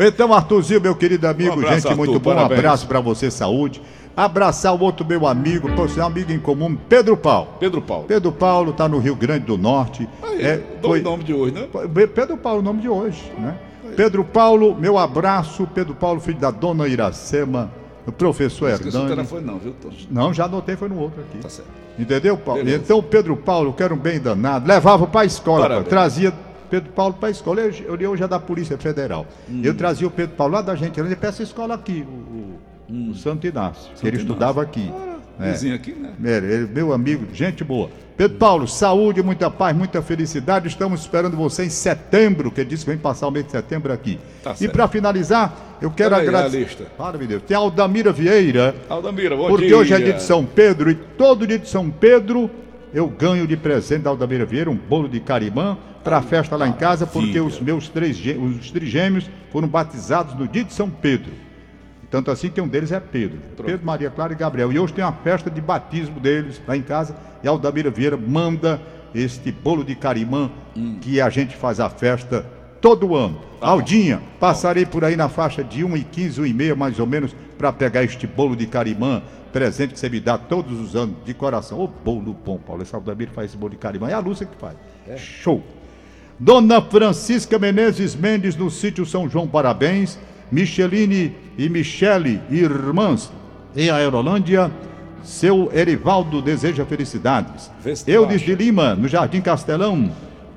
Então, 0.02 0.34
Arthurzinho, 0.34 0.80
meu 0.80 0.95
querido 0.95 1.28
amigo, 1.28 1.49
Um 1.49 1.54
abraço, 1.56 1.75
gente, 1.75 1.88
Arthur, 1.88 1.97
muito 1.97 2.19
bom. 2.21 2.32
Um 2.32 2.36
parabéns. 2.36 2.60
abraço 2.60 2.88
pra 2.88 3.02
você, 3.02 3.30
saúde. 3.30 3.82
Abraçar 4.23 4.73
o 4.75 4.82
outro 4.82 5.05
meu 5.05 5.25
amigo, 5.25 5.71
por 5.75 5.89
ser 5.89 6.01
um 6.01 6.05
amigo 6.05 6.29
em 6.32 6.39
comum, 6.39 6.75
Pedro 6.89 7.15
Paulo. 7.15 7.49
Pedro 7.60 7.82
Paulo. 7.82 8.03
Pedro 8.05 8.32
Paulo 8.34 8.73
tá 8.73 8.88
no 8.88 8.99
Rio 8.99 9.15
Grande 9.15 9.45
do 9.45 9.58
Norte. 9.58 10.10
Aí, 10.21 10.41
É, 10.43 10.58
dou 10.82 10.91
foi- 10.91 10.99
o 10.99 11.03
nome 11.03 11.23
de 11.23 11.34
hoje, 11.34 11.53
né? 11.53 11.67
Pedro 12.13 12.36
Paulo, 12.36 12.60
o 12.60 12.62
nome 12.62 12.82
de 12.82 12.89
hoje, 12.89 13.32
né? 13.38 13.58
Pedro 13.95 14.23
Paulo, 14.25 14.75
meu 14.77 14.97
abraço. 14.97 15.65
Pedro 15.73 15.95
Paulo, 15.95 16.19
filho 16.19 16.38
da 16.38 16.51
dona 16.51 16.86
Iracema, 16.88 17.71
o 18.05 18.12
professor 18.12 18.69
Esqueci 18.71 18.89
o 18.89 18.99
Hernani. 18.99 19.15
telefone 19.15 19.45
não, 19.45 19.58
viu? 19.58 19.73
Não, 20.12 20.34
já 20.34 20.45
anotei, 20.45 20.75
foi 20.75 20.89
no 20.89 20.99
outro 20.99 21.21
aqui. 21.21 21.38
Tá 21.38 21.49
certo. 21.49 21.69
Entendeu, 21.97 22.38
Paulo? 22.38 22.62
Beleza. 22.63 22.84
Então, 22.84 23.01
Pedro 23.01 23.38
Paulo, 23.38 23.71
que 23.73 23.82
era 23.84 23.93
um 23.93 23.97
bem 23.97 24.19
danado, 24.19 24.67
levava 24.67 25.08
para 25.08 25.21
a 25.21 25.25
escola, 25.25 25.62
Parabéns. 25.62 25.88
trazia 25.88 26.34
Pedro 26.69 26.91
Paulo 26.91 27.13
para 27.13 27.29
a 27.29 27.32
escola. 27.32 27.62
Li 27.97 28.05
hoje 28.08 28.23
é 28.23 28.27
da 28.27 28.39
Polícia 28.39 28.77
Federal. 28.77 29.25
Hum. 29.49 29.62
Eu 29.63 29.73
trazia 29.75 30.08
o 30.08 30.12
Pedro 30.12 30.36
Paulo 30.36 30.53
lá 30.55 30.62
da 30.62 30.75
gente, 30.75 30.99
ele 30.99 31.15
para 31.15 31.29
essa 31.29 31.41
escola 31.43 31.73
aqui, 31.73 32.05
o, 32.08 32.12
o- 32.12 32.60
o 32.89 33.13
Santo 33.15 33.45
Inácio, 33.47 33.91
que 33.99 34.08
ele 34.08 34.17
Hum. 34.17 34.19
Inácio. 34.19 34.28
estudava 34.28 34.62
aqui. 34.62 34.91
É. 35.39 35.52
Vizinho 35.52 35.75
aqui, 35.75 35.93
né? 35.93 36.12
Era, 36.21 36.45
ele, 36.45 36.67
meu 36.67 36.91
amigo, 36.91 37.25
gente 37.34 37.63
boa. 37.63 37.89
Pedro 38.17 38.38
Paulo, 38.38 38.67
saúde, 38.67 39.23
muita 39.23 39.49
paz, 39.49 39.73
muita 39.73 40.02
felicidade. 40.02 40.67
Estamos 40.67 40.99
esperando 40.99 41.38
você 41.38 41.63
em 41.63 41.69
setembro, 41.69 42.52
que 42.52 42.60
ele 42.60 42.69
disse 42.69 42.84
que 42.84 42.91
vem 42.91 43.00
passar 43.00 43.27
o 43.27 43.31
mês 43.31 43.46
de 43.46 43.52
setembro 43.52 43.94
aqui. 43.94 44.19
Tá 44.44 44.54
e 44.60 44.67
para 44.67 44.90
finalizar, 44.90 45.77
eu 45.81 45.90
quero 45.90 46.13
agradecer. 46.13 46.87
Para, 46.98 47.17
meu 47.17 47.25
Deus. 47.25 47.44
Tem 47.44 47.56
a 47.56 47.60
Aldamira 47.62 48.12
Vieira, 48.12 48.75
Aldamira, 48.90 49.37
bom 49.37 49.48
porque 49.48 49.67
dia. 49.67 49.77
hoje 49.77 49.94
é 49.94 49.98
dia 50.00 50.13
de 50.13 50.23
São 50.23 50.46
Pedro 50.46 50.92
e 50.92 50.96
todo 50.96 51.48
dia 51.48 51.58
de 51.58 51.69
São 51.69 51.90
Pedro 51.90 52.50
eu 52.94 53.08
ganho 53.08 53.48
de 53.48 53.56
presente 53.56 54.02
da 54.02 54.10
Aldamira 54.10 54.46
Vieira 54.46 54.69
um 54.69 54.75
bolo 54.75 55.08
de 55.08 55.21
carimã 55.21 55.77
para 56.04 56.17
a 56.17 56.21
festa 56.21 56.58
lá 56.58 56.67
em 56.67 56.73
casa, 56.73 57.06
porque 57.08 57.40
os 57.40 57.62
meus 57.62 57.87
três 57.87 58.17
os 58.37 58.71
trigêmeos 58.71 59.29
foram 59.54 59.69
batizados 59.69 60.35
no 60.37 60.48
dia 60.50 60.65
de 60.65 60.73
São 60.73 60.90
Pedro. 60.90 61.31
Tanto 62.10 62.31
assim 62.31 62.49
que 62.49 62.60
um 62.60 62.67
deles 62.67 62.91
é 62.91 62.99
Pedro. 62.99 63.39
Pedro, 63.55 63.85
Maria 63.85 64.10
Clara 64.10 64.33
e 64.33 64.35
Gabriel. 64.35 64.71
E 64.71 64.79
hoje 64.79 64.93
tem 64.93 65.03
uma 65.03 65.13
festa 65.13 65.49
de 65.49 65.62
batismo 65.62 66.19
deles 66.19 66.62
lá 66.67 66.75
em 66.75 66.81
casa. 66.81 67.15
E 67.43 67.47
Aldamira 67.47 67.91
Vieira 67.91 68.17
manda 68.17 68.81
este 69.13 69.51
bolo 69.51 69.83
de 69.83 69.95
carimã 69.95 70.51
que 71.01 71.21
a 71.21 71.29
gente 71.29 71.55
faz 71.55 71.79
a 71.79 71.89
festa 71.89 72.45
todo 72.81 73.15
ano. 73.15 73.39
Aldinha, 73.62 74.21
passarei 74.39 74.85
por 74.85 75.03
aí 75.03 75.15
na 75.15 75.29
faixa 75.29 75.63
de 75.63 75.83
1 75.83 75.97
e 75.97 76.03
15, 76.03 76.41
1 76.41 76.45
e 76.45 76.53
meia 76.53 76.75
mais 76.75 76.99
ou 76.99 77.05
menos, 77.05 77.35
para 77.57 77.73
pegar 77.73 78.03
este 78.03 78.25
bolo 78.25 78.55
de 78.55 78.65
carimã, 78.65 79.21
presente 79.51 79.93
que 79.93 79.99
você 79.99 80.10
me 80.10 80.19
dá 80.19 80.37
todos 80.37 80.79
os 80.79 80.95
anos, 80.95 81.15
de 81.25 81.33
coração. 81.33 81.79
Ô 81.79 81.87
bolo 81.87 82.33
bom, 82.33 82.57
Paulo. 82.57 82.81
Esse 82.81 82.95
Aldemir 82.95 83.29
faz 83.29 83.49
esse 83.49 83.57
bolo 83.57 83.71
de 83.71 83.77
carimã. 83.77 84.10
É 84.10 84.13
a 84.13 84.19
Lúcia 84.19 84.45
que 84.45 84.55
faz. 84.57 84.75
Show. 85.17 85.62
Dona 86.39 86.81
Francisca 86.81 87.60
Menezes 87.60 88.15
Mendes, 88.15 88.55
no 88.55 88.71
sítio 88.71 89.05
São 89.05 89.29
João, 89.29 89.47
parabéns. 89.47 90.17
Micheline 90.52 91.35
e 91.58 91.69
Michele, 91.69 92.41
irmãs, 92.50 93.31
em 93.75 93.89
Aerolândia. 93.89 94.71
Seu 95.21 95.69
Erivaldo 95.73 96.41
deseja 96.41 96.85
felicidades. 96.85 97.69
Vestuário. 97.81 98.23
Eudes 98.23 98.41
de 98.41 98.56
Lima, 98.56 98.95
no 98.95 99.08
Jardim 99.08 99.41
Castelão. 99.41 100.10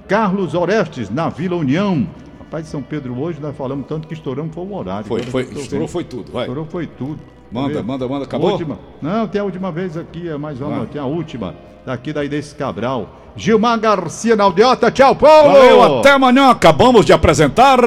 Carlos 0.07 0.55
Orestes, 0.55 1.11
na 1.11 1.29
Vila 1.29 1.57
União. 1.57 2.07
Rapaz, 2.39 2.65
de 2.65 2.71
São 2.71 2.83
Pedro 2.83 3.19
hoje 3.19 3.41
nós 3.41 3.57
falamos 3.57 3.87
tanto 3.87 4.07
que 4.07 4.15
estouramos 4.15 4.55
foi 4.55 4.65
um 4.65 4.75
horário. 4.75 5.07
Foi, 5.07 5.23
foi, 5.23 5.43
eu 5.45 5.61
estourou, 5.61 5.89
foi 5.89 6.05
tudo. 6.05 6.31
Vai. 6.33 6.43
Estourou 6.43 6.67
foi 6.67 6.87
tudo. 6.87 7.19
Manda, 7.51 7.83
manda, 7.83 8.09
manda. 8.09 8.25
Acabou? 8.25 8.53
Última. 8.53 8.79
Não, 9.01 9.27
tem 9.27 9.41
a 9.41 9.45
última 9.45 9.71
vez 9.73 9.97
aqui, 9.97 10.29
é 10.29 10.37
mais 10.37 10.61
uma, 10.61 10.87
tem 10.87 11.01
a 11.01 11.05
última. 11.05 11.55
Daqui 11.85 12.13
da 12.13 12.25
Inês 12.25 12.53
Cabral. 12.53 13.21
Gilmar 13.35 13.81
Garcia 13.81 14.37
na 14.37 14.45
Aldeota, 14.45 14.91
tchau, 14.91 15.17
Paulo! 15.17 15.53
Valeu, 15.53 15.99
até 15.99 16.13
amanhã. 16.13 16.51
Acabamos 16.51 17.05
de 17.07 17.13
apresentar. 17.13 17.79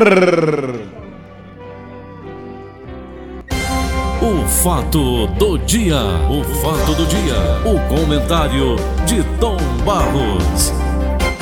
O 4.46 4.48
fato 4.48 5.26
do 5.39 5.58
dia, 5.58 5.98
o 6.30 6.43
fato 6.62 6.93
do 6.93 7.08
dia, 7.08 7.34
o 7.66 7.80
comentário 7.89 8.76
de 9.08 9.24
Tom 9.39 9.58
Barros. 9.84 10.72